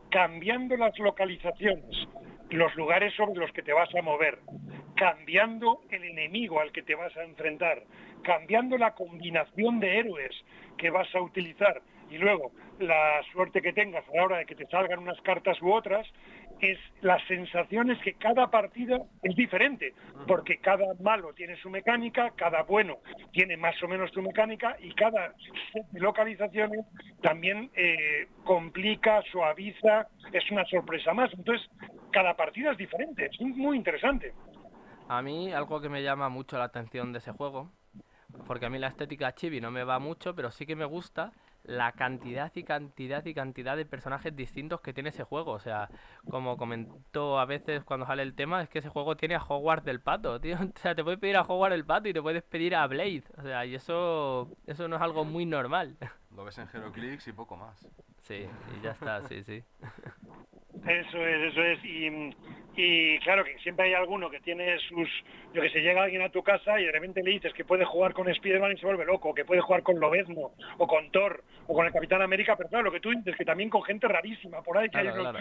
cambiando 0.09 0.77
las 0.77 0.97
localizaciones, 0.97 2.07
los 2.51 2.75
lugares 2.75 3.13
sobre 3.15 3.39
los 3.39 3.51
que 3.51 3.63
te 3.63 3.73
vas 3.73 3.93
a 3.95 4.01
mover, 4.01 4.39
cambiando 4.95 5.81
el 5.89 6.03
enemigo 6.03 6.59
al 6.59 6.71
que 6.71 6.83
te 6.83 6.95
vas 6.95 7.15
a 7.17 7.23
enfrentar, 7.23 7.83
cambiando 8.23 8.77
la 8.77 8.93
combinación 8.93 9.79
de 9.79 9.99
héroes 9.99 10.35
que 10.77 10.89
vas 10.89 11.13
a 11.15 11.21
utilizar 11.21 11.81
y 12.11 12.17
luego 12.17 12.51
la 12.79 13.21
suerte 13.31 13.61
que 13.61 13.73
tengas 13.73 14.07
a 14.09 14.15
la 14.15 14.25
hora 14.25 14.37
de 14.39 14.45
que 14.45 14.55
te 14.55 14.67
salgan 14.67 14.99
unas 14.99 15.19
cartas 15.21 15.61
u 15.61 15.71
otras, 15.71 16.05
es 16.59 16.77
las 17.01 17.25
sensaciones 17.27 17.97
que 18.03 18.13
cada 18.13 18.51
partida 18.51 18.99
es 19.23 19.35
diferente, 19.35 19.93
porque 20.27 20.57
cada 20.57 20.93
malo 20.99 21.33
tiene 21.33 21.55
su 21.57 21.69
mecánica, 21.69 22.31
cada 22.35 22.63
bueno 22.63 22.97
tiene 23.31 23.57
más 23.57 23.81
o 23.81 23.87
menos 23.87 24.11
su 24.11 24.21
mecánica 24.21 24.75
y 24.79 24.93
cada 24.93 25.33
set 25.71 25.85
de 25.91 25.99
localizaciones 25.99 26.85
también 27.21 27.71
eh, 27.75 28.27
complica, 28.43 29.21
suaviza, 29.31 30.07
es 30.33 30.51
una 30.51 30.65
sorpresa 30.65 31.13
más. 31.13 31.31
Entonces, 31.33 31.67
cada 32.11 32.35
partida 32.35 32.71
es 32.71 32.77
diferente, 32.77 33.25
es 33.25 33.39
muy 33.39 33.77
interesante. 33.77 34.33
A 35.07 35.21
mí 35.21 35.51
algo 35.51 35.81
que 35.81 35.89
me 35.89 36.03
llama 36.03 36.29
mucho 36.29 36.57
la 36.57 36.65
atención 36.65 37.11
de 37.11 37.19
ese 37.19 37.31
juego, 37.31 37.71
porque 38.47 38.65
a 38.65 38.69
mí 38.69 38.79
la 38.79 38.87
estética 38.87 39.33
chibi 39.33 39.59
no 39.59 39.71
me 39.71 39.83
va 39.83 39.99
mucho, 39.99 40.35
pero 40.35 40.51
sí 40.51 40.65
que 40.65 40.75
me 40.75 40.85
gusta 40.85 41.33
la 41.63 41.91
cantidad 41.91 42.51
y 42.55 42.63
cantidad 42.63 43.23
y 43.25 43.33
cantidad 43.33 43.77
de 43.77 43.85
personajes 43.85 44.35
distintos 44.35 44.81
que 44.81 44.93
tiene 44.93 45.09
ese 45.09 45.23
juego. 45.23 45.51
O 45.51 45.59
sea, 45.59 45.89
como 46.29 46.57
comento 46.57 47.39
a 47.39 47.45
veces 47.45 47.83
cuando 47.83 48.05
sale 48.05 48.23
el 48.23 48.33
tema, 48.33 48.61
es 48.61 48.69
que 48.69 48.79
ese 48.79 48.89
juego 48.89 49.15
tiene 49.15 49.35
a 49.35 49.43
Hogwarts 49.43 49.85
del 49.85 50.01
pato, 50.01 50.39
tío. 50.41 50.55
O 50.55 50.79
sea, 50.79 50.95
te 50.95 51.03
puedes 51.03 51.19
pedir 51.19 51.37
a 51.37 51.41
Hogwarts 51.41 51.75
el 51.75 51.85
pato 51.85 52.09
y 52.09 52.13
te 52.13 52.21
puedes 52.21 52.43
pedir 52.43 52.75
a 52.75 52.87
Blade. 52.87 53.23
O 53.37 53.41
sea, 53.41 53.65
y 53.65 53.75
eso, 53.75 54.49
eso 54.65 54.87
no 54.87 54.95
es 54.95 55.01
algo 55.01 55.23
muy 55.25 55.45
normal. 55.45 55.97
Lo 56.35 56.45
ves 56.45 56.57
en 56.57 56.67
HeroClix 56.67 57.27
y 57.27 57.33
poco 57.33 57.57
más. 57.57 57.87
Sí, 58.21 58.47
y 58.77 58.81
ya 58.81 58.91
está, 58.91 59.21
sí, 59.27 59.43
sí. 59.43 59.63
Eso 60.87 61.25
es, 61.25 61.51
eso 61.51 61.63
es. 61.63 61.85
Y 61.85 62.35
y 62.75 63.19
claro 63.19 63.43
que 63.43 63.57
siempre 63.59 63.87
hay 63.87 63.93
alguno 63.93 64.29
que 64.29 64.39
tiene 64.39 64.77
sus, 64.87 65.09
yo 65.53 65.61
que 65.61 65.69
se 65.69 65.81
llega 65.81 66.03
alguien 66.03 66.21
a 66.21 66.29
tu 66.29 66.41
casa 66.41 66.79
y 66.79 66.85
de 66.85 66.91
repente 66.91 67.21
le 67.21 67.31
dices 67.31 67.53
que 67.53 67.65
puede 67.65 67.83
jugar 67.83 68.13
con 68.13 68.29
Spider-Man 68.29 68.71
y 68.71 68.77
se 68.77 68.85
vuelve 68.85 69.05
loco, 69.05 69.33
que 69.33 69.43
puede 69.43 69.61
jugar 69.61 69.83
con 69.83 69.99
Lobezno, 69.99 70.51
o 70.77 70.87
con 70.87 71.11
Thor, 71.11 71.43
o 71.67 71.73
con 71.73 71.85
el 71.85 71.91
Capitán 71.91 72.21
América, 72.21 72.55
pero 72.55 72.69
claro, 72.69 72.85
lo 72.85 72.91
que 72.91 73.01
tú 73.01 73.09
dices, 73.09 73.35
que 73.35 73.43
también 73.43 73.69
con 73.69 73.83
gente 73.83 74.07
rarísima 74.07 74.61
por 74.61 74.77
ahí, 74.77 74.89
que 74.89 74.99
hay 74.99 75.09
Claro, 75.09 75.39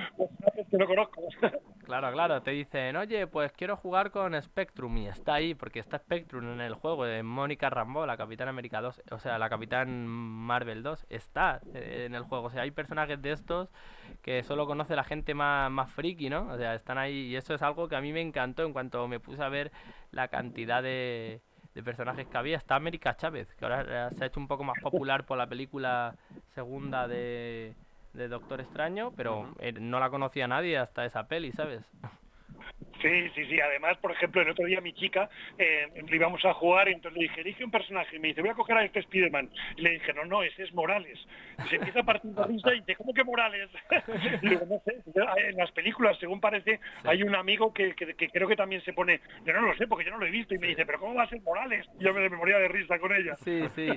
que 0.70 0.76
no 0.76 0.86
conozco. 0.86 1.22
Claro, 1.90 2.12
claro, 2.12 2.40
te 2.40 2.52
dicen, 2.52 2.94
oye, 2.94 3.26
pues 3.26 3.50
quiero 3.50 3.76
jugar 3.76 4.12
con 4.12 4.40
Spectrum 4.40 4.96
y 4.98 5.08
está 5.08 5.34
ahí, 5.34 5.54
porque 5.56 5.80
está 5.80 5.98
Spectrum 5.98 6.52
en 6.52 6.60
el 6.60 6.74
juego 6.74 7.04
de 7.04 7.24
Mónica 7.24 7.68
Rambeau, 7.68 8.06
la 8.06 8.16
Capitán 8.16 8.46
América 8.46 8.80
2, 8.80 9.02
o 9.10 9.18
sea, 9.18 9.38
la 9.38 9.48
Capitán 9.48 10.06
Marvel 10.06 10.84
2, 10.84 11.06
está 11.10 11.60
eh, 11.74 12.04
en 12.06 12.14
el 12.14 12.22
juego. 12.22 12.46
O 12.46 12.50
sea, 12.50 12.62
hay 12.62 12.70
personajes 12.70 13.20
de 13.20 13.32
estos 13.32 13.70
que 14.22 14.44
solo 14.44 14.66
conoce 14.66 14.94
la 14.94 15.02
gente 15.02 15.19
más, 15.34 15.70
más 15.70 15.90
friki, 15.90 16.28
¿no? 16.28 16.48
O 16.48 16.56
sea, 16.56 16.74
están 16.74 16.98
ahí 16.98 17.28
y 17.28 17.36
eso 17.36 17.54
es 17.54 17.62
algo 17.62 17.88
que 17.88 17.96
a 17.96 18.00
mí 18.00 18.12
me 18.12 18.20
encantó 18.20 18.64
en 18.64 18.72
cuanto 18.72 19.06
me 19.08 19.20
puse 19.20 19.42
a 19.42 19.48
ver 19.48 19.70
la 20.10 20.28
cantidad 20.28 20.82
de, 20.82 21.40
de 21.74 21.82
personajes 21.82 22.26
que 22.26 22.36
había. 22.36 22.56
Está 22.56 22.76
América 22.76 23.16
Chávez, 23.16 23.54
que 23.54 23.64
ahora 23.64 24.10
se 24.10 24.24
ha 24.24 24.26
hecho 24.26 24.40
un 24.40 24.48
poco 24.48 24.64
más 24.64 24.78
popular 24.80 25.24
por 25.24 25.38
la 25.38 25.46
película 25.46 26.14
segunda 26.54 27.06
de, 27.08 27.74
de 28.12 28.28
Doctor 28.28 28.60
Extraño, 28.60 29.12
pero 29.16 29.54
eh, 29.58 29.72
no 29.72 30.00
la 30.00 30.10
conocía 30.10 30.48
nadie 30.48 30.78
hasta 30.78 31.04
esa 31.04 31.26
peli, 31.26 31.52
¿sabes? 31.52 31.82
Sí, 33.00 33.28
sí, 33.34 33.46
sí. 33.46 33.60
Además, 33.60 33.96
por 33.98 34.12
ejemplo, 34.12 34.42
el 34.42 34.50
otro 34.50 34.64
día 34.66 34.80
mi 34.80 34.92
chica 34.92 35.28
eh, 35.58 35.88
le 36.08 36.16
íbamos 36.16 36.44
a 36.44 36.52
jugar 36.54 36.88
y 36.88 36.92
entonces 36.92 37.16
le 37.18 37.28
dije, 37.28 37.40
elige 37.40 37.64
un 37.64 37.70
personaje. 37.70 38.16
Y 38.16 38.18
me 38.18 38.28
dice, 38.28 38.40
voy 38.40 38.50
a 38.50 38.54
coger 38.54 38.76
a 38.76 38.84
este 38.84 39.02
Spiderman. 39.02 39.50
Y 39.76 39.82
le 39.82 39.90
dije, 39.90 40.12
no, 40.12 40.24
no, 40.24 40.42
ese 40.42 40.62
es 40.64 40.72
Morales. 40.74 41.18
Y 41.64 41.68
se 41.68 41.76
empieza 41.76 42.00
a 42.00 42.04
partir 42.04 42.30
de 42.32 42.44
risa 42.44 42.74
y 42.74 42.80
dice, 42.80 42.96
¿cómo 42.96 43.12
que 43.14 43.24
Morales? 43.24 43.70
y 44.42 44.46
digo, 44.48 44.62
no 44.68 44.80
sé. 44.84 45.02
En 45.48 45.56
las 45.56 45.70
películas, 45.72 46.18
según 46.18 46.40
parece, 46.40 46.80
hay 47.04 47.22
un 47.22 47.34
amigo 47.34 47.72
que, 47.72 47.94
que- 47.94 48.14
que 48.14 48.28
creo 48.28 48.48
que 48.48 48.56
también 48.56 48.82
se 48.82 48.92
pone, 48.92 49.20
yo 49.44 49.52
no 49.52 49.62
lo 49.62 49.74
sé 49.76 49.86
porque 49.86 50.04
yo 50.04 50.10
no 50.10 50.18
lo 50.18 50.26
he 50.26 50.30
visto. 50.30 50.54
Y 50.54 50.58
me 50.58 50.68
dice, 50.68 50.84
¿pero 50.86 50.98
cómo 51.00 51.14
va 51.14 51.24
a 51.24 51.28
ser 51.28 51.40
Morales? 51.42 51.86
Y 51.98 52.04
yo 52.04 52.12
me, 52.14 52.28
me 52.28 52.36
moría 52.36 52.58
de 52.58 52.68
risa 52.68 52.98
con 52.98 53.12
ella. 53.14 53.34
Sí, 53.36 53.62
sí. 53.74 53.88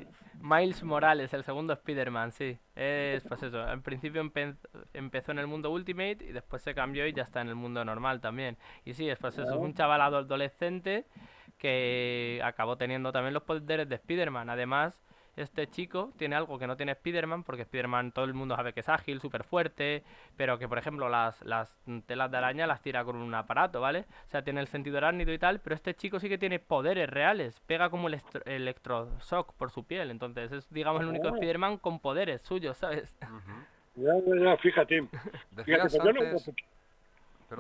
Miles 0.41 0.83
Morales, 0.83 1.33
el 1.33 1.43
segundo 1.43 1.73
Spider-Man, 1.73 2.31
sí. 2.31 2.57
Es, 2.75 3.23
pues 3.27 3.41
eso, 3.43 3.61
al 3.61 3.81
principio 3.81 4.23
empe- 4.23 4.57
empezó 4.93 5.31
en 5.31 5.39
el 5.39 5.47
mundo 5.47 5.69
Ultimate 5.71 6.17
y 6.21 6.31
después 6.31 6.61
se 6.63 6.73
cambió 6.73 7.05
y 7.07 7.13
ya 7.13 7.23
está 7.23 7.39
en 7.41 7.47
el 7.49 7.55
mundo 7.55 7.85
normal 7.85 8.19
también. 8.19 8.57
Y 8.83 8.92
sí, 8.93 9.09
es 9.09 9.17
pues 9.19 9.37
eso, 9.37 9.49
es 9.49 9.55
un 9.57 9.73
chaval 9.73 10.01
adolescente 10.01 11.05
que 11.57 12.41
acabó 12.43 12.77
teniendo 12.77 13.11
también 13.11 13.33
los 13.33 13.43
poderes 13.43 13.87
de 13.87 13.95
Spider-Man. 13.95 14.49
Además, 14.49 14.99
este 15.35 15.65
chico 15.67 16.11
tiene 16.17 16.35
algo 16.35 16.59
que 16.59 16.67
no 16.67 16.75
tiene 16.77 16.91
Spider-Man, 16.91 17.43
porque 17.43 17.63
Spider-Man 17.63 18.11
todo 18.11 18.25
el 18.25 18.33
mundo 18.33 18.55
sabe 18.55 18.73
que 18.73 18.81
es 18.81 18.89
ágil, 18.89 19.19
súper 19.19 19.43
fuerte, 19.43 20.03
pero 20.37 20.59
que 20.59 20.67
por 20.67 20.77
ejemplo 20.77 21.09
las, 21.09 21.41
las 21.43 21.75
telas 22.05 22.29
de 22.29 22.37
araña 22.37 22.67
las 22.67 22.81
tira 22.81 23.03
con 23.03 23.15
un 23.15 23.33
aparato, 23.33 23.81
¿vale? 23.81 24.05
O 24.27 24.29
sea, 24.29 24.43
tiene 24.43 24.59
el 24.61 24.67
sentido 24.67 24.97
arácnido 24.97 25.31
y 25.33 25.39
tal, 25.39 25.59
pero 25.59 25.73
este 25.75 25.95
chico 25.95 26.19
sí 26.19 26.29
que 26.29 26.37
tiene 26.37 26.59
poderes 26.59 27.09
reales, 27.09 27.59
pega 27.65 27.89
como 27.89 28.09
electro- 28.09 28.43
electroshock 28.45 29.53
por 29.53 29.71
su 29.71 29.85
piel, 29.85 30.11
entonces 30.11 30.51
es 30.51 30.69
digamos 30.71 31.01
el 31.01 31.07
único 31.07 31.29
Oh. 31.29 31.33
Spider-Man 31.35 31.77
con 31.77 31.99
poderes 31.99 32.41
suyos, 32.41 32.77
¿sabes? 32.77 33.15
Ya, 33.95 34.13
ya, 34.25 34.35
ya, 34.43 34.57
fíjate. 34.57 35.07
Fíjate, 35.65 35.81
pues 35.81 35.93
yo 35.93 36.11
no- 36.13 36.19
antes, 36.21 36.51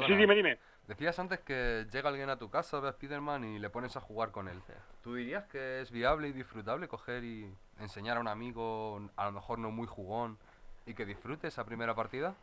Sí, 0.07 0.15
dime, 0.15 0.33
dime. 0.35 0.57
Decías 0.87 1.17
antes 1.19 1.39
que 1.39 1.85
llega 1.91 2.09
alguien 2.09 2.29
a 2.29 2.37
tu 2.37 2.49
casa, 2.49 2.79
ve 2.79 2.89
a 2.89 2.91
Spiderman 2.93 3.43
y 3.43 3.59
le 3.59 3.69
pones 3.69 3.95
a 3.95 4.01
jugar 4.01 4.31
con 4.31 4.47
él. 4.47 4.59
¿Tú 5.01 5.15
dirías 5.15 5.45
que 5.45 5.81
es 5.81 5.91
viable 5.91 6.27
y 6.29 6.31
disfrutable 6.33 6.87
coger 6.87 7.23
y 7.23 7.49
enseñar 7.79 8.17
a 8.17 8.19
un 8.19 8.27
amigo, 8.27 9.01
a 9.15 9.25
lo 9.25 9.31
mejor 9.31 9.59
no 9.59 9.71
muy 9.71 9.87
jugón, 9.87 10.37
y 10.85 10.93
que 10.93 11.05
disfrute 11.05 11.47
esa 11.47 11.65
primera 11.65 11.95
partida? 11.95 12.35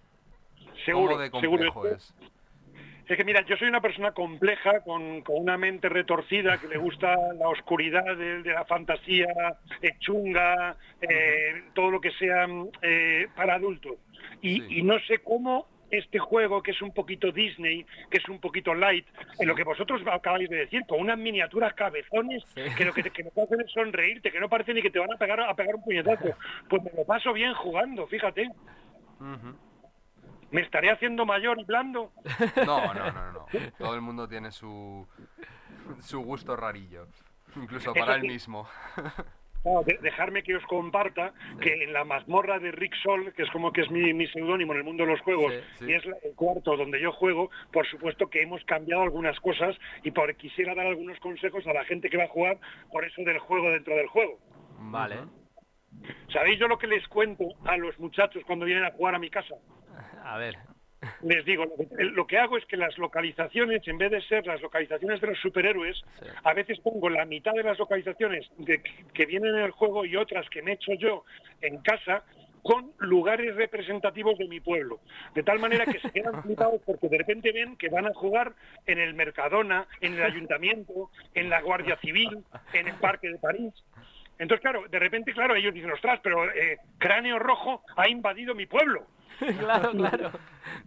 Seguro, 0.85 1.13
¿Cómo 1.13 1.19
de 1.19 1.31
seguro. 1.31 1.73
complejo 1.73 1.87
es? 1.89 2.15
Es 3.09 3.17
que 3.17 3.25
mira, 3.25 3.45
yo 3.45 3.57
soy 3.57 3.67
una 3.67 3.81
persona 3.81 4.13
compleja, 4.13 4.83
con, 4.85 5.23
con 5.23 5.37
una 5.41 5.59
mente 5.59 5.89
retorcida, 5.89 6.59
que 6.61 6.69
le 6.69 6.79
gusta 6.79 7.17
la 7.39 7.49
oscuridad 7.49 8.05
de, 8.17 8.43
de 8.43 8.53
la 8.53 8.65
fantasía, 8.67 9.27
eh, 9.83 9.91
chunga, 9.99 10.77
eh, 11.01 11.65
todo 11.75 11.91
lo 11.91 12.01
que 12.01 12.13
sea 12.13 12.47
eh, 12.83 13.27
para 13.35 13.55
adultos. 13.57 13.97
Y, 14.43 14.61
Sí. 14.61 14.67
y 14.79 14.83
no 14.83 14.99
sé 15.09 15.19
cómo 15.19 15.67
este 15.91 16.19
juego, 16.19 16.63
que 16.63 16.71
es 16.73 16.83
un 16.83 16.93
poquito 16.93 17.33
Disney, 17.33 17.85
que 18.11 18.19
es 18.19 18.29
un 18.29 18.41
poquito 18.41 18.75
light, 18.75 19.07
en 19.39 19.49
lo 19.49 19.55
que 19.55 19.65
vosotros 19.65 20.03
acabáis 20.11 20.49
de 20.49 20.57
decir, 20.57 20.83
con 20.89 21.01
unas 21.01 21.19
miniaturas 21.19 21.75
cabezones, 21.75 22.43
Sí. 22.55 22.63
que 22.77 22.85
lo 22.85 22.93
que, 22.93 23.03
te, 23.03 23.11
que 23.11 23.23
lo 23.25 23.31
que 23.31 23.43
hacen 23.43 23.61
es 23.61 23.71
sonreírte, 23.73 24.31
que 24.33 24.41
no 24.41 24.49
parece 24.49 24.75
ni 24.75 24.83
que 24.83 24.91
te 24.91 24.99
van 24.99 25.13
a 25.13 25.17
pegar, 25.17 25.41
a 25.41 25.55
pegar 25.55 25.75
un 25.75 25.83
puñetazo. 25.83 26.35
Pues 26.69 26.83
me 26.83 26.91
lo 26.97 27.05
paso 27.05 27.33
bien 27.33 27.55
jugando, 27.55 28.07
fíjate. 28.07 28.49
¿Me 30.51 30.63
estaré 30.63 30.91
haciendo 30.91 31.25
mayor 31.27 31.59
y 31.61 31.65
blando? 31.65 32.13
No, 32.67 32.93
no, 32.95 33.13
no, 33.13 33.33
no. 33.33 33.47
Todo 33.79 33.95
el 33.95 34.01
mundo 34.01 34.29
tiene 34.29 34.51
su, 34.51 35.07
su 36.01 36.21
gusto 36.21 36.57
rarillo. 36.57 37.07
Incluso 37.57 37.91
Eso 37.93 37.95
para 38.01 38.15
él 38.17 38.23
sí. 38.23 38.29
mismo. 38.29 38.69
Claro, 39.63 39.83
de- 39.85 39.99
dejarme 40.01 40.43
que 40.43 40.57
os 40.57 40.65
comparta 40.67 41.33
que 41.61 41.85
en 41.85 41.93
la 41.93 42.05
mazmorra 42.05 42.59
de 42.59 42.73
Rick 42.73 42.95
Sol, 43.03 43.33
que 43.35 43.43
es 43.43 43.51
como 43.51 43.73
que 43.73 43.83
es 43.83 43.91
mi, 43.91 44.13
mi 44.15 44.27
seudónimo 44.29 44.73
en 44.73 44.79
el 44.79 44.85
mundo 44.85 45.05
de 45.05 45.11
los 45.13 45.21
juegos, 45.21 45.53
Sí, 45.53 45.85
sí. 45.85 45.91
y 45.91 45.95
es 45.95 46.05
el 46.07 46.35
cuarto 46.35 46.77
donde 46.77 47.01
yo 47.01 47.13
juego, 47.13 47.51
por 47.73 47.87
supuesto 47.87 48.29
que 48.31 48.41
hemos 48.43 48.65
cambiado 48.65 49.03
algunas 49.03 49.39
cosas 49.41 49.77
y 50.03 50.11
por 50.13 50.35
quisiera 50.37 50.75
dar 50.75 50.87
algunos 50.87 51.19
consejos 51.21 51.67
a 51.67 51.73
la 51.75 51.85
gente 51.85 52.09
que 52.09 52.17
va 52.17 52.25
a 52.25 52.29
jugar 52.29 52.59
por 52.91 53.05
eso 53.05 53.21
del 53.23 53.39
juego 53.39 53.71
dentro 53.71 53.95
del 53.97 54.07
juego. 54.09 54.39
Vale. 54.79 55.17
¿Sabéis 56.33 56.59
yo 56.59 56.67
lo 56.69 56.79
que 56.79 56.87
les 56.87 57.07
cuento 57.09 57.45
a 57.67 57.77
los 57.77 57.99
muchachos 57.99 58.43
cuando 58.47 58.65
vienen 58.65 58.85
a 58.85 58.93
jugar 58.93 59.15
a 59.15 59.19
mi 59.19 59.29
casa? 59.29 59.55
A 60.25 60.39
ver. 60.39 60.57
Les 61.23 61.45
digo, 61.47 61.65
lo 61.99 62.27
que, 62.27 62.37
hago 62.39 62.59
es 62.59 62.65
que 62.67 62.77
las 62.77 62.97
localizaciones, 62.99 63.87
en 63.89 63.97
vez 63.99 64.11
de 64.11 64.21
ser 64.23 64.47
las 64.47 64.61
localizaciones 64.61 65.21
de 65.21 65.29
los 65.29 65.39
superhéroes, 65.41 65.97
Sí. 66.21 66.27
a 66.45 66.53
veces 66.53 66.79
pongo 66.81 67.09
la 67.09 67.25
mitad 67.25 67.53
de 67.53 67.63
las 67.63 67.79
localizaciones 67.79 68.47
de- 68.59 68.83
que 69.15 69.27
vienen 69.27 69.55
en 69.55 69.63
el 69.63 69.71
juego 69.71 70.05
y 70.05 70.17
otras 70.17 70.49
que 70.51 70.61
me 70.63 70.73
he 70.73 70.75
hecho 70.75 70.93
yo 70.95 71.25
en 71.63 71.79
casa 71.79 72.23
con 72.63 72.93
lugares 72.99 73.55
representativos 73.57 74.37
de 74.37 74.47
mi 74.47 74.61
pueblo. 74.61 75.01
De 75.35 75.43
tal 75.43 75.59
manera 75.59 75.87
que 75.87 75.99
se 75.99 76.11
quedan 76.11 76.43
flipados 76.43 76.83
porque 76.85 77.09
de 77.09 77.17
repente 77.17 77.53
ven 77.53 77.77
que 77.79 77.89
van 77.89 78.07
a 78.07 78.13
jugar 78.13 78.53
en 78.87 78.99
el 78.99 79.15
Mercadona, 79.15 79.87
en 80.03 80.15
el 80.15 80.23
Ayuntamiento, 80.23 81.11
en 81.35 81.49
la 81.49 81.63
Guardia 81.63 81.97
Civil, 81.97 82.45
en 82.75 82.89
el 82.89 82.95
Parque 82.97 83.29
de 83.31 83.39
París. 83.39 83.73
Entonces, 84.41 84.61
claro, 84.63 84.83
de 84.89 84.99
repente, 84.99 85.33
claro, 85.33 85.55
ellos 85.55 85.73
dicen, 85.73 85.91
ostras, 85.93 86.19
pero 86.23 86.51
eh, 86.51 86.79
Cráneo 86.99 87.39
Rojo 87.39 87.85
ha 87.97 88.09
invadido 88.09 88.55
mi 88.55 88.67
pueblo. 88.67 89.07
claro, 89.59 89.93
claro. 89.93 90.31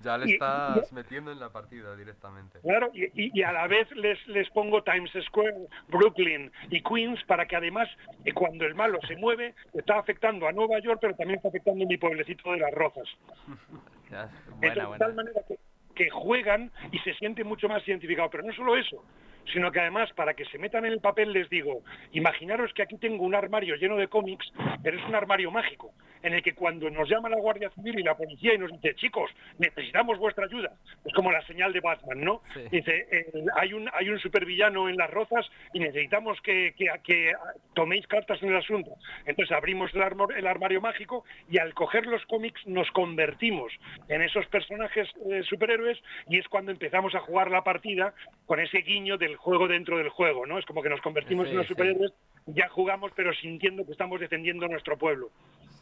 Ya 0.02 0.18
le 0.18 0.30
Y- 0.30 0.34
estás 0.34 0.92
metiendo 0.92 1.32
en 1.32 1.40
la 1.40 1.50
partida 1.50 1.96
directamente. 1.96 2.60
Claro, 2.62 2.92
y, 2.94 3.06
y- 3.06 3.32
y 3.34 3.42
a 3.44 3.52
la 3.52 3.66
vez 3.68 3.90
les, 3.96 4.28
les 4.28 4.50
pongo 4.52 4.84
Times 4.84 5.12
Square, 5.28 5.56
Brooklyn 5.88 6.52
y 6.70 6.82
Queens 6.84 7.24
para 7.26 7.48
que 7.48 7.56
además 7.56 7.88
eh, 8.26 8.34
cuando 8.34 8.66
el 8.66 8.76
malo 8.76 9.00
se 9.08 9.16
mueve 9.16 9.56
está 9.74 9.98
afectando 9.98 10.48
a 10.48 10.52
Nueva 10.52 10.80
York, 10.80 11.00
pero 11.02 11.16
también 11.16 11.38
está 11.38 11.48
afectando 11.50 11.84
a 11.84 11.88
mi 11.88 11.98
pueblecito 11.98 12.52
de 12.52 12.58
las 12.60 12.72
Rozas. 12.74 13.08
Ya, 14.12 14.24
Entonces, 14.24 14.58
Buena, 14.60 14.90
de 14.92 14.98
tal 15.00 15.14
buena. 15.14 15.16
manera 15.16 15.42
que, 15.48 15.56
que 15.96 16.10
juegan 16.12 16.72
y 16.92 17.00
se 17.00 17.14
sienten 17.16 17.48
mucho 17.48 17.68
más 17.68 17.88
identificados. 17.88 18.30
Pero 18.32 18.44
no 18.44 18.54
solo 18.54 18.78
eso, 18.78 19.04
sino 19.52 19.72
que 19.72 19.80
además 19.80 20.12
para 20.14 20.34
que 20.34 20.46
se 20.46 20.58
metan 20.58 20.86
en 20.86 20.94
el 20.94 21.02
papel 21.02 21.34
les 21.34 21.50
digo, 21.50 21.82
imaginaros 22.12 22.74
que 22.74 22.84
aquí 22.84 22.98
tengo 22.98 23.24
un 23.24 23.36
armario 23.36 23.76
lleno 23.76 23.98
de 23.98 24.08
cómics, 24.08 24.52
pero 24.84 24.98
es 24.98 25.06
un 25.06 25.16
armario 25.16 25.52
mágico, 25.52 25.94
en 26.24 26.34
el 26.34 26.42
que 26.42 26.54
cuando 26.54 26.90
nos 26.90 27.08
llama 27.10 27.30
la 27.30 27.38
Guardia 27.38 27.70
Civil 27.72 28.00
y 28.00 28.04
la 28.04 28.16
policía 28.16 28.54
y 28.54 28.58
nos 28.58 28.72
dice, 28.72 28.96
chicos, 28.96 29.30
necesitamos 29.60 30.18
vuestra 30.18 30.46
ayuda, 30.46 30.72
es 31.06 31.14
como 31.14 31.32
la 31.32 31.46
señal 31.46 31.72
de 31.74 31.82
Batman, 31.82 32.22
¿no? 32.22 32.42
Sí. 32.54 32.62
Dice, 32.72 33.08
eh, 33.12 33.26
hay 33.56 33.74
un 33.74 33.90
hay 33.94 34.10
un 34.10 34.20
supervillano 34.20 34.90
en 34.90 34.98
las 34.98 35.10
rozas 35.12 35.46
y 35.74 35.80
necesitamos 35.80 36.40
que, 36.42 36.74
que- 36.78 36.88
que 37.04 37.34
toméis 37.76 38.08
cartas 38.08 38.42
en 38.42 38.50
el 38.50 38.58
asunto. 38.58 38.92
Entonces 39.26 39.56
abrimos 39.56 39.94
el, 39.94 40.02
armo- 40.02 40.34
el 40.36 40.48
armario 40.48 40.82
mágico 40.82 41.26
y 41.50 41.58
al 41.60 41.74
coger 41.74 42.06
los 42.06 42.26
cómics 42.26 42.66
nos 42.66 42.90
convertimos 42.92 43.72
en 44.08 44.22
esos 44.22 44.46
personajes 44.48 45.10
eh, 45.30 45.44
superhéroes 45.44 46.00
y 46.30 46.40
es 46.40 46.48
cuando 46.48 46.72
empezamos 46.72 47.14
a 47.16 47.20
jugar 47.20 47.52
la 47.52 47.64
partida 47.64 48.14
con 48.46 48.60
ese 48.60 48.80
guiño 48.80 49.18
del 49.18 49.36
juego 49.36 49.68
dentro 49.68 49.98
del 49.98 50.10
juego, 50.10 50.46
¿no? 50.46 50.58
Es 50.58 50.66
como 50.66 50.82
que 50.82 50.90
nos 50.90 51.02
convertimos 51.02 51.46
Sí, 51.48 51.52
en 51.52 51.58
los 51.58 51.68
sí. 51.68 51.74
superhéroes, 51.74 52.14
ya 52.48 52.70
jugamos 52.70 53.12
pero 53.16 53.34
sintiendo 53.34 53.86
que 53.86 53.92
estamos 53.92 54.20
defendiendo 54.20 54.68
nuestro 54.68 54.98
pueblo. 54.98 55.30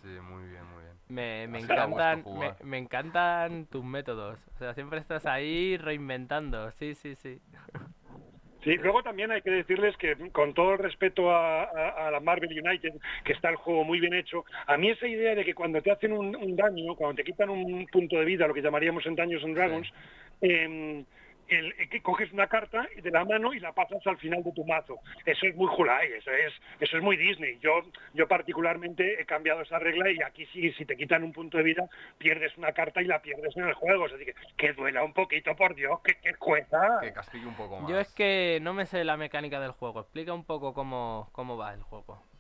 Sí, 0.01 0.07
muy 0.07 0.47
bien, 0.49 0.63
muy 0.73 0.83
bien. 0.83 0.93
Me, 1.09 1.47
me 1.47 1.59
encantan, 1.59 2.23
me, 2.63 2.77
encantan 2.77 3.65
tus 3.65 3.83
métodos. 3.83 4.39
O 4.55 4.57
sea, 4.57 4.73
siempre 4.73 4.99
estás 4.99 5.25
ahí 5.25 5.77
reinventando. 5.77 6.71
Sí, 6.71 6.95
sí, 6.95 7.15
sí. 7.15 7.39
Sí, 8.63 8.75
luego 8.75 9.01
también 9.01 9.31
hay 9.31 9.41
que 9.41 9.49
decirles 9.49 9.97
que 9.97 10.15
con 10.31 10.53
todo 10.53 10.73
el 10.73 10.77
respeto 10.79 11.31
a, 11.31 11.63
a- 11.63 12.07
a 12.07 12.11
la 12.11 12.19
Marvel 12.19 12.49
United, 12.51 12.93
que 13.23 13.33
está 13.33 13.49
el 13.49 13.55
juego 13.55 13.83
muy 13.83 13.99
bien 13.99 14.13
hecho, 14.13 14.45
a 14.67 14.77
mí 14.77 14.89
esa 14.91 15.07
idea 15.07 15.33
de 15.33 15.43
que 15.43 15.55
cuando 15.55 15.81
te 15.81 15.89
hacen 15.91 16.13
un, 16.13 16.35
un 16.35 16.55
daño, 16.55 16.95
cuando 16.95 17.15
te 17.15 17.23
quitan 17.23 17.49
un 17.49 17.87
punto 17.87 18.17
de 18.19 18.25
vida, 18.25 18.47
lo 18.47 18.53
que 18.53 18.61
llamaríamos 18.61 19.03
en 19.07 19.15
Daños 19.15 19.43
and 19.43 19.55
Dragons, 19.55 19.91
em, 20.41 21.03
el, 21.57 21.73
eh, 21.77 21.87
que 21.89 22.01
coges 22.01 22.31
una 22.31 22.47
carta 22.47 22.87
de 22.95 23.11
la 23.11 23.25
mano 23.25 23.53
y 23.53 23.59
la 23.59 23.73
pasas 23.73 24.05
al 24.05 24.17
final 24.17 24.43
de 24.43 24.51
tu 24.51 24.65
mazo. 24.65 24.99
Eso 25.25 25.45
es 25.45 25.55
muy 25.55 25.67
Julai, 25.67 26.11
eso 26.13 26.31
es, 26.31 26.53
eso 26.79 26.97
es 26.97 27.03
muy 27.03 27.17
Disney. 27.17 27.59
Yo, 27.61 27.81
yo 28.13 28.27
particularmente 28.27 29.21
he 29.21 29.25
cambiado 29.25 29.61
esa 29.61 29.79
regla 29.79 30.11
y 30.11 30.21
aquí 30.21 30.45
sí, 30.47 30.71
si 30.73 30.85
te 30.85 30.95
quitan 30.95 31.23
un 31.23 31.33
punto 31.33 31.57
de 31.57 31.63
vida, 31.63 31.87
pierdes 32.17 32.57
una 32.57 32.71
carta 32.71 33.01
y 33.01 33.05
la 33.05 33.21
pierdes 33.21 33.55
en 33.57 33.67
el 33.67 33.73
juego. 33.73 34.05
Así 34.05 34.25
que 34.25 34.35
que 34.57 34.73
duela 34.73 35.03
un 35.03 35.13
poquito, 35.13 35.55
por 35.55 35.75
Dios, 35.75 35.99
que, 36.01 36.15
que 36.15 36.33
jueza. 36.33 36.99
Que 37.01 37.13
castigue 37.13 37.45
un 37.45 37.55
poco 37.55 37.79
más. 37.79 37.89
Yo 37.89 37.99
es 37.99 38.11
que 38.13 38.59
no 38.61 38.73
me 38.73 38.85
sé 38.85 39.03
la 39.03 39.17
mecánica 39.17 39.59
del 39.59 39.71
juego. 39.71 40.01
Explica 40.01 40.33
un 40.33 40.45
poco 40.45 40.73
cómo, 40.73 41.29
cómo 41.31 41.57
va 41.57 41.73
el 41.73 41.81
juego. 41.81 42.30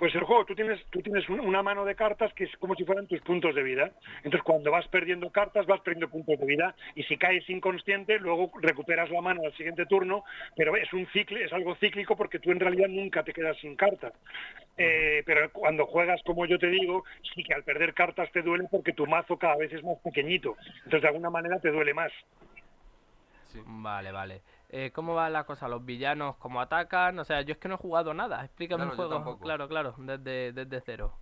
Pues 0.00 0.14
el 0.14 0.24
juego, 0.24 0.46
tú 0.46 0.54
tienes, 0.54 0.82
tú 0.86 1.02
tienes 1.02 1.28
una 1.28 1.62
mano 1.62 1.84
de 1.84 1.94
cartas 1.94 2.32
que 2.32 2.44
es 2.44 2.56
como 2.56 2.74
si 2.74 2.86
fueran 2.86 3.06
tus 3.06 3.20
puntos 3.20 3.54
de 3.54 3.62
vida. 3.62 3.90
Entonces 4.24 4.42
cuando 4.42 4.70
vas 4.70 4.88
perdiendo 4.88 5.28
cartas, 5.28 5.66
vas 5.66 5.82
perdiendo 5.82 6.08
puntos 6.08 6.40
de 6.40 6.46
vida. 6.46 6.74
Y 6.94 7.02
si 7.02 7.18
caes 7.18 7.46
inconsciente, 7.50 8.18
luego 8.18 8.50
recuperas 8.62 9.10
la 9.10 9.20
mano 9.20 9.42
al 9.44 9.54
siguiente 9.58 9.84
turno, 9.84 10.24
pero 10.56 10.74
es 10.74 10.90
un 10.94 11.06
ciclo, 11.08 11.36
es 11.36 11.52
algo 11.52 11.74
cíclico 11.74 12.16
porque 12.16 12.38
tú 12.38 12.50
en 12.50 12.60
realidad 12.60 12.88
nunca 12.88 13.22
te 13.24 13.34
quedas 13.34 13.58
sin 13.58 13.76
cartas. 13.76 14.14
Eh, 14.78 15.22
pero 15.26 15.52
cuando 15.52 15.84
juegas, 15.84 16.22
como 16.24 16.46
yo 16.46 16.58
te 16.58 16.68
digo, 16.68 17.04
sí 17.34 17.44
que 17.44 17.52
al 17.52 17.64
perder 17.64 17.92
cartas 17.92 18.32
te 18.32 18.40
duele 18.40 18.68
porque 18.70 18.94
tu 18.94 19.06
mazo 19.06 19.36
cada 19.36 19.58
vez 19.58 19.70
es 19.70 19.84
más 19.84 19.98
pequeñito. 19.98 20.56
Entonces 20.76 21.02
de 21.02 21.08
alguna 21.08 21.28
manera 21.28 21.60
te 21.60 21.70
duele 21.70 21.92
más. 21.92 22.12
Vale, 23.66 24.12
vale. 24.12 24.40
Eh, 24.72 24.92
¿Cómo 24.92 25.14
va 25.14 25.28
la 25.30 25.44
cosa? 25.44 25.68
¿Los 25.68 25.84
villanos 25.84 26.36
cómo 26.36 26.60
atacan? 26.60 27.18
O 27.18 27.24
sea, 27.24 27.42
yo 27.42 27.52
es 27.52 27.58
que 27.58 27.68
no 27.68 27.74
he 27.74 27.78
jugado 27.78 28.14
nada. 28.14 28.44
Explícame 28.44 28.84
el 28.84 28.90
juego. 28.90 29.38
Claro, 29.40 29.68
claro, 29.68 29.94
desde, 29.98 30.52
desde 30.52 30.80
cero. 30.80 31.12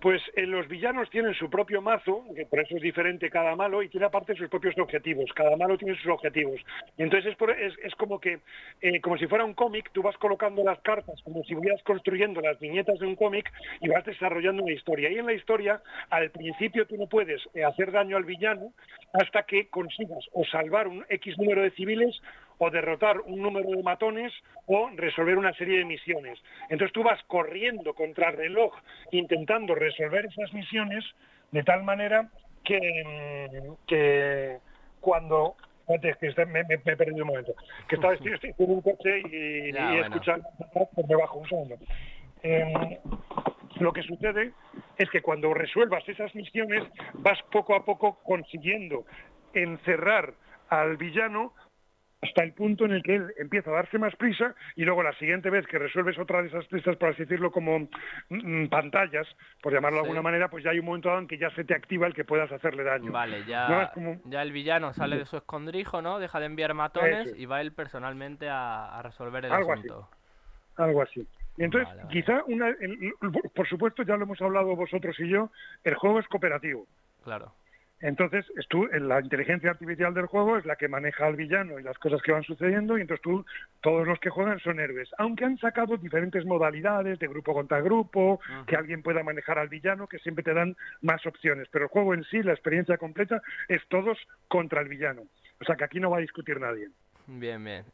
Pues 0.00 0.20
eh, 0.34 0.46
los 0.46 0.68
villanos 0.68 1.08
tienen 1.10 1.34
su 1.34 1.48
propio 1.48 1.80
mazo, 1.80 2.24
que 2.34 2.44
por 2.46 2.60
eso 2.60 2.76
es 2.76 2.82
diferente 2.82 3.30
cada 3.30 3.56
malo, 3.56 3.82
y 3.82 3.88
tiene 3.88 4.06
aparte 4.06 4.34
sus 4.34 4.48
propios 4.48 4.76
objetivos. 4.78 5.30
Cada 5.34 5.56
malo 5.56 5.78
tiene 5.78 5.96
sus 5.96 6.08
objetivos. 6.08 6.60
Y 6.98 7.02
entonces 7.02 7.34
es, 7.58 7.74
es, 7.82 7.94
como 7.94 8.20
que, 8.20 8.40
eh, 8.82 9.00
como 9.00 9.16
si 9.16 9.26
fuera 9.26 9.44
un 9.44 9.54
cómic, 9.54 9.90
tú 9.92 10.02
vas 10.02 10.16
colocando 10.18 10.62
las 10.62 10.78
cartas 10.80 11.22
como 11.22 11.42
si 11.44 11.52
estuvieras 11.52 11.82
construyendo 11.84 12.40
las 12.40 12.58
viñetas 12.58 12.98
de 12.98 13.06
un 13.06 13.16
cómic 13.16 13.50
y 13.80 13.88
vas 13.88 14.04
desarrollando 14.04 14.62
una 14.62 14.72
historia. 14.72 15.10
Y 15.10 15.18
en 15.18 15.26
la 15.26 15.32
historia, 15.32 15.80
al 16.10 16.30
principio 16.30 16.86
tú 16.86 16.96
no 16.96 17.06
puedes 17.06 17.40
eh, 17.54 17.64
hacer 17.64 17.90
daño 17.90 18.16
al 18.16 18.24
villano 18.24 18.72
hasta 19.14 19.44
que 19.44 19.68
consigas 19.68 20.28
o 20.32 20.44
salvar 20.44 20.86
un 20.86 21.04
X 21.08 21.38
número 21.38 21.62
de 21.62 21.70
civiles 21.70 22.20
o 22.58 22.70
derrotar 22.70 23.20
un 23.20 23.42
número 23.42 23.70
de 23.70 23.82
matones 23.82 24.32
o 24.66 24.90
resolver 24.94 25.36
una 25.36 25.52
serie 25.54 25.78
de 25.78 25.84
misiones. 25.84 26.38
Entonces 26.68 26.92
tú 26.92 27.02
vas 27.02 27.22
corriendo 27.24 27.94
contra 27.94 28.30
el 28.30 28.36
reloj 28.36 28.74
intentando 29.10 29.74
resolver 29.74 30.26
esas 30.26 30.52
misiones 30.52 31.04
de 31.50 31.62
tal 31.62 31.82
manera 31.82 32.28
que, 32.64 32.78
mm, 32.78 33.86
que 33.86 34.58
cuando 35.00 35.56
que 35.86 36.46
me, 36.46 36.64
me, 36.64 36.74
he 36.74 36.96
perdido 36.96 37.24
un 37.24 37.28
momento. 37.28 37.54
Que 37.88 37.96
estaba 37.96 38.14
estoy, 38.14 38.32
estoy 38.32 38.54
en 38.58 38.70
un 38.70 38.80
coche 38.80 39.20
y, 39.30 39.70
y 39.76 39.98
escuchando, 40.00 40.48
pues 40.72 41.08
me 41.08 41.16
bajo 41.16 41.38
un 41.38 41.48
segundo. 41.48 41.76
Em, 42.42 42.98
lo 43.80 43.92
que 43.92 44.02
sucede 44.02 44.52
es 44.98 45.10
que 45.10 45.20
cuando 45.20 45.52
resuelvas 45.52 46.08
esas 46.08 46.34
misiones 46.34 46.84
vas 47.14 47.38
poco 47.50 47.74
a 47.74 47.84
poco 47.84 48.18
consiguiendo 48.22 49.04
encerrar 49.52 50.34
al 50.68 50.96
villano 50.96 51.52
hasta 52.24 52.42
el 52.42 52.52
punto 52.52 52.84
en 52.84 52.92
el 52.92 53.02
que 53.02 53.16
él 53.16 53.34
empieza 53.38 53.70
a 53.70 53.74
darse 53.74 53.98
más 53.98 54.14
prisa 54.16 54.54
y 54.76 54.84
luego 54.84 55.02
la 55.02 55.12
siguiente 55.14 55.50
vez 55.50 55.66
que 55.66 55.78
resuelves 55.78 56.18
otra 56.18 56.42
de 56.42 56.48
esas 56.48 56.66
tristes, 56.68 56.96
por 56.96 57.10
así 57.10 57.22
decirlo, 57.22 57.50
como 57.50 57.78
mm, 57.78 57.86
mm, 58.30 58.68
pantallas, 58.68 59.26
por 59.62 59.72
llamarlo 59.72 59.98
de 59.98 60.02
alguna 60.04 60.22
manera, 60.22 60.48
pues 60.48 60.64
ya 60.64 60.70
hay 60.70 60.78
un 60.78 60.86
momento 60.86 61.08
dado 61.08 61.20
en 61.20 61.28
que 61.28 61.38
ya 61.38 61.50
se 61.50 61.64
te 61.64 61.74
activa 61.74 62.06
el 62.06 62.14
que 62.14 62.24
puedas 62.24 62.50
hacerle 62.50 62.84
daño. 62.84 63.12
Vale, 63.12 63.44
ya, 63.46 63.92
ya 64.24 64.42
el 64.42 64.52
villano 64.52 64.92
sale 64.92 65.18
de 65.18 65.26
su 65.26 65.36
escondrijo, 65.36 66.02
¿no? 66.02 66.18
Deja 66.18 66.40
de 66.40 66.46
enviar 66.46 66.74
matones 66.74 67.34
y 67.36 67.46
va 67.46 67.60
él 67.60 67.72
personalmente 67.72 68.48
a, 68.50 69.00
resolver 69.02 69.44
el 69.44 69.52
asunto. 69.52 70.08
Algo 70.76 71.02
así. 71.02 71.26
Entonces, 71.56 71.88
quizá, 72.10 72.42
una, 72.46 72.74
por 73.54 73.68
supuesto, 73.68 74.02
ya 74.02 74.16
lo 74.16 74.24
hemos 74.24 74.40
hablado 74.40 74.74
vosotros 74.74 75.14
y 75.20 75.28
yo, 75.28 75.50
el 75.84 75.94
juego 75.94 76.18
es 76.18 76.26
cooperativo. 76.26 76.86
Claro. 77.22 77.52
Entonces, 78.04 78.44
tú, 78.68 78.86
la 78.92 79.18
inteligencia 79.18 79.70
artificial 79.70 80.12
del 80.12 80.26
juego 80.26 80.58
es 80.58 80.66
la 80.66 80.76
que 80.76 80.88
maneja 80.88 81.24
al 81.24 81.36
villano 81.36 81.80
y 81.80 81.82
las 81.82 81.96
cosas 81.96 82.20
que 82.20 82.32
van 82.32 82.42
sucediendo, 82.42 82.98
y 82.98 83.00
entonces 83.00 83.22
tú, 83.22 83.46
todos 83.80 84.06
los 84.06 84.20
que 84.20 84.28
juegan 84.28 84.60
son 84.60 84.78
héroes. 84.78 85.08
Aunque 85.16 85.46
han 85.46 85.56
sacado 85.56 85.96
diferentes 85.96 86.44
modalidades 86.44 87.18
de 87.18 87.26
grupo 87.28 87.54
contra 87.54 87.80
grupo, 87.80 88.40
que 88.66 88.76
alguien 88.76 89.02
pueda 89.02 89.22
manejar 89.22 89.58
al 89.58 89.68
villano, 89.68 90.06
que 90.06 90.18
siempre 90.18 90.44
te 90.44 90.52
dan 90.52 90.76
más 91.00 91.24
opciones. 91.24 91.66
Pero 91.72 91.86
el 91.86 91.90
juego 91.90 92.12
en 92.12 92.24
sí, 92.24 92.42
la 92.42 92.52
experiencia 92.52 92.98
completa, 92.98 93.40
es 93.68 93.80
todos 93.88 94.18
contra 94.48 94.82
el 94.82 94.88
villano. 94.88 95.22
O 95.62 95.64
sea 95.64 95.76
que 95.76 95.84
aquí 95.84 95.98
no 95.98 96.10
va 96.10 96.18
a 96.18 96.20
discutir 96.20 96.60
nadie. 96.60 96.90
Bien, 97.26 97.64
bien. 97.64 97.86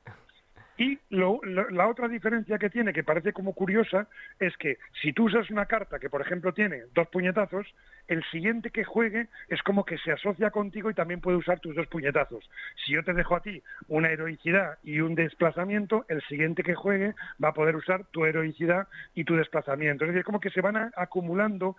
Y 0.81 0.99
la 1.11 1.89
otra 1.89 2.09
diferencia 2.09 2.57
que 2.57 2.71
tiene, 2.71 2.95
que 2.95 3.05
parece 3.05 3.35
como 3.35 3.53
curiosa, 3.53 4.09
es 4.39 4.57
que 4.57 4.79
si 5.03 5.13
tú 5.13 5.25
usas 5.25 5.51
una 5.51 5.67
carta 5.67 5.99
que, 5.99 6.09
por 6.09 6.23
ejemplo, 6.23 6.55
tiene 6.55 6.85
dos 6.95 7.07
puñetazos, 7.09 7.67
el 8.09 8.25
siguiente 8.31 8.71
que 8.71 8.85
juegue 8.85 9.27
es 9.49 9.63
como 9.63 9.85
que 9.85 9.99
se 9.99 10.11
asocia 10.11 10.51
contigo 10.51 10.89
y 10.89 10.95
también 10.95 11.21
puede 11.21 11.37
usar 11.37 11.61
tus 11.61 11.77
dos 11.77 11.87
puñetazos. 11.89 12.49
Si 12.83 12.93
yo 12.93 13.05
te 13.05 13.13
dejo 13.13 13.37
a 13.37 13.43
ti 13.43 13.63
una 13.89 14.09
heroicidad 14.09 14.79
y 14.83 15.01
un 15.01 15.15
desplazamiento, 15.15 16.07
el 16.09 16.23
siguiente 16.23 16.63
que 16.63 16.75
juegue 16.75 17.15
va 17.45 17.51
a 17.51 17.55
poder 17.55 17.77
usar 17.77 18.07
tu 18.07 18.25
heroicidad 18.25 18.89
y 19.15 19.25
tu 19.25 19.37
desplazamiento. 19.37 20.07
Es 20.07 20.13
decir, 20.13 20.25
como 20.25 20.41
que 20.41 20.49
se 20.49 20.63
van 20.63 20.93
acumulando 20.97 21.77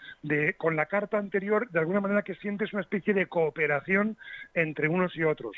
con 0.60 0.76
la 0.76 0.86
carta 0.86 1.18
anterior, 1.18 1.68
de 1.72 1.80
alguna 1.80 2.02
manera 2.02 2.22
que 2.22 2.36
sientes 2.36 2.72
una 2.72 2.84
especie 2.84 3.16
de 3.16 3.26
cooperación 3.26 4.16
entre 4.54 4.90
unos 4.90 5.16
y 5.16 5.24
otros. 5.24 5.58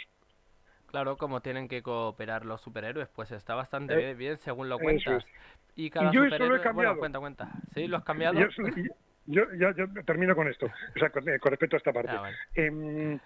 Claro, 0.93 1.17
como 1.17 1.41
tienen 1.41 1.67
que 1.67 1.81
cooperar 1.81 2.45
los 2.45 2.61
superhéroes, 2.61 3.09
pues 3.15 3.31
está 3.31 3.55
bastante 3.55 4.11
eh, 4.11 4.13
bien, 4.13 4.37
según 4.37 4.69
lo 4.69 4.77
cuentas. 4.77 5.25
Y 5.75 5.89
cada 5.89 6.11
yo 6.11 6.23
superhéroe... 6.23 6.35
eso 6.35 6.49
lo 6.49 6.55
he 6.55 6.61
cambiado. 6.61 6.97
cuenta, 6.99 7.19
cuenta. 7.19 7.51
¿Sí? 7.73 7.87
¿Lo 7.87 7.97
has 7.97 8.03
cambiado? 8.03 8.39
Yo, 9.25 9.41
ya, 9.59 9.73
termino 10.05 10.35
con 10.35 10.47
esto, 10.47 10.67
o 10.67 10.99
sea, 10.99 11.09
con, 11.09 11.27
eh, 11.27 11.39
respecto 11.43 11.77
a 11.77 11.79
esta 11.79 11.93
parte. 11.93 12.11
Ah, 12.11 12.29
em, 12.53 13.17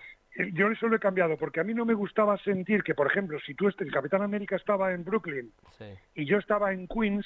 yo 0.54 0.72
eso 0.72 0.88
lo 0.88 0.96
he 0.96 1.00
cambiado 1.00 1.36
porque 1.36 1.60
a 1.60 1.66
mí 1.66 1.74
no 1.74 1.84
me 1.84 1.94
gustaba 1.94 2.38
sentir 2.38 2.84
que, 2.84 2.96
por 2.96 3.08
ejemplo, 3.08 3.38
si 3.46 3.54
tú, 3.54 3.68
el 3.68 3.92
Capitán 3.92 4.22
América 4.22 4.56
estaba 4.56 4.94
en 4.94 5.04
Brooklyn 5.04 5.52
y 6.16 6.26
yo 6.26 6.38
estaba 6.38 6.72
en 6.72 6.88
Queens, 6.88 7.26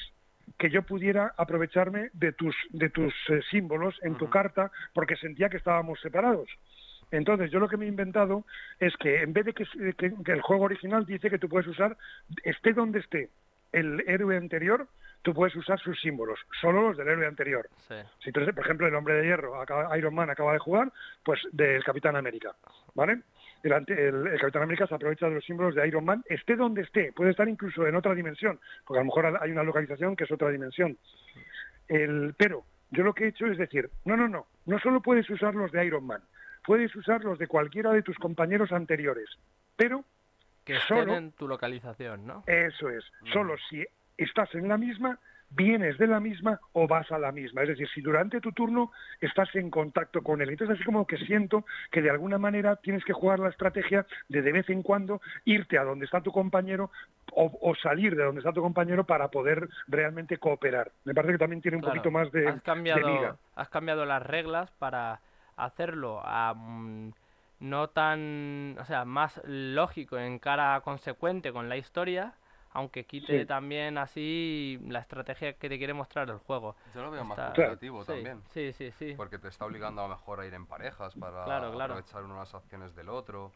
que 0.57 0.71
yo 0.71 0.81
pudiera 0.81 1.35
aprovecharme 1.37 2.09
de 2.13 2.31
tus, 2.31 2.55
de 2.71 2.89
tus 2.89 3.13
eh, 3.29 3.41
símbolos 3.51 3.95
en 4.01 4.17
tu 4.17 4.27
carta 4.27 4.71
porque 4.95 5.17
sentía 5.17 5.49
que 5.49 5.57
estábamos 5.57 6.01
separados. 6.01 6.49
Entonces, 7.11 7.51
yo 7.51 7.59
lo 7.59 7.67
que 7.67 7.77
me 7.77 7.85
he 7.85 7.89
inventado 7.89 8.45
es 8.79 8.95
que 8.97 9.21
en 9.21 9.33
vez 9.33 9.45
de 9.45 9.53
que, 9.53 9.65
el 10.31 10.41
juego 10.41 10.65
original 10.65 11.05
dice 11.05 11.29
que 11.29 11.39
tú 11.39 11.49
puedes 11.49 11.67
usar, 11.67 11.97
esté 12.43 12.73
donde 12.73 12.99
esté 12.99 13.29
el 13.73 14.03
héroe 14.07 14.37
anterior, 14.37 14.87
tú 15.21 15.33
puedes 15.33 15.55
usar 15.55 15.79
sus 15.79 15.99
símbolos, 16.01 16.39
solo 16.59 16.81
los 16.81 16.97
del 16.97 17.07
héroe 17.07 17.27
anterior. 17.27 17.69
Si 18.23 18.31
tú, 18.31 18.41
por 18.53 18.65
ejemplo, 18.65 18.87
el 18.87 18.95
hombre 18.95 19.15
de 19.15 19.25
hierro, 19.25 19.53
Iron 19.95 20.15
Man 20.15 20.29
acaba 20.29 20.53
de 20.53 20.59
jugar, 20.59 20.91
pues 21.23 21.39
del 21.51 21.83
Capitán 21.83 22.15
América, 22.15 22.55
¿vale? 22.95 23.21
El, 23.63 24.39
Capitán 24.39 24.63
América 24.63 24.87
se 24.87 24.95
aprovecha 24.95 25.27
de 25.27 25.35
los 25.35 25.45
símbolos 25.45 25.75
de 25.75 25.87
Iron 25.87 26.03
Man, 26.03 26.23
esté 26.27 26.55
donde 26.55 26.81
esté, 26.81 27.11
puede 27.13 27.31
estar 27.31 27.47
incluso 27.47 27.85
en 27.85 27.95
otra 27.95 28.15
dimensión, 28.15 28.59
porque 28.85 28.99
a 28.99 29.03
lo 29.03 29.05
mejor 29.05 29.37
hay 29.39 29.51
una 29.51 29.63
localización 29.63 30.15
que 30.15 30.23
es 30.23 30.31
otra 30.31 30.49
dimensión. 30.49 30.97
El, 31.87 32.33
pero 32.37 32.63
yo 32.89 33.03
lo 33.03 33.13
que 33.13 33.25
he 33.25 33.27
hecho 33.27 33.45
es 33.45 33.57
decir, 33.57 33.89
no, 34.05 34.17
no, 34.17 34.27
no, 34.27 34.47
no 34.65 34.79
solo 34.79 35.01
puedes 35.01 35.29
usar 35.29 35.53
los 35.53 35.71
de 35.71 35.85
Iron 35.85 36.05
Man, 36.05 36.21
puedes 36.65 36.95
usar 36.95 37.23
los 37.23 37.39
de 37.39 37.47
cualquiera 37.47 37.91
de 37.91 38.03
tus 38.03 38.17
compañeros 38.17 38.71
anteriores, 38.71 39.29
pero 39.75 40.03
que 40.63 40.79
solo 40.79 41.15
en 41.15 41.31
tu 41.31 41.47
localización, 41.47 42.25
¿no? 42.25 42.43
Eso 42.45 42.89
es, 42.89 43.03
mm. 43.21 43.33
solo 43.33 43.55
si 43.69 43.85
estás 44.17 44.53
en 44.53 44.67
la 44.67 44.77
misma, 44.77 45.17
vienes 45.51 45.97
de 45.97 46.07
la 46.07 46.19
misma 46.19 46.59
o 46.73 46.87
vas 46.87 47.11
a 47.11 47.19
la 47.19 47.31
misma. 47.31 47.63
Es 47.63 47.69
decir, 47.69 47.87
si 47.93 48.01
durante 48.01 48.39
tu 48.39 48.51
turno 48.51 48.91
estás 49.19 49.53
en 49.55 49.69
contacto 49.69 50.21
con 50.21 50.41
él. 50.41 50.49
Entonces, 50.49 50.75
así 50.75 50.85
como 50.85 51.05
que 51.05 51.17
siento 51.17 51.65
que 51.91 52.01
de 52.01 52.09
alguna 52.09 52.37
manera 52.37 52.77
tienes 52.77 53.03
que 53.03 53.13
jugar 53.13 53.39
la 53.39 53.49
estrategia 53.49 54.05
de 54.29 54.41
de 54.41 54.51
vez 54.51 54.69
en 54.69 54.81
cuando 54.81 55.21
irte 55.45 55.77
a 55.77 55.83
donde 55.83 56.05
está 56.05 56.21
tu 56.21 56.31
compañero 56.31 56.91
o, 57.33 57.73
salir 57.81 58.15
de 58.15 58.23
donde 58.23 58.39
está 58.39 58.51
tu 58.51 58.61
compañero 58.61 59.05
para 59.05 59.29
poder 59.29 59.69
realmente 59.87 60.37
cooperar. 60.37 60.91
Me 61.05 61.13
parece 61.13 61.33
que 61.33 61.39
también 61.39 61.61
tiene 61.61 61.77
un 61.77 61.83
poquito 61.83 62.11
más 62.11 62.31
de, 62.31 62.47
has 62.47 62.61
cambiado, 62.61 63.37
Has 63.55 63.69
cambiado 63.69 64.05
las 64.05 64.21
reglas 64.21 64.69
para 64.71 65.21
hacerlo 65.65 66.21
no 67.59 67.89
tan, 67.89 68.75
o 68.79 68.85
sea, 68.85 69.05
más 69.05 69.39
lógico 69.45 70.17
en 70.17 70.39
cara 70.39 70.81
consecuente 70.81 71.53
con 71.53 71.69
la 71.69 71.77
historia, 71.77 72.33
aunque 72.71 73.05
quite 73.05 73.45
también 73.45 73.97
así 73.97 74.79
la 74.87 74.99
estrategia 74.99 75.53
que 75.53 75.69
te 75.69 75.77
quiere 75.77 75.93
mostrar 75.93 76.29
el 76.29 76.39
juego. 76.39 76.75
Yo 76.95 77.03
lo 77.03 77.11
veo 77.11 77.23
más 77.23 77.39
cooperativo 77.39 78.03
también. 78.03 78.41
Sí, 78.49 78.73
sí, 78.73 78.91
sí. 78.91 79.13
Porque 79.15 79.37
te 79.37 79.49
está 79.49 79.65
obligando 79.65 80.01
a 80.01 80.07
lo 80.07 80.15
mejor 80.15 80.39
a 80.39 80.45
ir 80.47 80.53
en 80.53 80.65
parejas 80.65 81.13
para 81.15 81.67
aprovechar 81.67 82.23
unas 82.23 82.53
acciones 82.55 82.95
del 82.95 83.09
otro. 83.09 83.51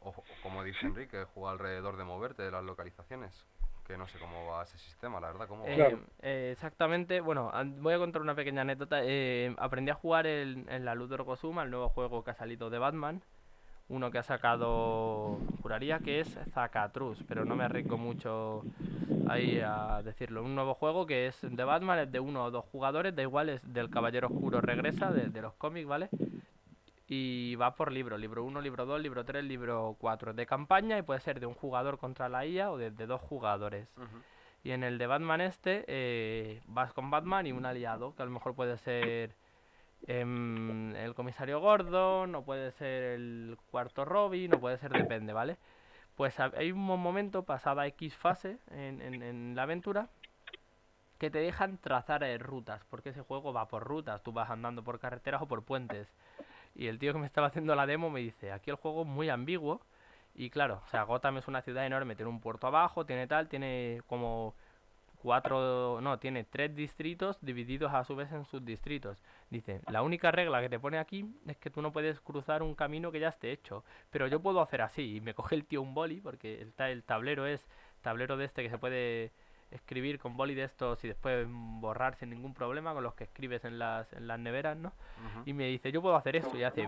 O, 0.00 0.12
como 0.42 0.62
dice 0.62 0.86
Enrique, 0.86 1.24
jugar 1.24 1.54
alrededor 1.54 1.96
de 1.96 2.04
moverte 2.04 2.42
de 2.42 2.50
las 2.50 2.62
localizaciones 2.62 3.46
que 3.86 3.96
no 3.96 4.06
sé 4.08 4.18
cómo 4.18 4.46
va 4.46 4.64
ese 4.64 4.78
sistema, 4.78 5.20
la 5.20 5.28
verdad. 5.28 5.48
¿cómo 5.48 5.64
eh, 5.66 5.96
eh, 6.20 6.50
exactamente, 6.52 7.20
bueno, 7.20 7.52
voy 7.78 7.94
a 7.94 7.98
contar 7.98 8.22
una 8.22 8.34
pequeña 8.34 8.62
anécdota. 8.62 9.00
Eh, 9.02 9.54
aprendí 9.58 9.90
a 9.90 9.94
jugar 9.94 10.26
en, 10.26 10.66
la 10.84 10.94
Luz 10.94 11.08
de 11.08 11.16
el 11.16 11.70
nuevo 11.70 11.88
juego 11.88 12.24
que 12.24 12.30
ha 12.32 12.34
salido 12.34 12.68
de 12.68 12.78
Batman, 12.78 13.22
uno 13.88 14.10
que 14.10 14.18
ha 14.18 14.22
sacado, 14.22 15.38
juraría 15.62 16.00
que 16.00 16.20
es 16.20 16.38
Zacatrus, 16.52 17.22
pero 17.28 17.44
no 17.44 17.54
me 17.54 17.64
arriesgo 17.64 17.96
mucho 17.96 18.62
ahí 19.28 19.60
a 19.64 20.02
decirlo. 20.02 20.42
Un 20.42 20.56
nuevo 20.56 20.74
juego 20.74 21.06
que 21.06 21.26
es 21.28 21.40
de 21.42 21.64
Batman, 21.64 22.00
es 22.00 22.10
de 22.10 22.18
uno 22.18 22.44
o 22.44 22.50
dos 22.50 22.64
jugadores, 22.64 23.14
da 23.14 23.22
igual, 23.22 23.48
es 23.50 23.72
del 23.72 23.88
Caballero 23.90 24.26
Oscuro 24.26 24.60
Regresa, 24.60 25.12
de, 25.12 25.28
de 25.28 25.42
los 25.42 25.54
cómics, 25.54 25.86
¿vale? 25.86 26.08
Y 27.08 27.54
va 27.54 27.74
por 27.76 27.92
libro, 27.92 28.18
libro 28.18 28.42
1, 28.44 28.60
libro 28.60 28.84
2, 28.84 29.00
libro 29.00 29.24
3, 29.24 29.44
libro 29.44 29.96
4. 30.00 30.34
De 30.34 30.44
campaña 30.46 30.98
y 30.98 31.02
puede 31.02 31.20
ser 31.20 31.38
de 31.38 31.46
un 31.46 31.54
jugador 31.54 31.98
contra 31.98 32.28
la 32.28 32.44
IA 32.46 32.70
o 32.72 32.78
de, 32.78 32.90
de 32.90 33.06
dos 33.06 33.20
jugadores. 33.20 33.88
Y 34.64 34.72
en 34.72 34.82
el 34.82 34.98
de 34.98 35.06
Batman 35.06 35.40
este, 35.40 35.84
eh, 35.86 36.60
vas 36.66 36.92
con 36.92 37.08
Batman 37.10 37.46
y 37.46 37.52
un 37.52 37.64
aliado, 37.64 38.14
que 38.16 38.22
a 38.22 38.24
lo 38.24 38.32
mejor 38.32 38.54
puede 38.56 38.76
ser 38.78 39.36
em, 40.08 40.94
el 40.96 41.14
comisario 41.14 41.60
Gordon, 41.60 42.34
o 42.34 42.42
puede 42.44 42.72
ser 42.72 43.02
el 43.14 43.56
cuarto 43.70 44.04
Robin, 44.04 44.52
o 44.54 44.60
puede 44.60 44.76
ser, 44.78 44.94
depende, 44.94 45.32
¿vale? 45.32 45.56
Pues 46.16 46.40
ha- 46.40 46.50
hay 46.56 46.72
un 46.72 46.80
mo- 46.80 46.96
momento, 46.96 47.44
pasada 47.44 47.86
X 47.86 48.16
fase 48.16 48.58
en, 48.70 49.00
en- 49.00 49.22
en 49.22 49.54
la 49.54 49.62
aventura, 49.62 50.08
que 51.18 51.30
te 51.30 51.38
dejan 51.38 51.78
trazar 51.78 52.22
eh, 52.24 52.36
rutas, 52.38 52.82
porque 52.90 53.10
ese 53.10 53.22
juego 53.22 53.52
va 53.52 53.68
por 53.68 53.84
rutas, 53.84 54.22
tú 54.22 54.32
vas 54.32 54.50
andando 54.50 54.82
por 54.82 54.98
carreteras 54.98 55.40
o 55.42 55.46
por 55.46 55.62
puentes. 55.62 56.08
Y 56.76 56.88
el 56.88 56.98
tío 56.98 57.12
que 57.12 57.18
me 57.18 57.26
estaba 57.26 57.46
haciendo 57.46 57.74
la 57.74 57.86
demo 57.86 58.10
me 58.10 58.20
dice, 58.20 58.52
aquí 58.52 58.70
el 58.70 58.76
juego 58.76 59.02
es 59.02 59.08
muy 59.08 59.30
ambiguo, 59.30 59.80
y 60.34 60.50
claro, 60.50 60.82
o 60.86 60.90
sea, 60.90 61.04
Gotham 61.04 61.38
es 61.38 61.48
una 61.48 61.62
ciudad 61.62 61.86
enorme, 61.86 62.14
tiene 62.14 62.30
un 62.30 62.40
puerto 62.40 62.66
abajo, 62.66 63.06
tiene 63.06 63.26
tal, 63.26 63.48
tiene 63.48 64.02
como 64.06 64.54
cuatro, 65.22 66.00
no, 66.02 66.18
tiene 66.18 66.44
tres 66.44 66.76
distritos 66.76 67.38
divididos 67.40 67.92
a 67.94 68.04
su 68.04 68.14
vez 68.14 68.30
en 68.32 68.44
subdistritos. 68.44 69.18
Dice, 69.50 69.80
la 69.90 70.02
única 70.02 70.30
regla 70.30 70.60
que 70.60 70.68
te 70.68 70.78
pone 70.78 70.98
aquí 70.98 71.26
es 71.46 71.56
que 71.56 71.70
tú 71.70 71.80
no 71.80 71.92
puedes 71.92 72.20
cruzar 72.20 72.62
un 72.62 72.74
camino 72.74 73.10
que 73.10 73.20
ya 73.20 73.28
esté 73.28 73.50
hecho, 73.50 73.82
pero 74.10 74.26
yo 74.26 74.40
puedo 74.40 74.60
hacer 74.60 74.82
así. 74.82 75.16
Y 75.16 75.20
me 75.20 75.34
coge 75.34 75.54
el 75.54 75.64
tío 75.64 75.80
un 75.82 75.94
boli, 75.94 76.20
porque 76.20 76.60
el, 76.60 76.72
el 76.78 77.02
tablero 77.02 77.46
es 77.46 77.66
tablero 78.02 78.36
de 78.36 78.44
este 78.44 78.62
que 78.62 78.70
se 78.70 78.78
puede 78.78 79.32
escribir 79.70 80.18
con 80.18 80.36
boli 80.36 80.54
de 80.54 80.64
estos 80.64 81.02
y 81.04 81.08
después 81.08 81.46
borrar 81.50 82.14
sin 82.16 82.30
ningún 82.30 82.54
problema 82.54 82.94
con 82.94 83.02
los 83.02 83.14
que 83.14 83.24
escribes 83.24 83.64
en 83.64 83.78
las, 83.78 84.12
en 84.12 84.26
las 84.28 84.38
neveras, 84.38 84.76
¿no? 84.76 84.88
Ujú. 84.88 85.42
Y 85.46 85.52
me 85.52 85.66
dice, 85.66 85.90
yo 85.92 86.00
puedo 86.02 86.16
hacer 86.16 86.36
esto. 86.36 86.56
Y 86.56 86.62
hace... 86.64 86.86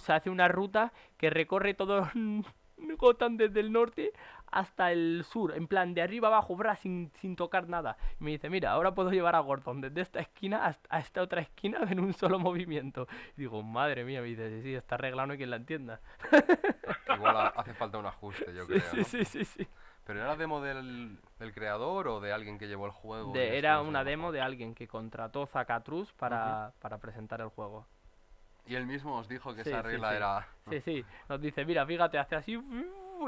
Se 0.00 0.12
hace 0.12 0.30
una 0.30 0.48
ruta 0.48 0.92
que 1.16 1.30
recorre 1.30 1.74
todo 1.74 2.08
Gotham 2.98 3.36
desde 3.36 3.60
el 3.60 3.72
norte 3.72 4.12
hasta 4.50 4.92
el 4.92 5.24
sur. 5.28 5.54
En 5.56 5.66
plan, 5.66 5.92
de 5.94 6.00
arriba 6.02 6.28
abajo, 6.28 6.54
bra, 6.56 6.76
sin, 6.76 7.10
sin 7.14 7.34
tocar 7.36 7.68
nada. 7.68 7.96
Y 8.20 8.24
me 8.24 8.30
dice, 8.30 8.48
mira, 8.48 8.70
ahora 8.70 8.94
puedo 8.94 9.10
llevar 9.10 9.34
a 9.34 9.40
Gordon 9.40 9.80
desde 9.80 10.00
esta 10.00 10.20
esquina 10.20 10.64
hasta 10.64 10.88
a 10.94 11.00
esta 11.00 11.20
otra 11.22 11.40
esquina 11.40 11.80
en 11.90 12.00
un 12.00 12.12
solo 12.14 12.38
movimiento. 12.38 13.08
Y 13.36 13.40
digo, 13.42 13.62
madre 13.62 14.04
mía, 14.04 14.20
me 14.22 14.28
dice, 14.28 14.48
sí, 14.50 14.62
sí, 14.62 14.74
está 14.74 14.94
arreglado, 14.94 15.26
no 15.26 15.32
hay 15.32 15.38
quien 15.38 15.50
la 15.50 15.56
entienda. 15.56 16.00
Igual 17.14 17.36
ha- 17.36 17.48
hace 17.48 17.74
falta 17.74 17.98
un 17.98 18.06
ajuste, 18.06 18.54
yo 18.54 18.64
Sí, 18.66 18.72
creo. 18.72 18.90
sí, 18.90 18.96
¿no? 18.98 19.04
sí, 19.04 19.24
sí, 19.24 19.44
sí. 19.44 19.68
¿Pero 20.08 20.22
era 20.22 20.36
demo 20.36 20.62
del, 20.62 21.18
del 21.38 21.52
creador 21.52 22.08
o 22.08 22.18
de 22.18 22.32
alguien 22.32 22.58
que 22.58 22.66
llevó 22.66 22.86
el 22.86 22.92
juego? 22.92 23.34
De- 23.34 23.58
era 23.58 23.82
una 23.82 24.04
demo 24.04 24.32
de 24.32 24.40
alguien 24.40 24.74
que 24.74 24.88
contrató 24.88 25.44
Zacatrus 25.46 26.14
para, 26.14 26.72
para 26.80 26.96
presentar 26.96 27.42
el 27.42 27.48
juego. 27.48 27.84
Y 28.66 28.74
él 28.74 28.86
mismo 28.86 29.18
os 29.18 29.28
dijo 29.28 29.54
que 29.54 29.64
Sí, 29.64 29.68
esa 29.70 29.82
regla 29.82 30.08
sí. 30.08 30.16
era... 30.16 30.48
Sí, 30.70 30.80
sí, 30.80 31.04
nos 31.28 31.38
dice, 31.42 31.62
mira, 31.66 31.84
fíjate, 31.84 32.18
hace 32.18 32.36
así, 32.36 32.52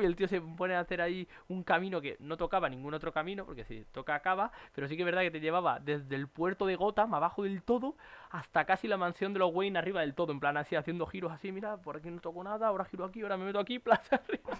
y 0.00 0.04
el 0.04 0.16
tío 0.16 0.26
se 0.26 0.40
pone 0.40 0.74
a 0.74 0.80
hacer 0.80 1.02
ahí 1.02 1.28
un 1.48 1.62
camino 1.64 2.00
que 2.00 2.16
no 2.18 2.38
tocaba 2.38 2.66
ningún 2.70 2.94
otro 2.94 3.12
camino, 3.12 3.44
porque 3.44 3.64
sí, 3.64 3.84
toca 3.92 4.14
acaba, 4.14 4.50
pero 4.74 4.88
sí 4.88 4.96
que 4.96 5.02
es 5.02 5.06
verdad 5.06 5.20
que 5.20 5.30
te 5.30 5.40
llevaba 5.40 5.80
desde 5.80 6.16
el 6.16 6.28
puerto 6.28 6.64
de 6.64 6.76
Gotham, 6.76 7.12
abajo 7.12 7.42
del 7.42 7.62
todo, 7.62 7.94
hasta 8.30 8.64
casi 8.64 8.88
la 8.88 8.96
mansión 8.96 9.34
de 9.34 9.38
los 9.38 9.52
Wayne 9.54 9.78
arriba 9.78 10.00
del 10.00 10.14
todo, 10.14 10.32
en 10.32 10.40
plan 10.40 10.56
así, 10.56 10.76
haciendo 10.76 11.04
giros 11.06 11.30
así, 11.30 11.52
mira, 11.52 11.76
por 11.76 11.98
aquí 11.98 12.10
no 12.10 12.20
toco 12.22 12.42
nada, 12.42 12.68
ahora 12.68 12.86
giro 12.86 13.04
aquí, 13.04 13.20
ahora 13.20 13.36
me 13.36 13.44
meto 13.44 13.58
aquí, 13.58 13.78
plaza 13.80 14.16
arriba. 14.16 14.58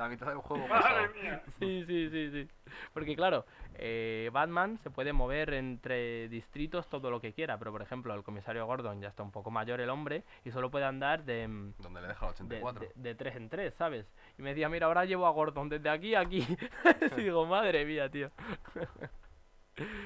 La 0.00 0.08
mitad 0.08 0.28
del 0.28 0.38
juego 0.38 0.66
Madre 0.66 1.10
mía. 1.20 1.42
Sí, 1.58 1.84
sí, 1.86 2.08
sí, 2.08 2.30
sí. 2.30 2.48
Porque 2.94 3.14
claro, 3.14 3.44
eh, 3.74 4.30
Batman 4.32 4.78
se 4.78 4.88
puede 4.88 5.12
mover 5.12 5.52
entre 5.52 6.26
distritos 6.30 6.88
todo 6.88 7.10
lo 7.10 7.20
que 7.20 7.34
quiera, 7.34 7.58
pero 7.58 7.70
por 7.70 7.82
ejemplo, 7.82 8.14
el 8.14 8.22
comisario 8.22 8.64
Gordon 8.64 9.02
ya 9.02 9.08
está 9.08 9.22
un 9.22 9.30
poco 9.30 9.50
mayor 9.50 9.78
el 9.78 9.90
hombre 9.90 10.24
y 10.42 10.52
solo 10.52 10.70
puede 10.70 10.86
andar 10.86 11.24
de... 11.24 11.46
mm, 11.46 11.74
Donde 11.82 12.00
le 12.00 12.08
deja 12.08 12.26
el 12.28 12.48
de, 12.48 12.56
84. 12.56 12.88
de, 12.94 13.02
de 13.10 13.14
tres 13.14 13.36
en 13.36 13.50
tres, 13.50 13.74
¿sabes? 13.74 14.06
Y 14.38 14.42
me 14.42 14.50
decía, 14.50 14.70
mira, 14.70 14.86
ahora 14.86 15.04
llevo 15.04 15.26
a 15.26 15.30
Gordon 15.32 15.68
desde 15.68 15.90
aquí 15.90 16.14
a 16.14 16.20
aquí. 16.20 16.46
y 17.18 17.20
digo, 17.20 17.44
madre 17.44 17.84
mía, 17.84 18.08
tío. 18.08 18.30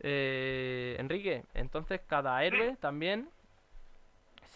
Eh, 0.00 0.94
Enrique, 0.98 1.44
entonces 1.54 2.00
cada 2.06 2.44
héroe 2.44 2.76
también 2.80 3.30